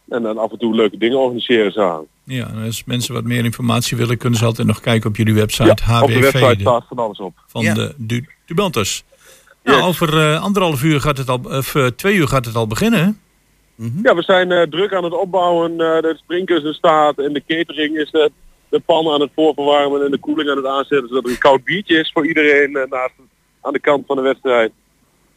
En 0.08 0.22
dan 0.22 0.38
af 0.38 0.50
en 0.52 0.58
toe 0.58 0.74
leuke 0.74 0.98
dingen 0.98 1.18
organiseren 1.18 1.72
samen. 1.72 2.06
Ja, 2.24 2.48
en 2.48 2.64
als 2.64 2.84
mensen 2.84 3.14
wat 3.14 3.24
meer 3.24 3.44
informatie 3.44 3.96
willen, 3.96 4.18
kunnen 4.18 4.38
ze 4.38 4.44
altijd 4.44 4.66
nog 4.66 4.80
kijken 4.80 5.08
op 5.10 5.16
jullie 5.16 5.34
website 5.34 5.82
Ja, 5.86 6.02
op 6.02 6.08
de 6.08 6.20
website 6.20 6.54
de- 6.56 6.60
staat 6.60 6.84
van 6.88 6.98
alles 6.98 7.18
op. 7.18 7.32
van 7.46 7.62
Ja. 7.62 7.74
de 7.74 7.94
Du-. 7.96 8.26
Nou, 8.46 8.70
Yes. 9.62 9.80
over 9.86 10.18
eh, 10.18 10.42
anderhalf 10.42 10.82
uur 10.82 11.00
gaat 11.00 11.18
het 11.18 11.28
al, 11.28 11.40
of 11.44 11.74
eh, 11.74 11.86
twee 11.86 12.14
uur 12.16 12.28
gaat 12.28 12.44
het 12.44 12.54
al 12.54 12.66
beginnen. 12.66 13.00
hè? 13.04 13.10
Ja, 14.02 14.14
we 14.14 14.22
zijn 14.22 14.52
eh, 14.52 14.62
druk 14.62 14.92
aan 14.94 15.04
het 15.04 15.12
opbouwen. 15.12 15.70
eh, 15.70 15.78
de 15.78 16.14
sprinkers 16.22 16.76
staat 16.76 17.18
en 17.18 17.32
de 17.32 17.42
catering 17.46 17.96
is 17.96 18.10
de, 18.10 18.30
de 18.68 18.80
pan 18.80 19.08
aan 19.12 19.20
het 19.20 19.30
voorverwarmen 19.34 20.04
en 20.04 20.10
de 20.10 20.18
koeling 20.18 20.50
aan 20.50 20.56
het 20.56 20.66
aanzetten. 20.66 21.08
Zodat 21.08 21.24
er 21.24 21.30
een 21.30 21.38
koud 21.38 21.64
biertje 21.64 21.98
is 21.98 22.10
voor 22.12 22.26
iedereen 22.26 22.76
eh, 22.76 22.90
naast, 22.90 23.14
aan 23.60 23.72
de 23.72 23.80
kant 23.80 24.06
van 24.06 24.16
de 24.16 24.22
wedstrijd. 24.22 24.72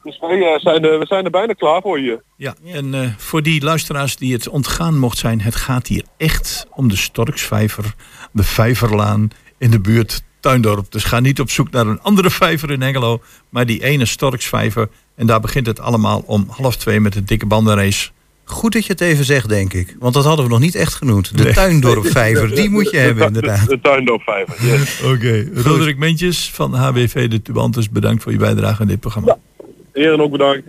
Dus 0.08 0.20
wij 0.20 0.42
eh, 0.42 0.60
zijn, 0.60 0.84
er, 0.84 1.00
we 1.00 1.06
zijn 1.06 1.26
er 1.26 1.32
bijna 1.32 1.54
klaar 1.54 1.82
voor 1.82 2.00
je. 2.00 2.22
Ja, 2.38 2.56
en 2.66 2.94
eh, 2.94 3.10
voor 3.18 3.42
die 3.42 3.64
luisteraars 3.64 4.16
die 4.16 4.34
het 4.34 4.48
ontgaan 4.48 5.00
mocht 5.00 5.18
zijn, 5.18 5.42
het 5.42 5.56
gaat 5.56 5.88
hier 5.88 6.04
echt 6.18 6.68
om 6.70 6.90
de 6.90 6.96
Storksvijver, 6.96 7.94
de 8.32 8.44
Vijverlaan 8.44 9.30
in 9.58 9.72
de 9.72 9.80
buurt 9.80 10.24
Tuindorp. 10.40 10.92
Dus 10.92 11.04
ga 11.04 11.20
niet 11.20 11.40
op 11.40 11.50
zoek 11.50 11.72
naar 11.72 11.88
een 11.88 12.02
andere 12.02 12.30
vijver 12.30 12.72
in 12.72 12.82
Hengelo, 12.82 13.22
maar 13.50 13.66
die 13.66 13.84
ene 13.84 14.06
Storksvijver. 14.06 14.90
En 15.16 15.28
daar 15.28 15.40
begint 15.40 15.68
het 15.68 15.80
allemaal 15.80 16.24
om 16.26 16.48
half 16.50 16.76
twee 16.76 17.00
met 17.00 17.14
de 17.14 17.24
dikke 17.24 17.46
bandenrace. 17.46 18.10
Goed 18.44 18.74
dat 18.74 18.86
je 18.86 18.92
het 18.92 19.02
even 19.02 19.26
zegt, 19.26 19.50
denk 19.50 19.74
ik. 19.74 19.96
Want 20.00 20.14
dat 20.14 20.24
hadden 20.24 20.46
we 20.46 20.52
nog 20.52 20.60
niet 20.60 20.76
echt 20.76 20.94
genoemd. 20.94 21.38
De 21.38 21.44
Nee. 21.44 21.54
Tuindorpvijver, 21.54 22.56
die 22.56 22.70
moet 22.70 22.92
je 22.92 22.98
hebben 22.98 23.26
inderdaad. 23.26 23.68
De 23.68 23.80
tuindoopvijver. 23.82 24.66
Yes. 24.66 25.02
Oké, 25.02 25.50
Roderick 25.54 25.98
Mentjes 25.98 26.52
van 26.52 26.74
HWV 26.74 27.28
de 27.28 27.42
Tubantus, 27.42 27.90
bedankt 27.90 28.24
voor 28.24 28.32
je 28.32 28.38
bijdrage 28.38 28.82
aan 28.82 28.88
dit 28.88 29.00
programma. 29.00 29.38
Heren 29.98 30.22
ook 30.22 30.32
bedankt. 30.32 30.68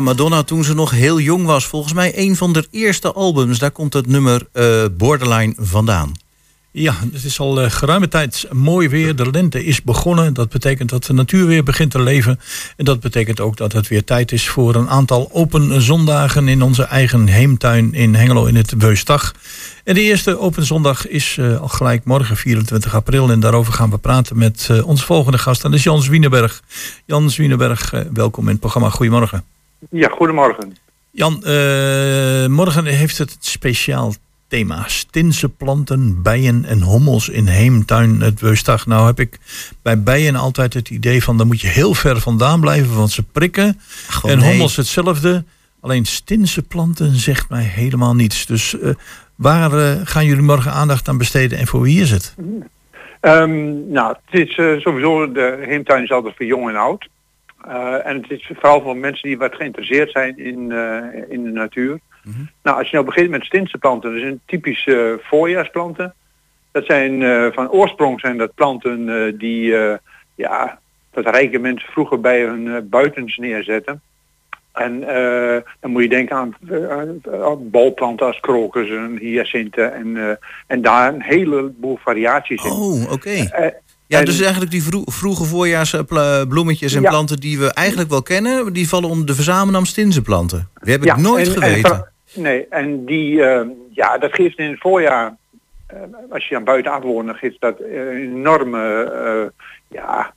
Madonna 0.00 0.42
toen 0.42 0.64
ze 0.64 0.74
nog 0.74 0.90
heel 0.90 1.20
jong 1.20 1.46
was. 1.46 1.66
Volgens 1.66 1.92
mij 1.92 2.12
een 2.16 2.36
van 2.36 2.52
de 2.52 2.66
eerste 2.70 3.12
albums. 3.12 3.58
Daar 3.58 3.70
komt 3.70 3.92
het 3.92 4.06
nummer 4.06 4.46
eh, 4.52 4.84
Borderline 4.92 5.54
vandaan. 5.58 6.12
Ja, 6.70 6.94
het 7.12 7.24
is 7.24 7.40
al 7.40 7.60
eh, 7.60 7.70
geruime 7.70 8.08
tijd 8.08 8.46
mooi 8.52 8.88
weer. 8.88 9.16
De 9.16 9.30
lente 9.30 9.64
is 9.64 9.82
begonnen. 9.82 10.34
Dat 10.34 10.48
betekent 10.48 10.90
dat 10.90 11.04
de 11.04 11.12
natuur 11.12 11.46
weer 11.46 11.62
begint 11.62 11.90
te 11.90 12.00
leven. 12.00 12.40
En 12.76 12.84
dat 12.84 13.00
betekent 13.00 13.40
ook 13.40 13.56
dat 13.56 13.72
het 13.72 13.88
weer 13.88 14.04
tijd 14.04 14.32
is 14.32 14.48
voor 14.48 14.74
een 14.74 14.88
aantal 14.88 15.28
open 15.32 15.82
zondagen 15.82 16.48
in 16.48 16.62
onze 16.62 16.82
eigen 16.82 17.26
heemtuin 17.26 17.94
in 17.94 18.14
Hengelo 18.14 18.44
in 18.44 18.56
het 18.56 18.78
Beustag. 18.78 19.34
En 19.86 19.94
de 19.94 20.00
eerste 20.00 20.38
open 20.38 20.66
zondag 20.66 21.08
is 21.08 21.36
eh, 21.38 21.60
al 21.60 21.68
gelijk 21.68 22.04
morgen 22.04 22.36
24 22.36 22.94
april. 22.94 23.30
En 23.30 23.40
daarover 23.40 23.72
gaan 23.72 23.90
we 23.90 23.98
praten 23.98 24.38
met 24.38 24.66
eh, 24.70 24.86
onze 24.86 25.04
volgende 25.04 25.38
gast. 25.38 25.62
Dat 25.62 25.72
is 25.72 25.82
Jan 25.82 26.02
Zwieneberg. 26.02 26.62
Jan 27.04 27.30
Zwieneberg, 27.30 27.92
eh, 27.92 28.00
welkom 28.12 28.44
in 28.44 28.50
het 28.50 28.60
programma. 28.60 28.90
Goedemorgen. 28.90 29.55
Ja, 29.90 30.08
goedemorgen. 30.08 30.76
Jan, 31.10 31.44
eh, 31.44 32.46
morgen 32.46 32.84
heeft 32.84 33.18
het 33.18 33.36
speciaal 33.40 34.14
thema. 34.48 34.84
Stinse 34.86 35.48
planten, 35.48 36.22
bijen 36.22 36.64
en 36.64 36.80
hommels 36.80 37.28
in 37.28 37.46
heemtuin 37.46 38.20
het 38.20 38.40
Beustag. 38.40 38.86
Nou 38.86 39.06
heb 39.06 39.20
ik 39.20 39.38
bij 39.82 40.02
bijen 40.02 40.36
altijd 40.36 40.74
het 40.74 40.90
idee 40.90 41.22
van... 41.22 41.36
daar 41.36 41.46
moet 41.46 41.60
je 41.60 41.66
heel 41.66 41.94
ver 41.94 42.20
vandaan 42.20 42.60
blijven, 42.60 42.96
want 42.96 43.10
ze 43.10 43.22
prikken. 43.22 43.80
Goh, 44.10 44.30
en 44.30 44.38
nee. 44.38 44.48
hommels 44.48 44.76
hetzelfde. 44.76 45.44
Alleen 45.80 46.04
stinse 46.04 46.62
planten 46.62 47.14
zegt 47.14 47.48
mij 47.48 47.62
helemaal 47.62 48.14
niets. 48.14 48.46
Dus 48.46 48.78
eh, 48.78 48.90
waar 49.34 49.72
eh, 49.72 50.00
gaan 50.04 50.26
jullie 50.26 50.42
morgen 50.42 50.72
aandacht 50.72 51.08
aan 51.08 51.18
besteden 51.18 51.58
en 51.58 51.66
voor 51.66 51.80
wie 51.80 52.00
is 52.00 52.10
het? 52.10 52.34
Ehm, 53.20 53.90
nou, 53.92 54.16
het 54.26 54.40
is 54.40 54.54
sowieso, 54.82 55.32
de 55.32 55.64
heemtuin 55.66 56.02
is 56.02 56.10
altijd 56.10 56.34
voor 56.36 56.46
jong 56.46 56.68
en 56.68 56.76
oud. 56.76 57.08
Eh, 57.66 58.06
en 58.06 58.16
het 58.16 58.30
is 58.30 58.50
vooral 58.54 58.80
voor 58.80 58.96
mensen 58.96 59.28
die 59.28 59.38
wat 59.38 59.54
geïnteresseerd 59.54 60.10
zijn 60.10 60.38
in, 60.38 60.72
eh, 60.72 61.30
in 61.30 61.44
de 61.44 61.50
natuur. 61.50 61.98
Nou, 62.62 62.78
als 62.78 62.90
je 62.90 62.94
nou 62.94 63.06
begint 63.06 63.30
met 63.30 63.44
stinse 63.44 63.78
planten, 63.78 64.12
dat 64.12 64.20
zijn 64.20 64.40
typische 64.46 65.18
eh, 65.18 65.26
voorjaarsplanten. 65.26 66.14
Dat 66.70 66.84
zijn 66.84 67.22
van 67.52 67.70
oorsprong 67.70 68.20
zijn 68.20 68.36
dat 68.36 68.54
planten 68.54 69.38
die, 69.38 69.74
ja, 70.34 70.78
dat 71.10 71.26
rijke 71.26 71.58
mensen 71.58 71.92
vroeger 71.92 72.20
bij 72.20 72.42
hun 72.42 72.88
buitens 72.88 73.36
neerzetten. 73.36 74.00
En 74.72 75.00
dan 75.80 75.90
moet 75.90 76.02
je 76.02 76.08
denken 76.08 76.36
aan, 76.36 76.56
bolplanten 77.58 78.26
als 78.26 78.40
krokus 78.40 78.88
en 78.90 79.18
hyacinten 79.20 79.94
en, 79.94 80.38
en 80.66 80.82
daar 80.82 81.14
een 81.14 81.22
heleboel 81.22 81.96
variaties 81.96 82.64
in. 82.64 82.70
Oh, 82.70 83.12
oké. 83.12 83.48
Ja, 84.06 84.18
en- 84.18 84.24
dus 84.24 84.40
eigenlijk 84.40 84.70
die 84.70 84.82
vro- 84.82 85.02
vroege 85.04 85.44
voorjaarsbloemetjes 85.44 86.94
en 86.94 87.02
Ja. 87.02 87.08
planten 87.10 87.36
die 87.36 87.58
we 87.58 87.72
eigenlijk 87.74 88.10
wel 88.10 88.22
kennen, 88.22 88.72
die 88.72 88.88
vallen 88.88 89.08
onder 89.10 89.26
de 89.26 89.34
verzamelnaam 89.34 89.84
stinzenplanten. 89.84 90.68
Die 90.82 90.92
heb 90.92 91.00
ik 91.00 91.06
Ja, 91.08 91.20
nooit 91.20 91.46
en- 91.48 91.62
en 91.62 91.68
geweten. 91.68 92.12
nee, 92.34 92.66
en 92.70 93.04
die, 93.04 93.42
eh, 93.42 93.66
ja, 93.90 94.18
dat 94.18 94.32
geeft 94.34 94.58
in 94.58 94.70
het 94.70 94.80
voorjaar, 94.80 95.36
eh, 95.86 95.96
als 96.30 96.48
je 96.48 96.56
aan 96.56 96.64
buitenaf 96.64 97.02
woont, 97.02 97.26
dan 97.26 97.34
geeft 97.36 97.60
dat 97.60 97.78
eh, 97.80 97.94
een 98.06 98.36
enorme, 98.36 99.02
eh, 99.02 99.64
ja, 99.88 100.34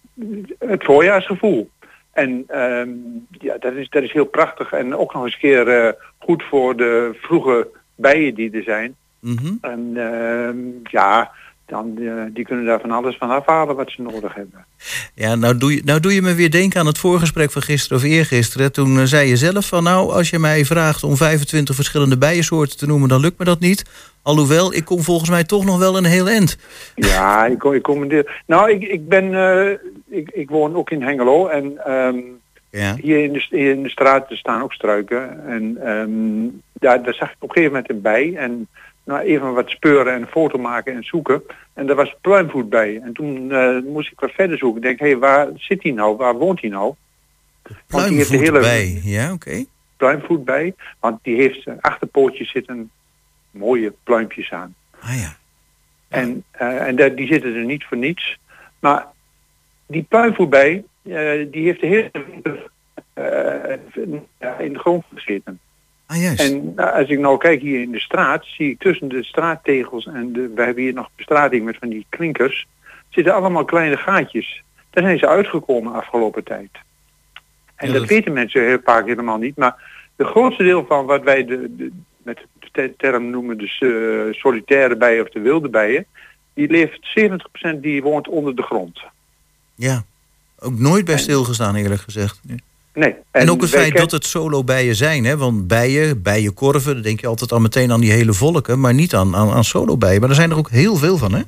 het 0.59 0.84
voorjaarsgevoel. 0.84 1.70
En 2.11 2.43
ehm, 2.47 2.89
ja, 3.32 3.57
dat 3.59 3.74
is, 3.74 3.89
dat 3.89 4.03
is 4.03 4.11
heel 4.11 4.26
prachtig 4.26 4.72
en 4.72 4.95
ook 4.95 5.13
nog 5.13 5.24
eens 5.24 5.34
een 5.34 5.39
keer 5.39 5.67
eh, 5.67 5.93
goed 6.20 6.43
voor 6.49 6.76
de 6.78 7.17
vroege 7.22 7.67
bijen 7.95 8.36
die 8.36 8.51
er 8.51 8.63
zijn. 8.63 8.95
Mhm. 9.20 9.53
En 9.61 9.91
ehm, 9.95 10.57
ja, 10.84 11.32
dan, 11.70 11.97
eh, 11.97 12.13
die 12.34 12.45
kunnen 12.45 12.65
daar 12.65 12.80
van 12.80 12.91
alles 12.91 13.17
van 13.17 13.30
afhalen 13.30 13.76
wat 13.76 13.91
ze 13.91 14.01
nodig 14.01 14.34
hebben. 14.34 14.65
Ja, 15.13 15.36
nou 15.36 15.57
doe, 15.57 15.76
je, 15.76 15.82
nou 15.86 15.99
doe 15.99 16.13
je 16.13 16.22
me 16.22 16.34
weer 16.36 16.51
denken 16.51 16.80
aan 16.80 16.86
het 16.86 16.97
voorgesprek 16.97 17.51
van 17.51 17.61
gisteren 17.61 17.97
of 17.97 18.03
eergisteren. 18.03 18.72
Toen 18.72 18.97
eh, 18.99 19.03
zei 19.03 19.30
je 19.30 19.36
zelf 19.38 19.67
van 19.67 19.84
nou, 19.84 20.11
als 20.11 20.30
je 20.30 20.39
mij 20.39 20.65
vraagt 20.65 21.03
om 21.03 21.15
25 21.17 21.76
verschillende 21.76 22.17
bijensoorten 22.17 22.78
te 22.78 22.86
noemen, 22.88 23.09
dan 23.09 23.22
lukt 23.22 23.39
me 23.39 23.45
dat 23.45 23.59
niet. 23.59 23.86
Alhoewel, 24.22 24.74
ik 24.74 24.86
kom 24.86 25.01
volgens 25.01 25.30
mij 25.30 25.43
toch 25.43 25.65
nog 25.65 25.78
wel 25.80 25.97
een 25.97 26.05
heel 26.05 26.28
eind. 26.30 26.57
Ja, 26.95 27.45
ik, 27.45 27.59
kom- 27.59 27.74
ik 27.74 27.82
kom 27.82 28.01
een 28.01 28.07
deel. 28.07 28.28
Nou, 28.45 28.72
ik, 28.72 28.82
ik 28.84 29.07
ben, 29.07 29.34
eh, 29.34 29.72
ik, 30.09 30.30
ik 30.30 30.49
woon 30.49 30.76
ook 30.76 30.89
in 30.89 31.01
Hengelo 31.01 31.47
en 31.47 31.86
ehm, 31.86 32.17
Ja. 32.70 32.95
hier 33.01 33.24
in 33.24 33.34
de, 33.34 33.45
hier 33.49 33.72
in 33.72 33.84
de 33.84 33.89
straat 33.89 34.26
staan 34.30 34.61
ook 34.63 34.74
struiken. 34.74 35.47
En 35.47 35.78
ehm, 35.84 36.47
daar, 36.74 37.03
daar 37.03 37.13
zag 37.13 37.30
ik 37.30 37.36
op 37.39 37.49
een 37.49 37.55
gegeven 37.55 37.72
moment 37.74 37.89
een 37.91 38.01
bij 38.01 38.36
en 38.36 38.67
nou, 39.10 39.22
even 39.22 39.53
wat 39.53 39.70
speuren 39.70 40.14
en 40.14 40.22
een 40.22 40.28
foto 40.28 40.57
maken 40.57 40.93
en 40.93 41.03
zoeken. 41.03 41.41
En 41.74 41.86
daar 41.88 41.95
was 41.95 42.16
pluimvoet 42.22 42.70
bij. 42.70 42.99
En 43.03 43.14
toen 43.14 43.51
eh, 43.51 43.78
moest 43.86 44.12
ik 44.12 44.20
wat 44.20 44.32
verder 44.32 44.57
zoeken. 44.57 44.82
Ik 44.82 44.88
denk, 44.88 44.99
hé, 44.99 45.05
hey, 45.05 45.18
waar 45.18 45.47
zit 45.55 45.84
hij 45.84 45.91
nou? 45.91 46.18
Waar 46.18 46.34
woont 46.36 46.62
hij 46.62 46.70
nou? 46.70 46.93
Heeft 47.64 47.80
Pluimvoet 47.88 48.39
hele- 48.39 48.60
bij. 48.60 49.01
Ja, 49.03 49.34
oké. 49.34 49.66
Pluimvoet 49.97 50.45
bij, 50.45 50.74
want 50.99 51.24
die 51.24 51.36
heeft 51.36 51.62
zijn 51.64 51.82
achterpootjes 51.82 52.51
zitten 52.51 52.91
mooie 53.51 53.93
pluimpjes 54.03 54.51
aan. 54.51 54.76
Ah 54.99 55.20
ja. 55.20 55.36
En, 56.07 56.43
eh, 56.51 56.88
en 56.88 56.95
dat- 56.95 57.18
die 57.18 57.28
zitten 57.28 57.55
er 57.55 57.66
niet 57.66 57.84
voor 57.86 57.97
niets. 57.97 58.38
Maar 58.80 59.07
die 59.86 60.03
pluimvoetbij, 60.03 60.84
eh 61.03 61.51
die 61.51 61.64
heeft 61.66 61.82
de 61.82 61.88
hele 61.88 62.12
winter 62.32 62.70
in 64.60 64.74
de 64.74 64.80
grond 64.80 65.05
gezeten. 65.16 65.60
Ah, 66.12 66.22
juist. 66.22 66.39
En 66.41 66.74
nou, 66.76 66.91
als 66.99 67.10
ik 67.10 67.20
nou 67.20 67.38
kijk 67.38 67.62
hier 67.62 67.82
in 67.82 67.91
de 67.91 67.99
straat, 67.99 68.45
zie 68.45 68.70
ik 68.70 68.80
tussen 68.80 69.07
de 69.10 69.24
straattegels 69.24 70.05
en 70.05 70.34
de, 70.34 70.51
we 70.55 70.62
hebben 70.64 70.84
hier 70.84 70.93
nog 70.93 71.10
bestrating 71.16 71.66
met 71.66 71.78
van 71.80 71.89
die 71.89 72.05
klinkers, 72.10 72.68
zitten 73.10 73.34
allemaal 73.34 73.66
kleine 73.66 73.97
gaatjes. 73.97 74.64
Daar 74.89 75.03
zijn 75.03 75.18
ze 75.20 75.28
uitgekomen 75.28 75.93
afgelopen 75.93 76.43
tijd. 76.43 76.70
En 77.76 77.88
Ja, 77.88 77.91
dat, 77.93 78.01
dat- 78.01 78.10
weten 78.10 78.34
mensen 78.34 78.66
heel 78.68 78.80
vaak 78.84 79.05
helemaal 79.07 79.38
niet. 79.38 79.55
Maar 79.57 79.76
de 80.16 80.26
grootste 80.26 80.64
deel 80.64 80.86
van 80.86 81.05
wat 81.05 81.24
wij 81.24 81.45
de, 81.45 81.76
de, 81.76 81.91
met 82.24 82.38
de 82.60 82.68
te- 82.72 82.93
term 82.97 83.30
noemen 83.30 83.57
dus 83.57 83.78
solitaire 84.39 84.95
bijen 84.97 85.24
of 85.24 85.30
de 85.30 85.39
wilde 85.39 85.70
bijen, 85.70 86.05
die 86.53 86.70
leeft 86.72 86.99
70% 87.76 87.80
die 87.82 88.01
woont 88.03 88.28
onder 88.28 88.55
de 88.55 88.62
grond. 88.64 88.99
Ja. 89.76 90.03
Ook 90.60 90.80
nooit 90.80 91.05
bij 91.05 91.18
stilgestaan, 91.18 91.76
eerlijk 91.76 92.01
gezegd. 92.01 92.39
Nee. 92.43 92.57
En, 92.93 93.49
ook 93.49 93.61
het 93.61 93.69
feit 93.69 93.91
ken- 93.91 94.01
dat 94.01 94.11
het 94.11 94.25
solo 94.25 94.63
bijen 94.63 94.95
zijn, 94.95 95.25
hè? 95.25 95.37
Want 95.37 95.67
bijen, 95.67 96.21
bijenkorven, 96.21 96.93
dan 96.93 97.03
denk 97.03 97.19
je 97.19 97.27
altijd 97.27 97.51
al 97.51 97.59
meteen 97.59 97.91
aan 97.91 98.01
die 98.01 98.11
hele 98.11 98.33
volken, 98.33 98.79
maar 98.79 98.93
niet 98.93 99.15
aan, 99.15 99.35
aan, 99.35 99.51
aan 99.51 99.63
solo 99.63 99.97
bijen. 99.97 100.19
Maar 100.19 100.29
er 100.29 100.35
zijn 100.35 100.51
er 100.51 100.57
ook 100.57 100.69
heel 100.69 100.95
veel 100.95 101.17
van, 101.17 101.33
hè? 101.33 101.41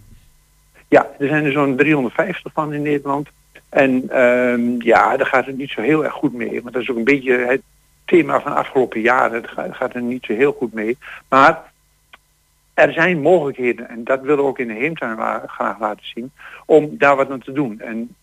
Ja, 0.88 1.10
er 1.20 1.28
zijn 1.28 1.46
er 1.46 1.52
zo'n 1.52 1.76
350 1.76 2.52
van 2.54 2.74
in 2.74 2.82
Nederland. 2.82 3.28
En 3.70 4.10
ehm, 4.10 4.82
ja, 4.82 5.18
daar 5.18 5.28
gaat 5.28 5.46
het 5.46 5.58
niet 5.58 5.70
zo 5.70 5.82
heel 5.82 6.04
erg 6.04 6.14
goed 6.14 6.34
mee. 6.34 6.62
Want 6.62 6.74
dat 6.74 6.82
is 6.82 6.90
ook 6.90 6.98
een 6.98 7.04
beetje 7.04 7.38
het 7.38 7.62
thema 8.06 8.42
van 8.42 8.52
de 8.52 8.58
afgelopen 8.58 9.02
jaren. 9.02 9.42
Het 9.42 9.76
gaat, 9.76 9.96
er 9.96 10.02
niet 10.02 10.26
zo 10.26 10.34
heel 10.34 10.56
goed 10.60 10.74
mee. 10.74 10.98
Maar 11.30 11.62
er 12.74 12.94
zijn 12.94 13.22
mogelijkheden, 13.22 13.90
en 13.90 14.04
dat 14.04 14.22
willen 14.22 14.38
we 14.38 14.50
ook 14.50 14.60
in 14.60 14.68
de 14.68 14.74
heemtuin 14.74 15.18
graag 15.48 15.80
laten 15.80 16.06
zien, 16.14 16.32
om 16.66 16.90
daar 16.98 17.16
wat 17.16 17.30
aan 17.30 17.40
te 17.40 17.52
doen. 17.52 17.80
En 17.80 18.16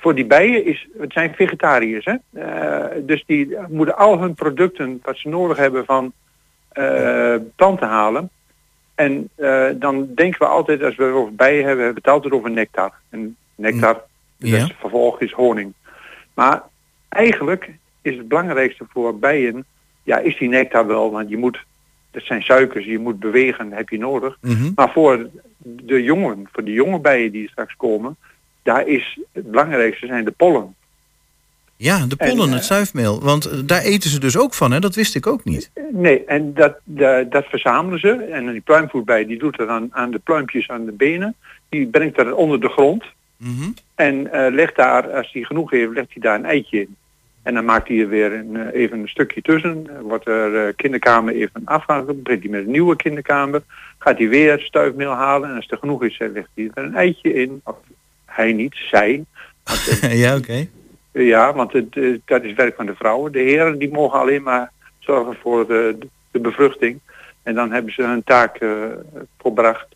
voor 0.00 0.14
die 0.14 0.26
bijen 0.26 0.64
is, 0.64 0.88
het 0.98 1.12
zijn 1.12 1.34
vegetariërs, 1.34 2.04
hè? 2.04 2.14
Eh, 2.32 2.96
dus 3.02 3.24
die 3.26 3.56
moeten 3.68 3.96
al 3.96 4.20
hun 4.20 4.34
producten 4.34 5.00
wat 5.02 5.16
ze 5.16 5.28
nodig 5.28 5.56
hebben 5.56 5.84
van 5.84 6.12
eh 6.70 7.34
planten 7.56 7.88
halen. 7.88 8.30
En 8.94 9.28
eh, 9.34 9.66
dan 9.74 10.08
denken 10.14 10.38
we 10.38 10.46
altijd, 10.46 10.82
als 10.82 10.96
we 10.96 11.04
het 11.04 11.14
over 11.14 11.34
bijen 11.34 11.64
hebben, 11.64 11.84
hebben 11.84 12.02
we 12.02 12.08
het 12.10 12.14
altijd 12.14 12.34
over 12.34 12.50
nectar. 12.50 12.92
En 13.10 13.36
nectar, 13.54 14.02
Ja. 14.36 14.58
dat 14.58 14.68
is 14.68 14.74
vervolg 14.78 15.20
is 15.20 15.32
honing. 15.32 15.72
Maar 16.34 16.62
eigenlijk 17.08 17.70
is 18.02 18.16
het 18.16 18.28
belangrijkste 18.28 18.84
voor 18.88 19.18
bijen, 19.18 19.64
ja, 20.02 20.18
is 20.18 20.38
die 20.38 20.48
nectar 20.48 20.86
wel, 20.86 21.10
want 21.10 21.28
je 21.28 21.36
moet, 21.36 21.64
dat 22.10 22.22
zijn 22.22 22.42
suikers, 22.42 22.84
je 22.84 22.98
moet 22.98 23.18
bewegen, 23.18 23.72
heb 23.72 23.88
je 23.88 23.98
nodig. 23.98 24.38
Mhm. 24.40 24.70
Maar 24.74 24.92
voor 24.92 25.28
de 25.58 26.02
jongen, 26.02 26.48
voor 26.52 26.64
de 26.64 26.72
jonge 26.72 26.98
bijen 26.98 27.32
die 27.32 27.48
straks 27.48 27.76
komen, 27.76 28.16
daar 28.62 28.86
is 28.88 29.18
het 29.32 29.50
belangrijkste 29.50 30.06
zijn 30.06 30.24
de 30.24 30.30
pollen. 30.30 30.74
Ja, 31.76 32.06
de 32.06 32.16
pollen, 32.16 32.42
En, 32.42 32.48
eh, 32.48 32.54
het 32.54 32.64
zuifmeel. 32.64 33.20
Want 33.20 33.44
eh, 33.44 33.58
daar 33.64 33.82
eten 33.82 34.10
ze 34.10 34.20
dus 34.20 34.36
ook 34.38 34.54
van, 34.54 34.72
hè? 34.72 34.78
Dat 34.80 34.94
wist 34.94 35.14
ik 35.14 35.26
ook 35.26 35.44
niet. 35.44 35.70
Nee, 35.92 36.24
en 36.24 36.54
dat, 36.54 36.76
da- 36.84 37.22
dat 37.22 37.44
verzamelen 37.44 37.98
ze. 38.00 38.10
En 38.12 38.52
die 38.52 38.60
pluimvoetbij 38.60 39.26
die 39.26 39.38
doet 39.38 39.56
dat 39.56 39.68
aan, 39.68 39.88
aan 39.90 40.10
de 40.10 40.18
pluimpjes 40.18 40.68
aan 40.68 40.84
de 40.84 40.92
benen. 40.92 41.34
Die 41.68 41.86
brengt 41.86 42.16
dat 42.16 42.32
onder 42.32 42.60
de 42.60 42.68
grond. 42.68 43.04
Mhm. 43.36 43.70
En 43.94 44.32
eh, 44.32 44.52
legt 44.52 44.76
daar, 44.76 45.10
als 45.10 45.32
hij 45.32 45.42
genoeg 45.42 45.70
heeft, 45.70 45.92
legt 45.92 46.08
hij 46.12 46.22
daar 46.22 46.34
een 46.34 46.44
eitje 46.44 46.80
in. 46.80 46.96
En 47.42 47.54
dan 47.54 47.64
maakt 47.64 47.88
hij 47.88 47.98
er 47.98 48.08
weer 48.08 48.32
een, 48.32 48.56
eh, 48.56 48.80
even 48.80 48.98
een 48.98 49.08
stukje 49.08 49.42
tussen. 49.42 49.86
Eh, 49.90 50.00
Wordt 50.00 50.26
er 50.26 50.66
eh, 50.66 50.72
kinderkamer 50.76 51.34
even 51.34 51.62
afgehaald. 51.64 52.22
Begint 52.22 52.42
hij 52.42 52.50
met 52.50 52.64
een 52.64 52.70
nieuwe 52.70 52.96
kinderkamer. 52.96 53.62
Gaat 53.98 54.18
hij 54.18 54.28
weer 54.28 54.58
stuifmeel 54.60 55.10
halen. 55.12 55.48
En 55.50 55.56
als 55.56 55.66
er 55.70 55.78
genoeg 55.78 56.04
is, 56.04 56.18
eh, 56.18 56.28
legt 56.32 56.48
hij 56.54 56.70
er 56.74 56.84
een 56.84 56.94
eitje 56.94 57.34
in. 57.34 57.60
Of 57.64 57.76
hij 58.30 58.52
niet, 58.52 58.74
zij. 58.90 59.24
Want, 59.64 59.88
eh, 60.02 60.20
ja, 60.20 60.36
oké. 60.36 60.66
ja, 61.12 61.54
want 61.54 61.72
het, 61.72 61.96
eh, 61.96 62.18
dat 62.24 62.42
is 62.42 62.54
werk 62.54 62.76
van 62.76 62.86
de 62.86 62.94
vrouwen. 62.94 63.32
De 63.32 63.38
heren 63.38 63.78
die 63.78 63.92
mogen 63.92 64.20
alleen 64.20 64.42
maar 64.42 64.70
zorgen 64.98 65.36
voor 65.42 65.66
de, 65.66 65.98
de 66.30 66.40
bevruchting. 66.40 67.00
En 67.42 67.54
dan 67.54 67.72
hebben 67.72 67.92
ze 67.92 68.02
hun 68.02 68.24
taak 68.24 68.56
eh, 68.56 68.70
volbracht. 69.38 69.86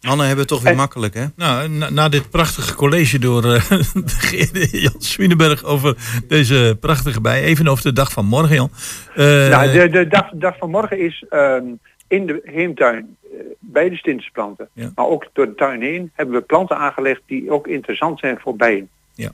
Mannen 0.00 0.26
hebben 0.26 0.44
het 0.44 0.54
toch 0.54 0.62
weer 0.62 0.76
makkelijk, 0.76 1.14
hè? 1.14 1.24
Nou, 1.36 1.68
na, 1.68 1.90
na 1.90 2.08
dit 2.08 2.30
prachtige 2.30 2.74
college 2.74 3.18
door 3.18 3.44
eh, 3.44 3.70
de 4.52 4.68
Jan 4.70 5.00
Swieneberg 5.02 5.64
over 5.64 5.96
deze 6.28 6.76
prachtige 6.80 7.20
bij. 7.20 7.42
Even 7.42 7.68
over 7.68 7.84
de 7.84 7.92
dag 7.92 8.12
van 8.12 8.24
morgen, 8.24 8.54
Jan. 8.54 8.70
Eh, 9.14 9.24
nou, 9.48 9.72
de, 9.72 9.88
de 9.88 10.06
dag, 10.06 10.30
dag 10.34 10.56
van 10.58 10.70
morgen 10.70 10.98
is 10.98 11.24
ehm, 11.28 11.64
in 12.08 12.26
de 12.26 12.40
heemtuin 12.44 13.16
eh, 13.17 13.17
bij 13.72 13.88
de 13.88 13.96
stinsplanten. 13.96 14.68
Ja. 14.72 14.90
Maar 14.94 15.06
ook 15.06 15.26
door 15.32 15.46
de 15.46 15.54
tuin 15.54 15.82
heen 15.82 16.10
hebben 16.14 16.34
we 16.34 16.40
planten 16.40 16.76
aangelegd 16.76 17.22
die 17.26 17.50
ook 17.50 17.66
interessant 17.66 18.18
zijn 18.18 18.38
voor 18.38 18.56
bijen. 18.56 18.88
Ja. 19.14 19.30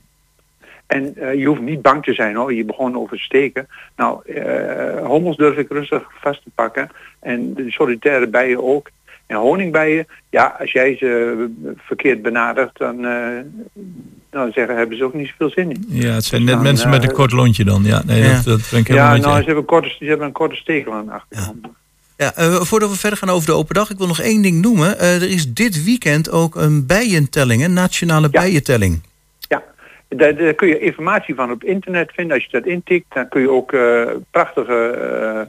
En 0.87 1.15
eh, 1.15 1.33
je 1.33 1.45
hoeft 1.45 1.61
niet 1.61 1.81
bang 1.81 2.03
te 2.03 2.13
zijn 2.13 2.35
hoor, 2.35 2.53
je 2.53 2.65
begon 2.65 2.97
over 2.97 3.17
te 3.17 3.23
steken. 3.23 3.67
Nou, 3.95 4.33
eh, 4.33 5.05
hommels 5.05 5.37
durf 5.37 5.57
ik 5.57 5.69
rustig 5.69 6.07
vast 6.19 6.43
te 6.43 6.49
pakken. 6.55 6.89
En 7.19 7.53
de 7.53 7.71
solitaire 7.71 8.27
bijen 8.27 8.63
ook. 8.63 8.89
En 9.27 9.35
honingbijen, 9.35 10.07
ja, 10.29 10.55
als 10.59 10.71
jij 10.71 10.95
ze 10.97 11.49
verkeerd 11.77 12.21
benadert, 12.21 12.77
dan, 12.77 13.05
eh, 13.05 13.39
dan 14.29 14.51
zeggen 14.51 14.77
hebben 14.77 14.97
ze 14.97 15.03
ook 15.03 15.13
niet 15.13 15.27
zoveel 15.27 15.49
zin 15.49 15.71
in. 15.71 15.85
ja, 15.89 16.13
het 16.13 16.23
zijn 16.23 16.41
Dus 16.41 16.49
net 16.49 16.59
dan, 16.59 16.71
mensen 16.71 16.89
met 16.89 17.03
een 17.03 17.09
eh, 17.09 17.15
kort 17.15 17.31
lontje 17.31 17.63
dan. 17.63 17.83
Ja, 17.83 18.01
nee, 18.05 18.21
Ja. 18.21 18.33
Dat, 18.33 18.43
dat 18.45 18.67
ben 18.71 18.79
ik 18.79 18.87
helemaal 18.87 19.15
Ja, 19.15 19.21
nou, 19.21 19.39
ze 19.39 19.45
hebben, 19.45 19.65
korte, 19.65 19.89
ze 19.99 20.05
hebben 20.05 20.27
een 20.27 20.33
korte 20.33 20.55
stekel 20.55 20.93
aan 20.93 21.05
de 21.05 21.11
achterkant. 21.11 21.57
Ja, 21.61 21.69
eh, 22.17 22.55
voordat 22.61 22.89
we 22.89 22.97
verder 22.97 23.19
gaan 23.19 23.29
over 23.29 23.47
de 23.47 23.53
open 23.53 23.75
dag, 23.75 23.89
ik 23.89 23.97
wil 23.97 24.07
nog 24.07 24.21
één 24.21 24.41
ding 24.41 24.61
noemen. 24.61 24.99
Eh, 24.99 25.15
er 25.15 25.29
is 25.29 25.53
dit 25.53 25.83
weekend 25.83 26.31
ook 26.31 26.55
een 26.55 26.85
bijentelling, 26.85 27.63
een 27.63 27.73
nationale 27.73 28.29
bijentelling. 28.29 29.01
Ja, 29.39 29.63
daar, 30.07 30.35
daar 30.35 30.53
kun 30.53 30.67
je 30.67 30.79
informatie 30.79 31.35
van 31.35 31.51
op 31.51 31.63
internet 31.63 32.11
vinden. 32.13 32.35
Als 32.35 32.45
je 32.45 32.51
dat 32.51 32.65
intikt, 32.65 33.13
dan 33.13 33.27
kun 33.27 33.41
je 33.41 33.49
ook 33.49 33.73
eh, 33.73 34.03
prachtige 34.31 35.47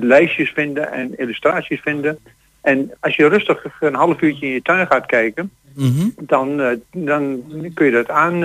lijstjes 0.00 0.50
vinden 0.50 0.92
en 0.92 1.18
illustraties 1.18 1.80
vinden. 1.80 2.18
En 2.60 2.92
als 3.00 3.16
je 3.16 3.28
rustig 3.28 3.66
een 3.80 3.94
half 3.94 4.20
uurtje 4.20 4.46
in 4.46 4.52
je 4.52 4.62
tuin 4.62 4.86
gaat 4.86 5.06
kijken, 5.06 5.50
Mhm. 5.74 6.08
dan, 6.16 6.78
dan 6.92 7.44
kun 7.74 7.86
je 7.86 7.92
dat 7.92 8.10
aan 8.10 8.40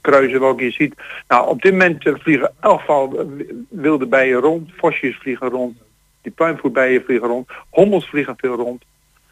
kruisen 0.00 0.40
welke 0.40 0.64
je 0.64 0.70
ziet. 0.70 0.94
Nou, 1.28 1.48
op 1.48 1.62
dit 1.62 1.72
moment 1.72 2.02
vliegen 2.02 2.52
elk 2.60 2.80
geval 2.80 3.30
wilde 3.68 4.06
bijen 4.06 4.40
rond, 4.40 4.70
vosjes 4.76 5.16
vliegen 5.16 5.48
rond, 5.48 5.76
die 6.22 6.32
pluimvoetbijen 6.32 7.02
vliegen 7.04 7.28
rond, 7.28 7.48
hommels 7.70 8.08
vliegen 8.08 8.34
veel 8.36 8.54
rond. 8.54 8.82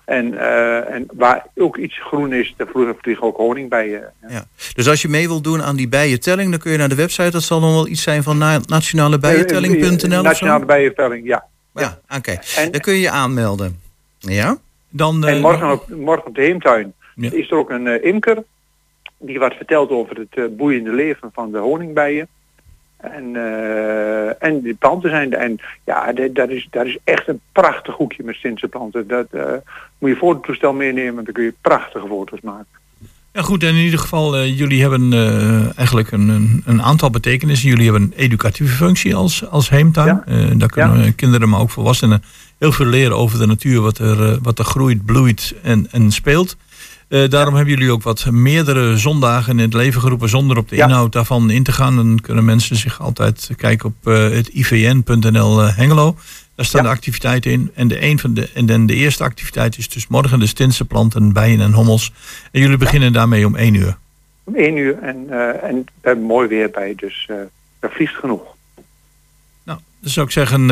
En, 0.05 0.39
eh, 0.39 0.95
en 0.95 1.07
waar 1.15 1.47
ook 1.57 1.77
iets 1.77 1.99
groen 2.01 2.33
is, 2.33 2.55
daar 2.57 2.67
vliegen, 2.67 2.97
vliegen 3.01 3.27
ook 3.27 3.37
honingbijen. 3.37 4.13
Ja. 4.29 4.45
Dus 4.75 4.89
als 4.89 5.03
je 5.03 5.09
mee 5.09 5.29
wilt 5.29 5.45
doen 5.45 5.63
aan 5.63 5.77
die 5.77 5.89
bijentelling, 5.89 6.51
dan 6.51 6.59
kun 6.59 6.73
je 6.73 6.79
naar 6.79 6.89
de 6.89 6.95
website. 6.95 7.31
Dat 7.31 7.43
zal 7.43 7.61
dan 7.61 7.71
wel 7.73 7.87
iets 7.89 8.03
zijn 8.03 8.23
van 8.23 8.39
na- 8.39 8.61
nationalebijentelling.nl 8.67 10.19
of 10.19 10.23
Nationale 10.25 10.65
bijentelling, 10.65 11.27
ja. 11.27 11.45
Ja, 11.75 11.99
oké. 12.17 12.39
Dan 12.71 12.81
kun 12.81 12.93
je 12.95 13.01
je 13.01 13.11
aanmelden. 13.11 13.81
Ja? 14.19 14.57
Dan, 14.89 15.27
En 15.27 15.41
morgen 15.41 15.71
op, 15.73 15.89
morgen 15.89 16.27
op 16.27 16.35
de 16.35 16.43
heemtuin 16.43 16.93
Ja. 17.15 17.31
is 17.33 17.51
er 17.51 17.57
ook 17.57 17.71
een 17.71 17.87
eh, 17.87 18.05
imker 18.05 18.45
die 19.19 19.39
wat 19.39 19.55
vertelt 19.55 19.91
over 19.91 20.27
het 20.31 20.57
boeiende 20.57 20.93
leven 20.93 21.31
van 21.33 21.53
de 21.53 21.59
honingbijen. 21.59 22.29
En, 23.13 23.37
eh, 23.37 24.49
en 24.49 24.61
die 24.61 24.75
planten 24.75 25.11
zijn 25.11 25.33
er. 25.33 25.39
En 25.39 25.59
ja, 25.85 26.13
dat 26.33 26.49
is, 26.49 26.69
dat 26.71 26.87
is 26.87 26.99
echt 27.05 27.29
een 27.29 27.41
prachtig 27.53 27.95
hoekje 27.95 28.23
met 28.25 28.35
Sintse 28.35 28.69
planten. 28.69 29.09
Dat 29.09 29.27
eh, 29.31 29.43
moet 29.99 30.11
je 30.11 30.17
fototoestel 30.17 30.73
meenemen, 30.73 31.15
want 31.15 31.27
dan 31.27 31.35
kun 31.35 31.45
je 31.45 31.55
prachtige 31.61 32.07
foto's 32.07 32.41
maken. 32.41 32.67
Ja 33.33 33.43
goed, 33.43 33.63
en 33.63 33.75
in 33.75 33.85
ieder 33.85 33.99
geval, 33.99 34.37
eh, 34.37 34.59
jullie 34.59 34.81
hebben 34.81 35.13
eigenlijk 35.77 36.11
een, 36.11 36.29
een, 36.29 36.63
een 36.67 36.83
aantal 36.83 37.11
betekenissen. 37.11 37.69
Jullie 37.69 37.91
hebben 37.91 38.03
een 38.03 38.13
educatieve 38.17 38.75
functie 38.75 39.15
als, 39.15 39.49
als 39.49 39.69
heemtuin. 39.69 40.23
Ja. 40.27 40.55
Daar 40.55 40.69
kunnen 40.69 41.15
kinderen, 41.15 41.49
maar 41.49 41.61
ook 41.61 41.71
volwassenen 41.71 42.23
heel 42.59 42.73
veel 42.73 42.87
leren 42.87 43.17
over 43.17 43.39
de 43.39 43.47
natuur, 43.47 43.81
wat 43.81 43.99
er, 43.99 44.39
wat 44.43 44.59
er 44.59 44.65
groeit, 44.65 45.05
bloeit 45.05 45.55
en, 45.63 45.89
en 45.91 46.11
speelt. 46.11 46.57
Eh, 47.09 47.29
daarom 47.29 47.55
hebben 47.55 47.75
jullie 47.75 47.93
ook 47.93 48.03
wat 48.03 48.31
meerdere 48.31 48.97
zondagen 48.97 49.53
in 49.53 49.59
het 49.59 49.75
leven 49.75 50.01
geroepen 50.01 50.29
zonder 50.29 50.57
op 50.57 50.69
de 50.69 50.77
Ja. 50.77 50.85
inhoud 50.85 51.13
daarvan 51.13 51.51
in 51.51 51.63
te 51.63 51.73
gaan. 51.73 51.97
Dan 51.97 52.19
kunnen 52.23 52.45
mensen 52.45 52.77
zich 52.77 53.01
altijd 53.01 53.51
kijken 53.57 53.87
op 53.89 54.13
eh, 54.13 54.29
het 54.31 54.49
ivn.nl 54.49 55.63
eh, 55.63 55.77
Hengelo. 55.77 56.17
Daar 56.55 56.67
staan 56.67 56.83
Ja. 56.83 56.89
de 56.89 56.95
activiteiten 56.95 57.51
in. 57.51 57.71
En 57.75 57.89
de, 57.89 58.03
een 58.05 58.19
van 58.19 58.35
de, 58.35 58.51
en 58.55 58.67
dan 58.67 58.87
de 58.87 58.95
eerste 58.95 59.25
activiteit 59.25 59.79
is 59.79 59.89
dus 59.89 60.07
morgen 60.07 60.39
de 60.39 60.47
Stinse 60.47 60.85
planten, 60.85 61.33
bijen 61.33 61.61
en 61.61 61.73
hommels. 61.73 62.13
En 62.53 62.61
jullie 62.61 62.77
beginnen 62.77 63.13
daarmee 63.13 63.47
om 63.47 63.57
één 63.57 63.75
uur. 63.75 63.97
Om 64.45 64.55
één 64.55 64.77
uur 64.77 64.99
en, 64.99 65.27
en 66.01 66.21
mooi 66.23 66.49
weer 66.49 66.71
bij, 66.71 66.93
dus 66.97 67.29
er 67.81 67.91
vliegt 67.93 68.15
genoeg. 68.15 68.43
Nou, 69.65 69.79
dan 70.01 70.11
zou 70.11 70.27
ik 70.27 70.33
zeggen, 70.33 70.67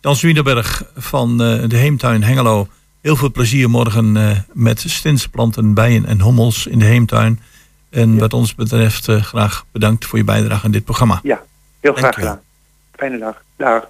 Dan 0.00 0.16
Zwienerberg 0.16 0.82
van 0.96 1.38
de 1.38 1.76
Heemtuin 1.76 2.22
Hengelo. 2.22 2.68
Heel 3.08 3.16
veel 3.16 3.30
plezier 3.30 3.70
morgen 3.70 4.16
eh, 4.16 4.36
met 4.52 4.80
stinsplanten, 4.86 5.74
bijen 5.74 6.06
en 6.06 6.20
hommels 6.20 6.66
in 6.66 6.78
de 6.78 6.84
Heemtuin. 6.84 7.40
En 7.90 8.18
wat 8.18 8.32
ons 8.32 8.54
betreft 8.54 9.08
eh, 9.08 9.22
graag 9.22 9.64
bedankt 9.72 10.06
voor 10.06 10.18
je 10.18 10.24
bijdrage 10.24 10.64
aan 10.64 10.70
dit 10.70 10.84
programma. 10.84 11.20
Ja, 11.22 11.42
heel 11.80 11.92
graag 11.94 12.14
gedaan. 12.14 12.40
Fijne 12.96 13.18
dag. 13.18 13.42
Dag. 13.56 13.88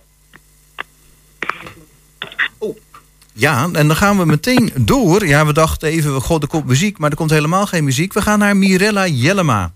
Ja, 3.32 3.68
en 3.72 3.86
dan 3.86 3.96
gaan 3.96 4.18
we 4.18 4.24
meteen 4.24 4.72
door. 4.76 5.26
Ja, 5.26 5.46
we 5.46 5.52
dachten 5.52 5.88
even, 5.88 6.20
god, 6.20 6.42
er 6.42 6.48
komt 6.48 6.66
muziek, 6.66 6.98
maar 6.98 7.10
er 7.10 7.16
komt 7.16 7.30
helemaal 7.30 7.66
geen 7.66 7.84
muziek. 7.84 8.12
We 8.12 8.22
gaan 8.22 8.38
naar 8.38 8.56
Mirella 8.56 9.06
Jellema. 9.06 9.72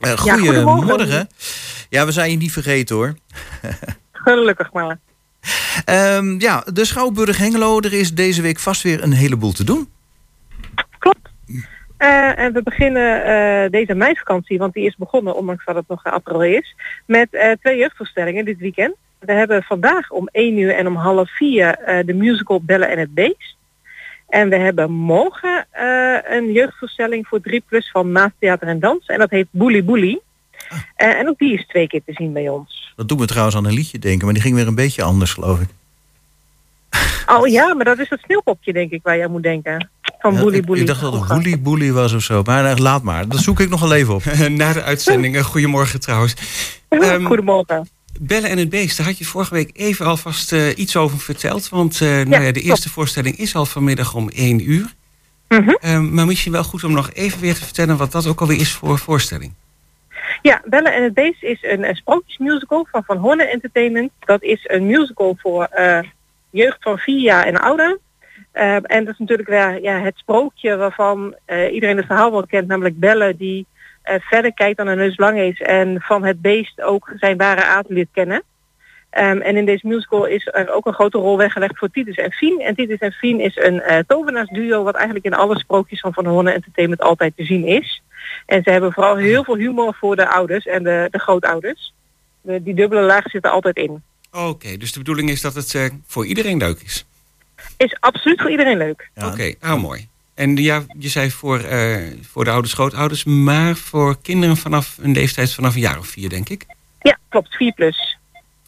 Eh 0.00 0.18
goedemorgen. 0.18 0.62
goedemorgen. 0.62 1.28
Ja, 1.88 2.06
we 2.06 2.12
zijn 2.12 2.30
je 2.30 2.36
niet 2.36 2.52
vergeten 2.52 2.96
hoor. 2.96 3.16
Gelukkig 4.12 4.72
maar. 4.72 4.98
Ehm, 5.84 6.40
ja, 6.40 6.64
de 6.72 6.84
Schouwburg 6.84 7.38
Hengelo, 7.38 7.80
er 7.80 7.92
is 7.92 8.14
deze 8.14 8.42
week 8.42 8.58
vast 8.58 8.82
weer 8.82 9.02
een 9.02 9.12
heleboel 9.12 9.52
te 9.52 9.64
doen. 9.64 9.88
Eh, 11.96 12.38
en 12.38 12.52
we 12.52 12.62
beginnen 12.62 13.24
eh, 13.24 13.70
deze 13.70 13.94
meivakantie, 13.94 14.58
want 14.58 14.74
die 14.74 14.86
is 14.86 14.96
begonnen, 14.96 15.36
ondanks 15.36 15.64
dat 15.64 15.74
het 15.74 15.88
nog 15.88 16.04
april 16.04 16.42
is, 16.42 16.74
met 17.06 17.28
eh, 17.30 17.52
twee 17.60 17.76
jeugdvoorstellingen 17.76 18.44
dit 18.44 18.58
weekend. 18.58 18.94
We 19.18 19.32
hebben 19.32 19.62
vandaag 19.62 20.10
om 20.10 20.28
1 20.32 20.58
uur 20.58 20.74
en 20.74 20.86
om 20.86 20.96
half 20.96 21.30
4 21.30 21.78
eh, 21.78 22.06
de 22.06 22.14
musical 22.14 22.62
Bellen 22.62 22.90
en 22.90 22.98
het 22.98 23.14
Beest. 23.14 23.56
En 24.28 24.48
we 24.48 24.56
hebben 24.56 24.90
morgen 24.90 25.66
een 26.24 26.52
jeugdvoorstelling 26.52 27.26
voor 27.26 27.40
3 27.40 27.62
plus 27.68 27.90
van 27.90 28.12
Maas 28.12 28.30
Theater 28.38 28.68
en 28.68 28.80
Dans. 28.80 29.06
En 29.06 29.18
dat 29.18 29.30
heet 29.30 29.46
Boelie 29.50 29.82
Boelie. 29.82 30.22
Eh, 30.96 31.18
en 31.18 31.28
ook 31.28 31.38
die 31.38 31.52
is 31.52 31.66
twee 31.66 31.86
keer 31.86 32.02
te 32.04 32.12
zien 32.12 32.32
bij 32.32 32.48
ons. 32.48 32.75
Dat 32.96 33.08
doet 33.08 33.18
me 33.18 33.26
trouwens 33.26 33.56
aan 33.56 33.64
een 33.64 33.72
liedje 33.72 33.98
denken, 33.98 34.24
maar 34.24 34.34
die 34.34 34.42
ging 34.42 34.54
weer 34.54 34.66
een 34.66 34.74
beetje 34.74 35.02
anders, 35.02 35.32
geloof 35.32 35.60
ik. 35.60 35.68
Oh 37.26 37.46
ja, 37.46 37.74
maar 37.74 37.84
dat 37.84 37.98
is 37.98 38.10
het 38.10 38.20
sneeuwpopje 38.24 38.72
denk 38.72 38.90
ik 38.90 39.00
waar 39.02 39.16
je 39.16 39.24
aan 39.24 39.30
moet 39.30 39.42
denken. 39.42 39.88
Van 40.18 40.34
Ja, 40.34 40.40
Boelie 40.40 40.58
ik, 40.60 40.66
Boelie. 40.66 40.82
ik 40.82 40.88
dacht 40.88 41.00
dat 41.00 41.12
het 41.12 41.28
Boelie 41.28 41.58
Boelie 41.58 41.92
was 41.92 42.12
of 42.12 42.22
zo. 42.22 42.42
Maar 42.42 42.64
eh, 42.64 42.76
laat 42.76 43.02
maar, 43.02 43.28
dat 43.28 43.40
zoek 43.40 43.60
ik 43.60 43.68
nog 43.68 43.80
wel 43.80 43.94
even 43.94 44.14
op. 44.14 44.24
Na 44.48 44.72
de 44.72 44.82
uitzending, 44.82 45.36
eh, 45.36 45.44
goedemorgen 45.44 46.00
trouwens. 46.00 46.34
Ehm, 46.88 47.24
Goedemorgen. 47.24 47.88
Bellen 48.20 48.50
en 48.50 48.58
het 48.58 48.68
Beest, 48.68 48.96
daar 48.96 49.06
had 49.06 49.18
je 49.18 49.24
vorige 49.24 49.54
week 49.54 49.70
even 49.72 50.06
alvast 50.06 50.52
eh, 50.52 50.78
iets 50.78 50.96
over 50.96 51.18
verteld. 51.18 51.68
Want 51.68 52.00
eh, 52.00 52.08
nou 52.08 52.42
ja, 52.44 52.52
de 52.52 52.60
eerste 52.60 52.90
voorstelling 52.90 53.36
is 53.36 53.54
al 53.54 53.66
vanmiddag 53.66 54.14
om 54.14 54.28
1 54.28 54.70
uur. 54.70 54.94
Mhm. 55.48 55.70
Ehm, 55.80 56.14
maar 56.14 56.26
misschien 56.26 56.52
wel 56.52 56.64
goed 56.64 56.84
om 56.84 56.92
nog 56.92 57.10
even 57.12 57.40
weer 57.40 57.54
te 57.54 57.64
vertellen 57.64 57.96
wat 57.96 58.12
dat 58.12 58.26
ook 58.26 58.40
alweer 58.40 58.60
is 58.60 58.72
voor 58.72 58.98
voorstelling. 58.98 59.52
Ja, 60.46 60.62
Bellen 60.64 60.92
en 60.92 61.02
het 61.02 61.14
Beest 61.14 61.42
is 61.42 61.62
een, 61.62 61.88
een 61.88 61.96
sprookjesmusical 61.96 62.86
van 62.90 63.04
Van 63.04 63.16
Horne 63.16 63.44
Entertainment. 63.44 64.10
Dat 64.18 64.42
is 64.42 64.60
een 64.62 64.86
musical 64.86 65.36
voor 65.38 65.64
eh, 65.64 65.98
jeugd 66.50 66.76
van 66.80 66.98
vier 66.98 67.20
jaar 67.20 67.46
en 67.46 67.56
ouder. 67.56 67.98
Eh, 68.52 68.74
en 68.82 69.04
dat 69.04 69.12
is 69.12 69.18
natuurlijk 69.18 69.48
weer 69.48 69.82
ja, 69.82 69.98
het 69.98 70.16
sprookje 70.16 70.76
waarvan 70.76 71.34
eh, 71.44 71.72
iedereen 71.72 71.96
het 71.96 72.06
verhaal 72.06 72.30
wel 72.30 72.46
kent, 72.46 72.68
namelijk 72.68 72.98
Bellen 72.98 73.36
die 73.36 73.66
eh, 74.02 74.14
verder 74.20 74.54
kijkt 74.54 74.76
dan 74.76 74.86
een 74.86 74.96
neus 74.96 75.16
lang 75.16 75.38
is 75.38 75.60
en 75.60 76.00
van 76.00 76.24
het 76.24 76.40
beest 76.40 76.82
ook 76.82 77.12
zijn 77.16 77.36
ware 77.36 77.64
aard 77.64 77.88
leert 77.88 78.08
kennen. 78.12 78.42
Ehm, 79.16 79.40
en 79.40 79.56
in 79.56 79.64
deze 79.64 79.86
musical 79.86 80.26
is 80.26 80.48
er 80.52 80.74
ook 80.74 80.86
een 80.86 80.92
grote 80.92 81.18
rol 81.18 81.36
weggelegd 81.36 81.78
voor 81.78 81.90
Titus 81.90 82.16
en 82.16 82.32
Fien. 82.32 82.60
En 82.60 82.74
Titus 82.74 82.98
en 82.98 83.12
Fien 83.12 83.40
is 83.40 83.56
een 83.56 83.80
eh 83.80 83.98
tovenaarsduo 84.06 84.82
wat 84.82 84.94
eigenlijk 84.94 85.24
in 85.24 85.34
alle 85.34 85.58
sprookjes 85.58 86.00
van 86.00 86.12
Van 86.12 86.26
Horne 86.26 86.52
Entertainment 86.52 87.00
altijd 87.00 87.36
te 87.36 87.44
zien 87.44 87.66
is. 87.66 88.02
En 88.46 88.62
ze 88.62 88.70
hebben 88.70 88.92
vooral 88.92 89.16
heel 89.16 89.44
veel 89.44 89.56
humor 89.56 89.94
voor 89.94 90.16
de 90.16 90.28
ouders 90.28 90.66
en 90.66 90.82
de, 90.82 91.08
de 91.10 91.18
grootouders. 91.18 91.92
De, 92.40 92.62
die 92.62 92.74
dubbele 92.74 93.00
laag 93.00 93.30
zit 93.30 93.44
er 93.44 93.50
altijd 93.50 93.76
in. 93.76 94.02
Oké, 94.32 94.76
dus 94.76 94.92
de 94.92 94.98
bedoeling 94.98 95.30
is 95.30 95.40
dat 95.40 95.54
het 95.54 95.74
eh, 95.74 95.84
voor 96.06 96.26
iedereen 96.26 96.58
leuk 96.58 96.80
is. 96.80 97.04
Is 97.76 97.96
absoluut 98.00 98.40
voor 98.40 98.50
iedereen 98.50 98.78
leuk. 98.78 99.10
Oké, 99.14 99.54
ah 99.60 99.80
mooi. 99.80 100.08
En 100.34 100.56
ja, 100.56 100.82
je 100.98 101.08
zei 101.08 101.30
voor, 101.30 101.58
eh, 101.60 101.96
voor 102.22 102.44
de 102.44 102.50
ouders, 102.50 102.72
grootouders, 102.72 103.24
maar 103.24 103.76
voor 103.76 104.16
kinderen 104.22 104.56
vanaf 104.56 104.98
een 105.00 105.12
leeftijd 105.12 105.54
vanaf 105.54 105.74
een 105.74 105.80
jaar 105.80 105.98
of 105.98 106.06
vier, 106.06 106.28
denk 106.28 106.48
ik. 106.48 106.66
Ja, 107.00 107.18
klopt. 107.28 107.56
4 107.56 107.72
plus. 107.72 108.15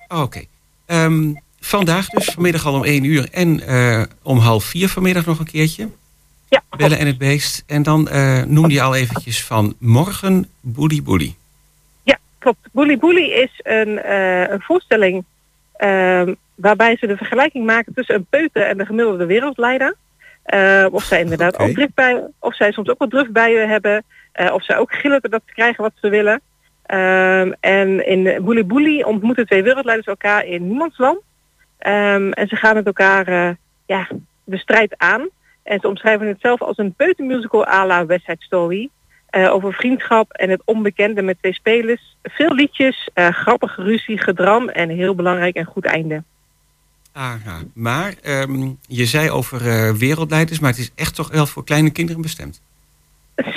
Oké. 0.08 0.44
Ehm, 0.86 1.32
vandaag 1.60 2.08
dus, 2.08 2.24
vanmiddag 2.24 2.66
al 2.66 2.74
om 2.74 2.84
1 2.84 3.04
uur 3.04 3.28
en 3.32 3.60
eh, 3.60 4.02
om 4.22 4.38
half 4.38 4.64
vier 4.64 4.88
vanmiddag 4.88 5.26
nog 5.26 5.38
een 5.38 5.44
keertje. 5.44 5.88
Ja. 6.48 6.62
Bellen 6.76 6.98
en 6.98 7.06
het 7.06 7.18
beest. 7.18 7.64
En 7.66 7.82
dan 7.82 8.08
eh, 8.08 8.42
noemde 8.42 8.74
je 8.74 8.82
al 8.82 8.94
eventjes 8.94 9.44
van 9.44 9.74
morgen 9.78 10.50
Boelie 10.60 11.02
Boelie. 11.02 11.36
Ja, 12.02 12.18
klopt. 12.38 12.68
Boelie 12.72 12.98
Boelie 12.98 13.32
is 13.34 13.60
een, 13.62 13.98
eh, 13.98 14.48
een 14.48 14.60
voorstelling 14.60 15.24
ehm, 15.76 16.34
waarbij 16.54 16.96
ze 16.96 17.06
de 17.06 17.16
vergelijking 17.16 17.66
maken 17.66 17.94
tussen 17.94 18.14
een 18.14 18.26
peuter 18.30 18.62
en 18.62 18.78
de 18.78 18.86
gemiddelde 18.86 19.26
wereldleider. 19.26 19.96
Of 20.90 21.04
zij 21.04 21.20
inderdaad 21.20 21.54
Oké. 21.54 21.62
ook 21.62 21.70
driftbuien, 21.70 22.32
of 22.38 22.54
zij 22.56 22.72
soms 22.72 22.88
ook 22.88 22.98
wat 22.98 23.10
driftbuien 23.10 23.68
hebben. 23.68 24.04
of 24.52 24.64
zij 24.64 24.78
ook 24.78 24.92
gillen 24.92 25.20
dat 25.20 25.42
ze 25.46 25.52
krijgen 25.52 25.82
wat 25.82 25.92
ze 26.00 26.08
willen. 26.08 26.40
Ehm, 26.88 27.52
en 27.60 28.06
in 28.06 28.44
Boelie 28.66 29.06
ontmoeten 29.06 29.46
twee 29.46 29.62
wereldleiders 29.62 30.08
elkaar 30.08 30.44
in 30.44 30.66
niemandsland. 30.66 31.18
Ehm, 31.78 32.30
en 32.30 32.48
ze 32.48 32.56
gaan 32.56 32.74
met 32.74 32.86
elkaar 32.86 33.26
eh, 33.26 33.50
ja, 33.86 34.08
de 34.44 34.56
strijd 34.56 34.94
aan. 34.96 35.28
En 35.62 35.80
ze 35.80 35.88
omschrijven 35.88 36.26
het 36.26 36.40
zelf 36.40 36.62
als 36.62 36.78
een 36.78 36.92
peutermusical 36.92 37.66
à 37.66 37.86
la 37.86 38.06
West 38.06 38.24
Side 38.24 38.42
Story. 38.42 38.88
Eh, 39.30 39.52
over 39.52 39.72
vriendschap 39.72 40.32
en 40.32 40.50
het 40.50 40.62
onbekende 40.64 41.22
met 41.22 41.38
twee 41.38 41.52
spelers. 41.52 42.16
Veel 42.22 42.54
liedjes, 42.54 43.08
eh, 43.14 43.28
grappige 43.28 43.82
ruzie, 43.82 44.18
gedram 44.18 44.68
en 44.68 44.88
heel 44.88 45.14
belangrijk 45.14 45.56
en 45.56 45.64
goed 45.64 45.84
einde. 45.84 46.22
Aha. 47.12 47.62
Maar 47.74 48.14
ehm, 48.22 48.70
je 48.86 49.06
zei 49.06 49.30
over 49.30 49.58
wereldleiders, 49.98 50.58
maar 50.58 50.70
het 50.70 50.78
is 50.78 50.92
echt 50.94 51.14
toch 51.14 51.30
wel 51.30 51.46
voor 51.46 51.64
kleine 51.64 51.90
kinderen 51.90 52.22
bestemd. 52.22 52.62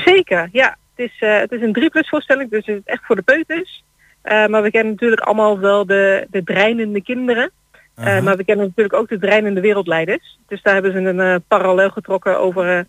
Zeker, 0.05 0.49
ja. 0.51 0.77
Het 0.95 1.11
is, 1.11 1.19
eh, 1.19 1.39
het 1.39 1.51
is 1.51 1.61
een 1.61 1.73
3 1.73 1.89
plus 1.89 2.09
voorstelling, 2.09 2.49
dus 2.49 2.65
het 2.65 2.75
is 2.75 2.81
echt 2.85 3.05
voor 3.05 3.15
de 3.15 3.21
peuters. 3.21 3.83
Eh, 4.21 4.47
maar 4.47 4.61
we 4.61 4.71
kennen 4.71 4.91
natuurlijk 4.91 5.21
allemaal 5.21 5.59
wel 5.59 5.85
de, 5.85 6.27
de 6.31 6.43
dreinende 6.43 7.01
kinderen. 7.01 7.51
Eh, 7.95 8.21
maar 8.21 8.37
we 8.37 8.43
kennen 8.43 8.65
natuurlijk 8.65 8.95
ook 8.95 9.09
de 9.09 9.19
dreinende 9.19 9.61
wereldleiders. 9.61 10.39
Dus 10.47 10.61
daar 10.61 10.73
hebben 10.73 10.91
ze 10.91 10.97
een 10.97 11.19
eh, 11.19 11.35
parallel 11.47 11.89
getrokken 11.89 12.39
over 12.39 12.77
eh, 12.77 12.83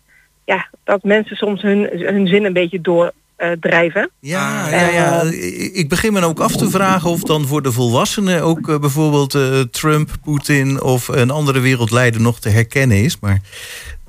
ja, 0.45 0.67
dat 0.83 1.03
mensen 1.03 1.35
soms 1.35 1.61
hun, 1.61 1.89
hun 1.91 2.27
zin 2.27 2.45
een 2.45 2.53
beetje 2.53 2.81
doordrijven. 2.81 4.09
Ja, 4.19 4.69
ja, 4.69 4.89
ja. 4.89 5.21
Ik 5.73 5.89
begin 5.89 6.13
me 6.13 6.25
ook 6.25 6.39
af 6.39 6.55
te 6.55 6.69
vragen 6.69 7.09
of 7.09 7.21
dan 7.21 7.47
voor 7.47 7.61
de 7.61 7.71
volwassenen 7.71 8.41
ook 8.41 8.79
bijvoorbeeld 8.79 9.35
eh, 9.35 9.59
Trump, 9.59 10.09
Poetin 10.23 10.81
of 10.81 11.07
een 11.07 11.31
andere 11.31 11.59
wereldleider 11.59 12.21
nog 12.21 12.39
te 12.39 12.49
herkennen 12.49 13.03
is. 13.03 13.19
Maar 13.19 13.41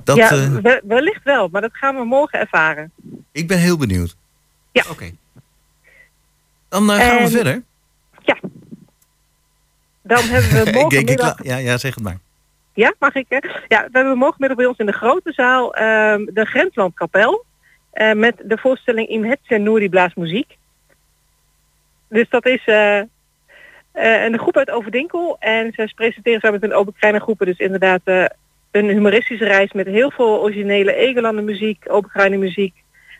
dat, 0.05 0.15
ja, 0.15 0.49
we- 0.61 0.81
wellicht 0.83 1.23
wel, 1.23 1.47
maar 1.51 1.61
dat 1.61 1.73
gaan 1.73 1.95
we 1.95 2.03
morgen 2.05 2.39
ervaren. 2.39 2.91
ik 3.31 3.47
ben 3.47 3.57
heel 3.57 3.77
benieuwd. 3.77 4.15
Ja. 4.71 4.83
Oké. 4.89 5.11
Dan 6.69 6.91
eh, 6.91 6.97
gaan 6.97 7.15
we 7.15 7.21
En- 7.21 7.29
verder. 7.31 7.61
Dan 10.01 10.23
hebben 10.23 10.63
we 10.63 10.71
morgenmiddag... 10.79 11.43
ja, 11.43 11.57
ja, 11.57 11.77
zeg 11.77 11.95
het 11.95 12.03
maar. 12.03 12.17
Ja, 12.73 12.93
mag 12.99 13.13
ik? 13.15 13.25
Hè? 13.29 13.37
Ja, 13.67 13.83
we 13.91 13.97
hebben 13.97 14.17
morgenmiddag 14.17 14.57
bij 14.57 14.65
ons 14.65 14.77
in 14.77 14.85
de 14.85 14.91
grote 14.91 15.31
zaal 15.31 15.75
ehm, 15.75 16.25
de 16.25 16.45
Grenslandkapel. 16.45 17.45
eh, 17.91 18.11
met 18.13 18.35
de 18.45 18.57
voorstelling 18.57 19.07
Im 19.07 19.23
Hetse 19.23 19.57
Nouri 19.57 19.89
Blaasmuziek. 19.89 20.57
Dus 22.09 22.29
dat 22.29 22.45
is 22.45 22.65
eh, 22.65 23.01
een 24.25 24.39
groep 24.39 24.57
uit 24.57 24.69
Overdinkel. 24.71 25.35
En 25.39 25.71
ze 25.75 25.91
presenteren 25.95 26.39
samen 26.39 26.59
met 26.59 26.69
een 26.69 26.75
open 26.77 26.93
kleine 26.97 27.19
groepen. 27.19 27.45
Dus 27.45 27.57
inderdaad 27.57 28.01
een 28.75 28.89
humoristische 28.89 29.45
reis 29.45 29.71
met 29.71 29.85
heel 29.85 30.11
veel 30.11 30.41
originele 30.41 30.95
Egelanden 30.95 31.43
muziek, 31.43 31.83
open 31.87 32.09
kleine 32.09 32.37
muziek. 32.37 32.73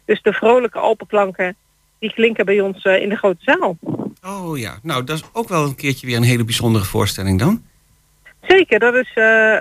Dus 0.05 0.21
de 0.21 0.33
vrolijke 0.33 0.79
Alpenklanken, 0.79 1.55
die 1.99 2.13
klinken 2.13 2.45
bij 2.45 2.61
ons 2.61 2.83
eh, 2.83 3.01
in 3.01 3.09
de 3.09 3.15
grote 3.15 3.39
zaal. 3.39 3.77
Oh 4.23 4.57
ja, 4.57 4.79
nou 4.81 5.03
dat 5.03 5.15
is 5.15 5.23
ook 5.33 5.49
wel 5.49 5.63
een 5.63 5.75
keertje 5.75 6.07
weer 6.07 6.17
een 6.17 6.23
hele 6.23 6.43
bijzondere 6.43 6.85
voorstelling 6.85 7.39
dan. 7.39 7.63
Zeker, 8.41 8.79
dat 8.79 8.93
is... 8.93 9.11
eh, 9.13 9.57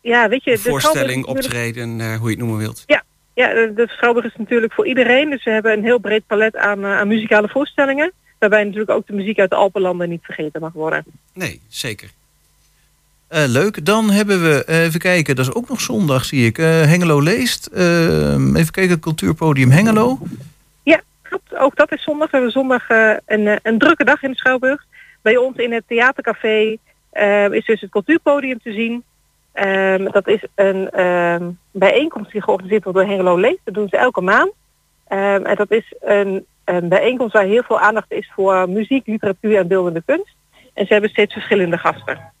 ja, 0.00 0.28
weet 0.28 0.44
je... 0.44 0.50
de 0.50 0.58
Voorstelling, 0.58 1.26
optreden, 1.26 2.00
eh, 2.00 2.16
hoe 2.16 2.24
je 2.24 2.36
het 2.36 2.38
noemen 2.38 2.58
wilt. 2.58 2.82
Ja, 2.86 3.02
ja 3.34 3.48
de, 3.48 3.86
Schouwburg 3.88 4.26
is 4.26 4.36
natuurlijk 4.36 4.72
voor 4.72 4.86
iedereen. 4.86 5.30
Dus 5.30 5.44
we 5.44 5.50
hebben 5.50 5.72
een 5.72 5.84
heel 5.84 5.98
breed 5.98 6.26
palet 6.26 6.56
aan, 6.56 6.84
aan 6.84 7.08
muzikale 7.08 7.48
voorstellingen. 7.48 8.12
Waarbij 8.38 8.64
natuurlijk 8.64 8.90
ook 8.90 9.06
de 9.06 9.12
muziek 9.12 9.38
uit 9.38 9.50
de 9.50 9.56
Alpenlanden 9.56 10.08
niet 10.08 10.24
vergeten 10.24 10.60
mag 10.60 10.72
worden. 10.72 11.04
Nee, 11.32 11.60
zeker. 11.68 12.10
Eh, 13.30 13.44
leuk. 13.46 13.84
Dan 13.84 14.10
hebben 14.10 14.42
we, 14.42 14.64
eh, 14.64 14.82
even 14.84 15.00
kijken, 15.00 15.36
dat 15.36 15.46
is 15.46 15.54
ook 15.54 15.68
nog 15.68 15.80
zondag 15.80 16.24
zie 16.24 16.46
ik. 16.46 16.58
eh, 16.58 16.66
Hengelo 16.66 17.20
leest. 17.20 17.70
Even 17.74 18.70
kijken, 18.70 19.00
cultuurpodium 19.00 19.70
Hengelo. 19.70 20.18
Ja, 20.82 21.00
klopt. 21.22 21.56
Ook 21.56 21.76
dat 21.76 21.92
is 21.92 22.02
zondag. 22.02 22.30
We 22.30 22.36
hebben 22.36 22.52
zondag 22.52 22.88
een, 23.26 23.58
een 23.62 23.78
drukke 23.78 24.04
dag 24.04 24.22
in 24.22 24.30
de 24.30 24.36
Schouwburg. 24.36 24.84
Bij 25.22 25.36
ons 25.36 25.56
in 25.56 25.72
het 25.72 25.84
theatercafé 25.86 26.76
is 27.50 27.64
dus 27.64 27.80
het 27.80 27.90
cultuurpodium 27.90 28.58
te 28.62 28.72
zien. 28.72 29.04
Ehm, 29.52 30.10
dat 30.10 30.28
is 30.28 30.44
een 30.54 30.90
ehm, 30.90 31.50
bijeenkomst 31.70 32.32
die 32.32 32.42
georganiseerd 32.42 32.84
wordt 32.84 32.98
door 32.98 33.08
Hengelo 33.08 33.36
Leest. 33.36 33.60
Dat 33.64 33.74
doen 33.74 33.88
ze 33.88 33.96
elke 33.96 34.20
maand. 34.20 34.50
Ehm, 35.08 35.44
en 35.44 35.56
dat 35.56 35.70
is 35.70 35.94
een, 36.00 36.46
een 36.64 36.88
bijeenkomst 36.88 37.32
waar 37.32 37.44
heel 37.44 37.62
veel 37.62 37.80
aandacht 37.80 38.12
is 38.12 38.30
voor 38.34 38.68
muziek, 38.68 39.06
literatuur 39.06 39.56
en 39.56 39.68
beeldende 39.68 40.02
kunst. 40.06 40.34
En 40.74 40.86
ze 40.86 40.92
hebben 40.92 41.10
steeds 41.10 41.32
verschillende 41.32 41.78
gasten. 41.78 42.32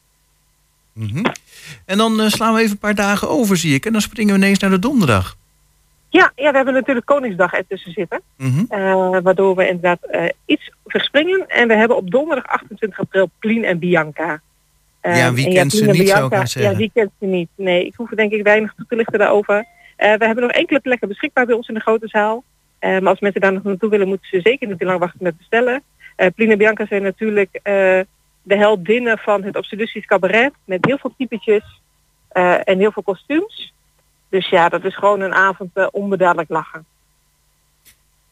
Mhm. 1.00 1.24
En 1.86 1.98
dan 1.98 2.20
eh, 2.20 2.26
slaan 2.26 2.54
we 2.54 2.60
even 2.60 2.72
een 2.72 2.78
paar 2.78 2.94
dagen 2.94 3.28
over, 3.28 3.56
zie 3.56 3.74
ik. 3.74 3.86
En 3.86 3.92
dan 3.92 4.00
springen 4.00 4.34
we 4.34 4.40
ineens 4.40 4.58
naar 4.58 4.70
de 4.70 4.78
donderdag. 4.78 5.36
Ja, 6.08 6.32
ja, 6.36 6.50
we 6.50 6.56
hebben 6.56 6.74
natuurlijk 6.74 7.06
Koningsdag 7.06 7.52
ertussen 7.52 7.92
zitten. 7.92 8.20
Mhm. 8.36 8.64
Eh, 8.68 9.18
waardoor 9.22 9.56
we 9.56 9.66
inderdaad 9.66 10.04
eh, 10.04 10.24
iets 10.44 10.70
verspringen. 10.86 11.48
En 11.48 11.68
we 11.68 11.74
hebben 11.74 11.96
op 11.96 12.10
donderdag 12.10 12.46
28 12.46 12.98
april 12.98 13.30
Plien 13.38 13.64
en 13.64 13.78
Bianca. 13.78 14.40
Ja, 15.02 15.32
wie 15.32 15.46
en 15.46 15.54
kent 15.54 15.72
ze 15.72 15.76
niet, 15.76 15.84
zou 15.84 15.98
ik 15.98 16.04
Bianca, 16.04 16.36
maar 16.36 16.48
zeggen. 16.48 16.72
Ja, 16.72 16.78
wie 16.78 16.90
kent 16.94 17.10
ze 17.18 17.26
niet? 17.26 17.48
Nee, 17.54 17.86
ik 17.86 17.94
hoef 17.96 18.10
er 18.10 18.16
denk 18.16 18.32
ik 18.32 18.42
weinig 18.42 18.74
toe 18.76 18.86
te 18.88 18.96
lichten 18.96 19.18
daarover. 19.18 19.66
We 19.96 20.04
hebben 20.06 20.40
nog 20.40 20.50
enkele 20.50 20.80
plekken 20.80 21.08
beschikbaar 21.08 21.46
bij 21.46 21.54
ons 21.54 21.68
in 21.68 21.74
de 21.74 21.80
grote 21.80 22.08
zaal. 22.08 22.44
Maar 22.80 23.06
als 23.06 23.20
mensen 23.20 23.40
daar 23.40 23.52
nog 23.52 23.62
naartoe 23.62 23.90
willen, 23.90 24.08
moeten 24.08 24.28
ze 24.28 24.40
zeker 24.40 24.68
niet 24.68 24.78
te 24.78 24.84
lang 24.84 24.98
wachten 24.98 25.22
met 25.22 25.36
bestellen. 25.36 25.82
Plien 26.34 26.50
en 26.50 26.58
Bianca 26.58 26.86
zijn 26.86 27.02
natuurlijk 27.02 27.60
de 28.42 28.56
heldinnen 28.56 29.18
van 29.18 29.42
het 29.42 29.56
Obseduties 29.56 30.06
Cabaret. 30.06 30.52
Met 30.64 30.84
heel 30.84 30.98
veel 30.98 31.14
typetjes 31.16 31.80
eh, 32.30 32.54
en 32.64 32.78
heel 32.78 32.92
veel 32.92 33.02
kostuums. 33.02 33.72
Dus 34.28 34.48
ja, 34.48 34.68
dat 34.68 34.84
is 34.84 34.96
gewoon 34.96 35.20
een 35.20 35.34
avond 35.34 35.70
eh, 35.74 35.86
onbedadelijk 35.90 36.48
lachen. 36.48 36.84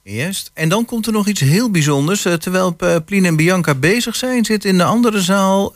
Juist. 0.02 0.50
En 0.54 0.68
dan 0.68 0.84
komt 0.84 1.06
er 1.06 1.12
nog 1.12 1.26
iets 1.26 1.40
heel 1.40 1.70
bijzonders. 1.70 2.24
Eh, 2.24 2.32
terwijl 2.32 2.76
Plien 3.04 3.24
en 3.24 3.36
Bianca 3.36 3.74
bezig 3.74 4.16
zijn, 4.16 4.44
zit 4.44 4.64
in 4.64 4.78
de 4.78 4.84
andere 4.84 5.20
zaal 5.20 5.72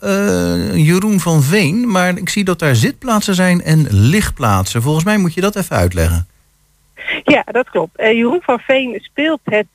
Jeroen 0.75 1.19
van 1.19 1.41
Veen. 1.41 1.91
Maar 1.91 2.17
ik 2.17 2.29
zie 2.29 2.43
dat 2.43 2.59
daar 2.59 2.75
zitplaatsen 2.75 3.35
zijn 3.35 3.61
en 3.61 3.87
lichtplaatsen. 3.89 4.81
Volgens 4.81 5.05
mij 5.05 5.17
moet 5.17 5.33
je 5.33 5.41
dat 5.41 5.55
even 5.55 5.75
uitleggen. 5.75 6.27
Ja, 7.23 7.43
dat 7.51 7.69
klopt. 7.69 8.01
Jeroen 8.01 8.41
van 8.41 8.59
Veen 8.59 8.99
speelt 9.01 9.39
het, 9.43 9.67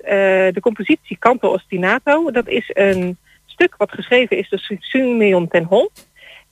de 0.55 0.61
compositie 0.61 1.19
Canto 1.19 1.49
Ostinato. 1.49 2.31
Dat 2.31 2.49
is 2.49 2.71
een 2.75 3.17
stuk 3.59 3.77
wat 3.77 3.91
geschreven 3.91 4.37
is 4.37 4.49
door 4.49 4.79
Simeon 4.79 5.49
ten 5.49 5.65
Hol. 5.65 5.91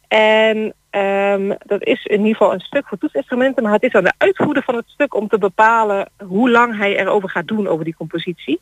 En 0.08 0.74
ehm, 0.90 1.52
dat 1.58 1.82
is 1.82 2.04
in 2.04 2.18
ieder 2.18 2.36
geval 2.36 2.52
een 2.52 2.60
stuk 2.60 2.86
voor 2.86 2.98
toetsinstrumenten. 2.98 3.62
Maar 3.62 3.72
het 3.72 3.82
is 3.82 3.92
aan 3.92 4.04
de 4.04 4.12
uitvoerder 4.18 4.62
van 4.62 4.74
het 4.74 4.88
stuk 4.88 5.14
om 5.14 5.28
te 5.28 5.38
bepalen 5.38 6.10
hoe 6.24 6.50
lang 6.50 6.76
hij 6.78 6.98
erover 6.98 7.28
gaat 7.28 7.48
doen 7.48 7.68
over 7.68 7.84
die 7.84 7.96
compositie. 7.96 8.60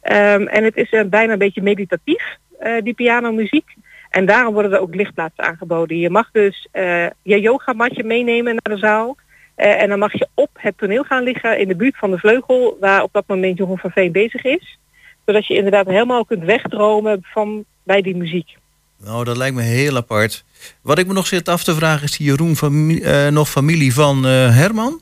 Ehm, 0.00 0.46
en 0.46 0.64
het 0.64 0.76
is 0.76 0.90
eh, 0.90 1.04
bijna 1.04 1.32
een 1.32 1.38
beetje 1.38 1.62
meditatief, 1.62 2.36
eh, 2.58 2.82
die 2.82 2.94
pianomuziek. 2.94 3.74
En 4.10 4.26
daarom 4.26 4.52
worden 4.52 4.72
er 4.72 4.80
ook 4.80 4.94
lichtplaatsen 4.94 5.44
aangeboden. 5.44 5.98
Je 5.98 6.10
mag 6.10 6.30
dus 6.30 6.68
eh, 6.70 7.06
je 7.22 7.40
yogamatje 7.40 8.04
meenemen 8.04 8.56
naar 8.62 8.74
de 8.76 8.86
zaal. 8.86 9.16
En 9.54 9.88
dan 9.88 9.98
mag 9.98 10.12
je 10.12 10.28
op 10.34 10.50
het 10.52 10.78
toneel 10.78 11.02
gaan 11.02 11.22
liggen 11.22 11.58
in 11.58 11.68
de 11.68 11.76
buurt 11.76 11.96
van 11.96 12.10
de 12.10 12.18
vleugel 12.18 12.76
waar 12.80 13.02
op 13.02 13.12
dat 13.12 13.24
moment 13.26 13.58
Jeroen 13.58 13.78
van 13.78 13.90
Veen 13.90 14.12
bezig 14.12 14.44
is. 14.44 14.78
Zodat 15.24 15.46
je 15.46 15.54
inderdaad 15.54 15.86
helemaal 15.86 16.24
kunt 16.24 16.44
wegdromen 16.44 17.18
van 17.22 17.64
bij 17.84 18.02
die 18.02 18.16
muziek. 18.16 18.56
Nou, 18.96 19.24
dat 19.24 19.36
lijkt 19.36 19.56
me 19.56 19.62
heel 19.62 19.96
apart. 19.96 20.44
Wat 20.80 20.98
ik 20.98 21.06
me 21.06 21.12
nog 21.12 21.26
zit 21.26 21.48
af 21.48 21.64
te 21.64 21.74
vragen, 21.74 22.02
is 22.02 22.16
die 22.16 22.26
Jeroen 22.26 22.56
eh, 23.00 23.28
nog 23.28 23.50
familie 23.50 23.94
van 23.94 24.26
eh, 24.26 24.56
Herman? 24.56 25.00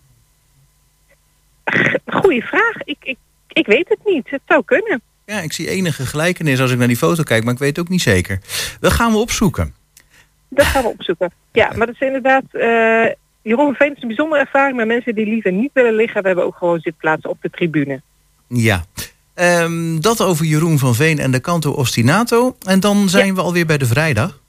Goeie 2.20 2.45
vraag. 2.45 2.74
Ik, 2.85 2.97
ik, 3.01 3.16
ik 3.49 3.66
weet 3.66 3.89
het 3.89 3.99
niet. 4.05 4.30
Het 4.30 4.41
zou 4.47 4.62
kunnen. 4.64 5.03
Ja, 5.26 5.41
ik 5.41 5.53
zie 5.53 5.68
enige 5.68 6.07
gelijkenis 6.07 6.61
als 6.61 6.70
ik 6.70 6.78
naar 6.78 6.87
die 6.87 6.97
foto 6.97 7.22
kijk, 7.22 7.45
maar 7.45 7.53
ik 7.53 7.59
weet 7.59 7.78
ook 7.78 7.89
niet 7.89 8.03
zeker. 8.03 8.39
Dat 8.80 8.93
gaan 8.93 9.12
we 9.12 9.18
opzoeken. 9.18 9.74
Dat 10.49 10.66
gaan 10.66 10.83
we 10.83 10.89
opzoeken. 10.89 11.33
Ja, 11.53 11.72
maar 11.76 11.87
dat 11.87 11.95
is 11.95 12.07
inderdaad... 12.07 12.45
eh, 12.51 13.07
Jeroen 13.43 13.74
Veen 13.74 13.95
is 13.97 14.03
een 14.03 14.09
bijzondere 14.09 14.41
ervaring 14.41 14.76
met 14.76 14.87
mensen 14.87 15.14
die 15.14 15.26
liever 15.26 15.53
niet 15.53 15.70
willen 15.72 15.95
liggen. 15.95 16.20
We 16.20 16.26
hebben 16.26 16.47
ook 16.47 16.57
gewoon 16.57 16.80
zitplaatsen 16.80 17.30
op 17.30 17.43
de 17.43 17.51
tribune. 17.51 18.03
Ja. 18.47 18.85
Ehm, 19.43 20.01
dat 20.01 20.22
over 20.22 20.45
Jeroen 20.45 20.78
van 20.78 20.95
Veen 20.95 21.18
en 21.18 21.30
de 21.30 21.40
Canto 21.40 21.70
Ostinato. 21.70 22.57
En 22.66 22.80
dan 22.80 23.09
zijn 23.09 23.34
we 23.34 23.40
alweer 23.40 23.66
bij 23.66 23.78
de 23.78 23.86
vrijdag. 23.86 24.40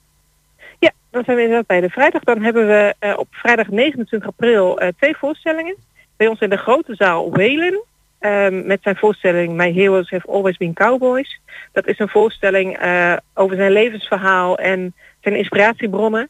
Ja, 0.78 0.90
dan 1.10 1.24
zijn 1.24 1.36
we 1.36 1.42
inderdaad 1.42 1.66
bij 1.66 1.80
de 1.80 1.88
vrijdag. 1.88 2.22
Dan 2.22 2.42
hebben 2.42 2.66
we 2.66 2.94
eh, 2.98 3.18
op 3.18 3.26
vrijdag 3.30 3.68
29 3.68 4.28
april 4.28 4.78
eh, 4.78 4.88
twee 4.96 5.16
voorstellingen. 5.16 5.76
Bij 6.16 6.26
ons 6.26 6.40
in 6.40 6.50
de 6.50 6.56
grote 6.56 6.94
zaal 6.94 7.30
Whalen. 7.30 7.82
ehm, 8.18 8.66
met 8.66 8.82
zijn 8.82 8.96
voorstelling 8.96 9.56
My 9.56 9.72
Heroes 9.72 10.10
Have 10.10 10.30
Always 10.30 10.56
Been 10.56 10.74
Cowboys. 10.74 11.40
Dat 11.72 11.86
is 11.86 11.98
een 11.98 12.08
voorstelling 12.08 12.76
eh, 12.78 13.16
over 13.34 13.56
zijn 13.56 13.72
levensverhaal 13.72 14.58
en 14.58 14.94
zijn 15.20 15.36
inspiratiebronnen. 15.36 16.28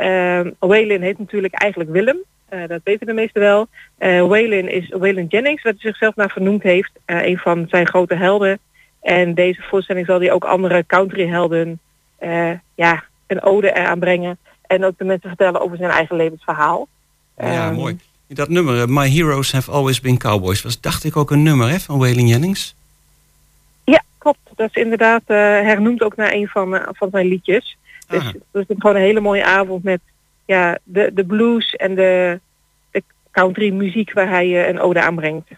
Um, 0.00 0.54
Whalen 0.58 1.00
heet 1.00 1.18
natuurlijk 1.18 1.54
eigenlijk 1.54 1.90
Willem. 1.90 2.18
Eh, 2.48 2.68
dat 2.68 2.80
weten 2.84 3.06
de 3.06 3.12
meesten 3.12 3.40
wel. 3.40 3.68
Eh 3.98 4.26
Waylon 4.26 4.68
is 4.68 4.88
Waylon 4.88 5.26
Jennings, 5.26 5.62
wat 5.62 5.72
hij 5.72 5.82
zichzelf 5.90 6.16
naar 6.16 6.30
vernoemd 6.30 6.62
heeft. 6.62 6.90
Eh, 7.04 7.26
een 7.26 7.38
van 7.38 7.66
zijn 7.68 7.86
grote 7.86 8.14
helden. 8.14 8.58
En 9.02 9.34
deze 9.34 9.62
voorstelling 9.62 10.06
zal 10.06 10.20
hij 10.20 10.32
ook 10.32 10.44
andere 10.44 10.84
countryhelden 10.86 11.80
ja, 12.74 13.04
een 13.26 13.42
ode 13.42 13.72
eraan 13.72 13.98
brengen. 13.98 14.38
En 14.66 14.84
ook 14.84 14.98
de 14.98 15.04
mensen 15.04 15.28
vertellen 15.28 15.60
over 15.60 15.76
zijn 15.76 15.90
eigen 15.90 16.16
levensverhaal. 16.16 16.88
Ja, 17.36 17.66
Ehm, 17.66 17.74
mooi. 17.74 17.98
Dat 18.28 18.48
nummer, 18.48 18.90
My 18.90 19.10
Heroes 19.10 19.52
Have 19.52 19.70
Always 19.70 20.00
Been 20.00 20.18
Cowboys, 20.18 20.62
was 20.62 20.80
dacht 20.80 21.04
ik 21.04 21.16
ook 21.16 21.30
een 21.30 21.42
nummer 21.42 21.68
hè, 21.68 21.78
van 21.78 21.98
Waylon 21.98 22.26
Jennings. 22.26 22.74
Ja, 23.84 24.02
klopt. 24.18 24.38
Dat 24.54 24.68
is 24.72 24.82
inderdaad 24.82 25.22
hernoemd 25.26 26.02
ook 26.02 26.16
naar 26.16 26.32
een 26.32 26.48
van, 26.48 26.80
van 26.92 27.08
zijn 27.10 27.26
liedjes. 27.26 27.76
Dus 28.08 28.20
Aha. 28.20 28.32
het 28.52 28.68
is 28.68 28.76
gewoon 28.78 28.96
een 28.96 29.02
hele 29.02 29.20
mooie 29.20 29.44
avond 29.44 29.82
met 29.84 30.00
ja, 30.46 30.78
de, 30.84 31.10
de 31.14 31.24
blues 31.24 31.70
en 31.74 31.94
de, 31.94 32.40
de 32.90 33.02
country 33.30 33.72
muziek 33.72 34.12
waar 34.12 34.28
hij 34.28 34.62
eh, 34.62 34.68
een 34.68 34.80
ode 34.80 35.00
aan 35.00 35.14
brengt. 35.14 35.48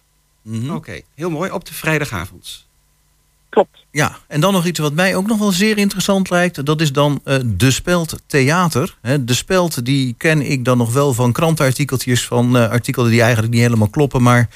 Mhm. 0.42 0.70
Oké, 0.70 1.00
heel 1.14 1.30
mooi. 1.30 1.50
Op 1.50 1.64
de 1.64 1.74
vrijdagavond. 1.74 2.66
Klopt. 3.48 3.86
Ja, 3.90 4.16
en 4.26 4.40
dan 4.40 4.52
nog 4.52 4.66
iets 4.66 4.78
wat 4.78 4.92
mij 4.92 5.16
ook 5.16 5.26
nog 5.26 5.38
wel 5.38 5.50
zeer 5.50 5.78
interessant 5.78 6.30
lijkt. 6.30 6.66
Dat 6.66 6.80
is 6.80 6.92
dan 6.92 7.20
eh, 7.24 7.36
De 7.44 7.70
Speld 7.70 8.22
Theater. 8.26 8.96
Hè, 9.02 9.24
de 9.24 9.34
Speld 9.34 9.84
die 9.84 10.14
ken 10.18 10.42
ik 10.42 10.64
dan 10.64 10.78
nog 10.78 10.92
wel 10.92 11.12
van 11.12 11.32
krantenartikeltjes... 11.32 12.26
van 12.26 12.56
eh, 12.56 12.70
artikelen 12.70 13.10
die 13.10 13.22
eigenlijk 13.22 13.52
niet 13.52 13.62
helemaal 13.62 13.88
kloppen... 13.88 14.22
maar 14.22 14.48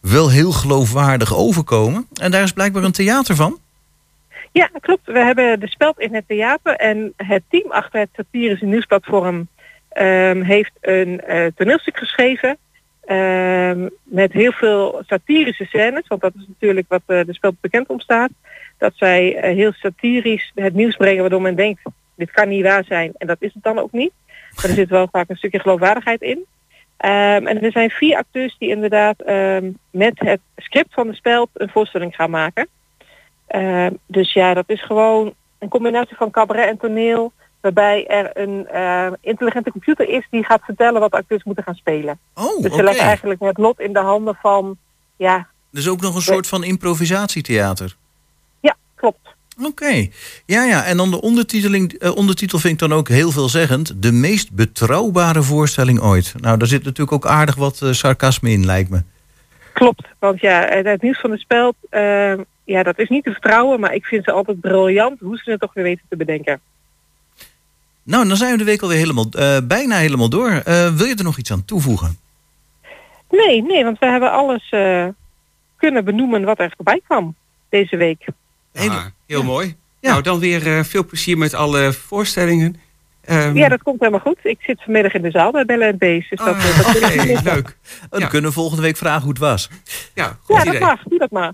wel 0.00 0.30
heel 0.30 0.52
geloofwaardig 0.52 1.34
overkomen. 1.34 2.06
En 2.20 2.30
daar 2.30 2.42
is 2.42 2.52
blijkbaar 2.52 2.84
een 2.84 2.92
theater 2.92 3.36
van. 3.36 3.58
Ja, 4.52 4.70
klopt. 4.80 5.06
We 5.06 5.18
hebben 5.18 5.60
de 5.60 5.68
speld 5.68 5.98
in 5.98 6.14
het 6.14 6.24
theater 6.28 6.76
en 6.76 7.12
het 7.16 7.42
team 7.48 7.70
achter 7.70 8.00
het 8.00 8.08
satirische 8.16 8.66
nieuwsplatform 8.66 9.48
heeft 10.42 10.72
een 10.80 11.20
eh, 11.20 11.46
toneelstuk 11.54 11.96
geschreven 11.96 12.56
ehm, 13.04 13.88
met 14.02 14.32
heel 14.32 14.52
veel 14.52 15.02
satirische 15.06 15.64
scènes, 15.64 16.06
want 16.06 16.20
dat 16.20 16.32
is 16.34 16.44
natuurlijk 16.48 16.86
wat 16.88 17.02
eh, 17.06 17.20
de 17.26 17.34
speld 17.34 17.60
bekend 17.60 17.88
om 17.88 18.00
staat. 18.00 18.30
Dat 18.78 18.92
zij 18.94 19.36
eh, 19.36 19.54
heel 19.54 19.72
satirisch 19.72 20.52
het 20.54 20.74
nieuws 20.74 20.96
brengen 20.96 21.20
waardoor 21.20 21.42
men 21.42 21.56
denkt, 21.56 21.80
dit 22.14 22.30
kan 22.30 22.48
niet 22.48 22.62
waar 22.62 22.84
zijn 22.84 23.12
en 23.18 23.26
dat 23.26 23.36
is 23.40 23.54
het 23.54 23.62
dan 23.62 23.78
ook 23.78 23.92
niet. 23.92 24.12
Maar 24.56 24.64
er 24.64 24.74
zit 24.74 24.88
wel 24.88 25.08
vaak 25.12 25.28
een 25.28 25.36
stukje 25.36 25.60
geloofwaardigheid 25.60 26.22
in. 26.22 26.44
Ehm, 26.96 27.46
en 27.46 27.62
er 27.62 27.72
zijn 27.72 27.90
vier 27.90 28.16
acteurs 28.16 28.56
die 28.58 28.68
inderdaad 28.68 29.20
ehm, 29.20 29.70
met 29.90 30.12
het 30.14 30.40
script 30.56 30.94
van 30.94 31.06
de 31.06 31.14
speld 31.14 31.48
een 31.54 31.68
voorstelling 31.68 32.14
gaan 32.14 32.30
maken. 32.30 32.68
Dus 34.06 34.32
ja, 34.32 34.54
dat 34.54 34.64
is 34.66 34.82
gewoon 34.82 35.34
een 35.58 35.68
combinatie 35.68 36.16
van 36.16 36.30
cabaret 36.30 36.68
en 36.68 36.76
toneel. 36.76 37.32
Waarbij 37.60 38.06
er 38.06 38.30
een 38.34 38.66
uh, 38.72 39.12
intelligente 39.20 39.70
computer 39.70 40.08
is 40.08 40.26
die 40.30 40.44
gaat 40.44 40.64
vertellen 40.64 41.00
wat 41.00 41.12
acteurs 41.12 41.44
moeten 41.44 41.64
gaan 41.64 41.74
spelen. 41.74 42.18
Oh, 42.34 42.62
dus 42.62 42.74
ze 42.74 42.82
leggen 42.82 43.04
eigenlijk 43.04 43.40
het 43.40 43.58
lot 43.58 43.80
in 43.80 43.92
de 43.92 43.98
handen 43.98 44.38
van, 44.42 44.76
ja, 45.16 45.46
Dus 45.70 45.88
ook 45.88 46.00
nog 46.00 46.14
een 46.14 46.20
soort 46.20 46.46
van 46.46 46.64
improvisatietheater. 46.64 47.96
ja, 48.60 48.76
klopt. 48.94 49.34
Oké, 49.62 50.08
ja, 50.46 50.64
ja. 50.64 50.84
En 50.84 50.96
dan 50.96 51.10
de 51.10 51.20
ondertiteling, 51.20 51.92
eh, 51.92 52.16
ondertitel 52.16 52.58
vind 52.58 52.72
ik 52.72 52.88
dan 52.88 52.98
ook 52.98 53.08
heel 53.08 53.30
veelzeggend. 53.30 54.02
De 54.02 54.12
meest 54.12 54.52
betrouwbare 54.52 55.42
voorstelling 55.42 56.00
ooit. 56.00 56.34
Nou, 56.40 56.58
daar 56.58 56.68
zit 56.68 56.84
natuurlijk 56.84 57.12
ook 57.12 57.26
aardig 57.26 57.54
wat 57.54 57.82
eh, 57.82 57.90
sarcasme 57.90 58.50
in, 58.50 58.66
lijkt 58.66 58.90
me. 58.90 59.02
Klopt, 59.72 60.08
want 60.18 60.40
ja, 60.40 60.66
het 60.68 61.02
nieuws 61.02 61.20
van 61.20 61.30
de 61.30 61.38
speld, 61.38 61.74
ja, 62.64 62.82
dat 62.82 62.98
is 62.98 63.08
niet 63.08 63.24
te 63.24 63.30
vertrouwen, 63.30 63.80
maar 63.80 63.94
ik 63.94 64.04
vind 64.04 64.24
ze 64.24 64.32
altijd 64.32 64.60
briljant 64.60 65.20
hoe 65.20 65.36
ze 65.36 65.50
het 65.50 65.60
toch 65.60 65.74
weer 65.74 65.84
weten 65.84 66.04
te 66.08 66.16
bedenken. 66.16 66.60
Nou, 68.10 68.28
dan 68.28 68.36
zijn 68.36 68.52
we 68.52 68.58
de 68.58 68.64
week 68.64 68.82
alweer 68.82 68.98
helemaal, 68.98 69.26
eh, 69.30 69.56
bijna 69.64 69.96
helemaal 69.96 70.28
door. 70.28 70.50
Eh, 70.50 70.94
wil 70.94 71.06
je 71.06 71.14
er 71.14 71.24
nog 71.24 71.38
iets 71.38 71.52
aan 71.52 71.64
toevoegen? 71.64 72.18
Nee, 73.30 73.62
nee, 73.62 73.84
want 73.84 73.98
we 73.98 74.06
hebben 74.06 74.32
alles 74.32 74.70
uh, 74.70 75.06
kunnen 75.76 76.04
benoemen 76.04 76.44
wat 76.44 76.58
er 76.58 76.72
voorbij 76.76 77.00
kwam 77.04 77.34
deze 77.68 77.96
week. 77.96 78.24
Ah, 78.74 79.04
heel 79.26 79.42
mooi. 79.42 79.76
Nou, 80.00 80.22
dan 80.22 80.38
weer 80.38 80.66
uh, 80.66 80.84
veel 80.84 81.06
plezier 81.06 81.38
met 81.38 81.54
alle 81.54 81.92
voorstellingen. 81.92 82.76
Um, 83.30 83.56
ja, 83.56 83.68
dat 83.68 83.82
komt 83.82 83.98
helemaal 83.98 84.20
goed. 84.20 84.38
Ik 84.42 84.58
zit 84.60 84.82
vanmiddag 84.82 85.12
in 85.12 85.22
de 85.22 85.30
zaal 85.30 85.50
bij 85.50 85.64
Bellen 85.64 85.88
en 85.88 85.98
Bees. 85.98 86.28
Dus 86.28 86.38
dat, 86.38 86.54
ah, 86.54 86.76
dat 86.76 86.96
okay, 86.96 87.42
leuk. 87.54 87.76
Dan 88.10 88.20
ja. 88.20 88.26
kunnen 88.26 88.50
we 88.50 88.56
volgende 88.56 88.82
week 88.82 88.96
vragen 88.96 89.22
hoe 89.22 89.30
het 89.30 89.38
was. 89.38 89.70
Ja, 90.14 90.38
goed 90.42 90.56
ja 90.56 90.62
idee. 90.62 90.80
dat 90.80 90.88
mag. 90.88 91.02
Doe 91.02 91.18
dat 91.18 91.30
maar. 91.30 91.52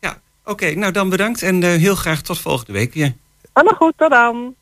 Ja, 0.00 0.10
oké. 0.40 0.50
Okay, 0.50 0.72
nou, 0.72 0.92
dan 0.92 1.08
bedankt 1.08 1.42
en 1.42 1.62
uh, 1.62 1.70
heel 1.70 1.94
graag 1.94 2.22
tot 2.22 2.38
volgende 2.38 2.72
week 2.72 2.94
weer. 2.94 3.12
Allemaal 3.52 3.76
goed, 3.76 3.92
tot 3.96 4.10
dan. 4.10 4.54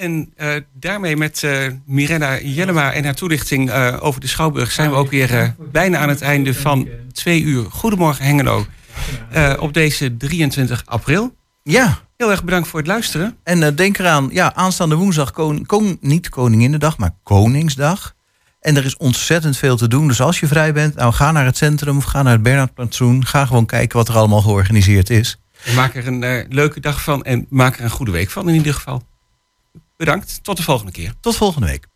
En 0.00 0.32
uh, 0.38 0.54
daarmee 0.72 1.16
met 1.16 1.42
uh, 1.42 1.66
Mirella 1.86 2.38
Jellema 2.38 2.92
en 2.92 3.04
haar 3.04 3.14
toelichting 3.14 3.70
uh, 3.70 3.96
over 4.00 4.20
de 4.20 4.26
Schouwburg 4.26 4.72
zijn 4.72 4.90
we 4.90 4.96
ook 4.96 5.10
weer 5.10 5.54
bijna 5.72 5.98
aan 5.98 6.08
het 6.08 6.22
einde 6.22 6.54
van 6.54 6.88
twee 7.12 7.42
uur. 7.42 7.64
Goedemorgen 7.70 8.24
Hengelo 8.24 8.66
op 9.58 9.74
deze 9.74 10.16
23 10.16 10.82
april. 10.86 11.34
Ja. 11.62 11.98
Heel 12.16 12.30
erg 12.30 12.44
bedankt 12.44 12.68
voor 12.68 12.78
het 12.78 12.88
luisteren. 12.88 13.36
En 13.42 13.74
denk 13.74 13.98
eraan, 13.98 14.28
ja, 14.32 14.54
aanstaande 14.54 14.94
woensdag, 14.94 15.30
kon, 15.30 15.66
kon, 15.66 15.98
niet 16.00 16.28
Koninginnedag, 16.28 16.98
maar 16.98 17.14
Koningsdag. 17.22 18.14
En 18.60 18.76
er 18.76 18.84
is 18.84 18.96
ontzettend 18.96 19.56
veel 19.56 19.76
te 19.76 19.88
doen. 19.88 20.08
Dus 20.08 20.20
als 20.20 20.40
je 20.40 20.46
vrij 20.46 20.72
bent, 20.72 20.94
nou 20.94 21.12
ga 21.12 21.32
naar 21.32 21.44
het 21.44 21.56
centrum 21.56 21.96
of 21.96 22.04
ga 22.04 22.22
naar 22.22 22.32
het 22.32 22.42
Bernhardplantsoen. 22.42 23.26
Ga 23.26 23.46
gewoon 23.46 23.66
kijken 23.66 23.98
wat 23.98 24.08
er 24.08 24.16
allemaal 24.16 24.42
georganiseerd 24.42 25.10
is. 25.10 25.38
En 25.64 25.74
maak 25.74 25.94
er 25.94 26.06
een 26.06 26.46
leuke 26.48 26.80
dag 26.80 27.02
van 27.02 27.24
en 27.24 27.46
maak 27.48 27.78
er 27.78 27.84
een 27.84 27.90
goede 27.90 28.12
week 28.12 28.30
van 28.30 28.48
in 28.48 28.54
ieder 28.54 28.74
geval. 28.74 29.08
Bedankt. 30.00 30.38
Tot 30.42 30.56
de 30.56 30.62
volgende 30.62 30.92
keer. 30.92 31.12
Tot 31.20 31.36
volgende 31.36 31.66
week. 31.66 31.86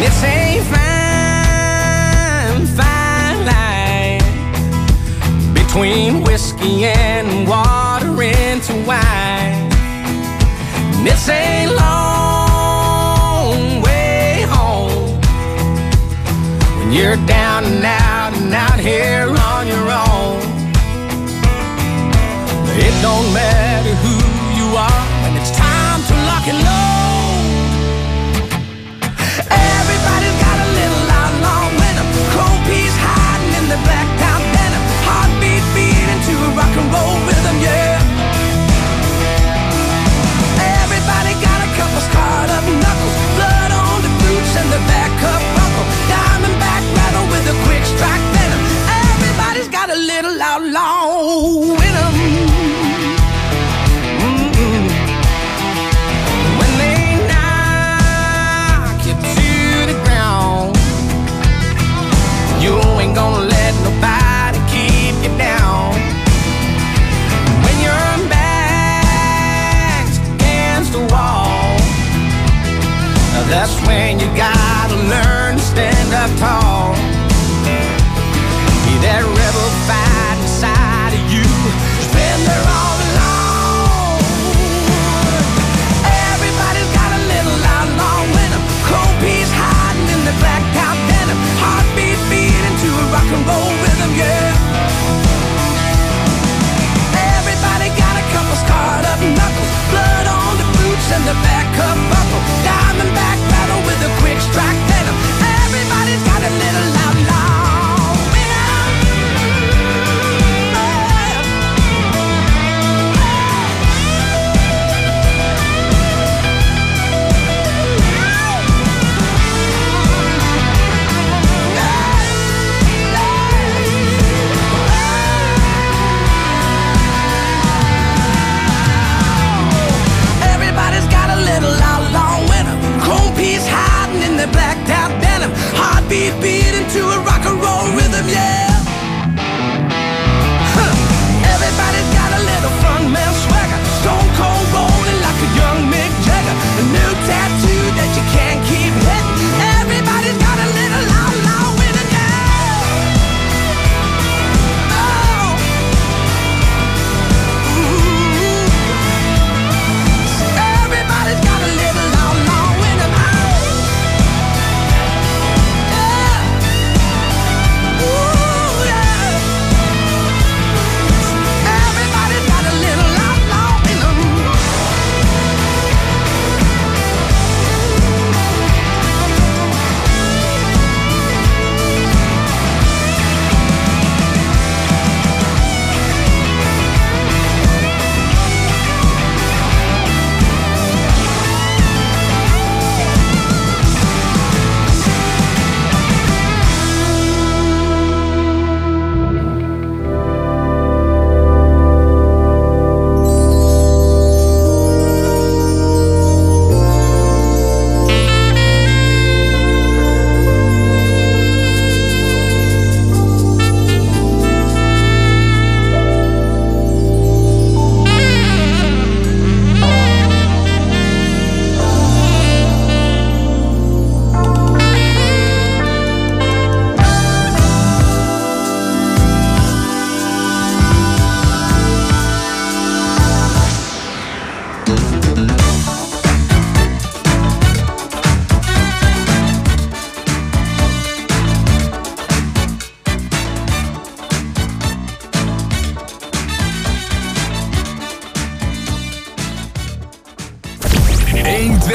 It's 0.00 0.22
a 0.22 0.60
fine, 0.70 2.66
fine 2.66 3.44
line 3.44 4.22
between 5.52 6.22
whiskey 6.22 6.84
and 6.84 7.48
water 7.48 8.22
into 8.22 8.74
wine. 8.86 9.66
It's 11.04 11.28
a 11.28 11.66
long 11.66 12.17
when 16.88 16.96
you're 16.96 17.16
down 17.26 17.64
and 17.64 17.84
out 17.84 18.32
and 18.34 18.54
out 18.54 18.80
here 18.80 19.28
on 19.28 19.66
your 19.66 19.90
own. 19.90 20.40
It 22.80 23.02
don't 23.02 23.32
matter 23.34 23.94
who 24.04 24.16
you 24.58 24.76
are 24.76 25.06
when 25.22 25.36
it's 25.36 25.50
time 25.50 26.00
to 26.08 26.14
lock 26.26 26.48
and 26.48 26.58
load. 26.64 27.17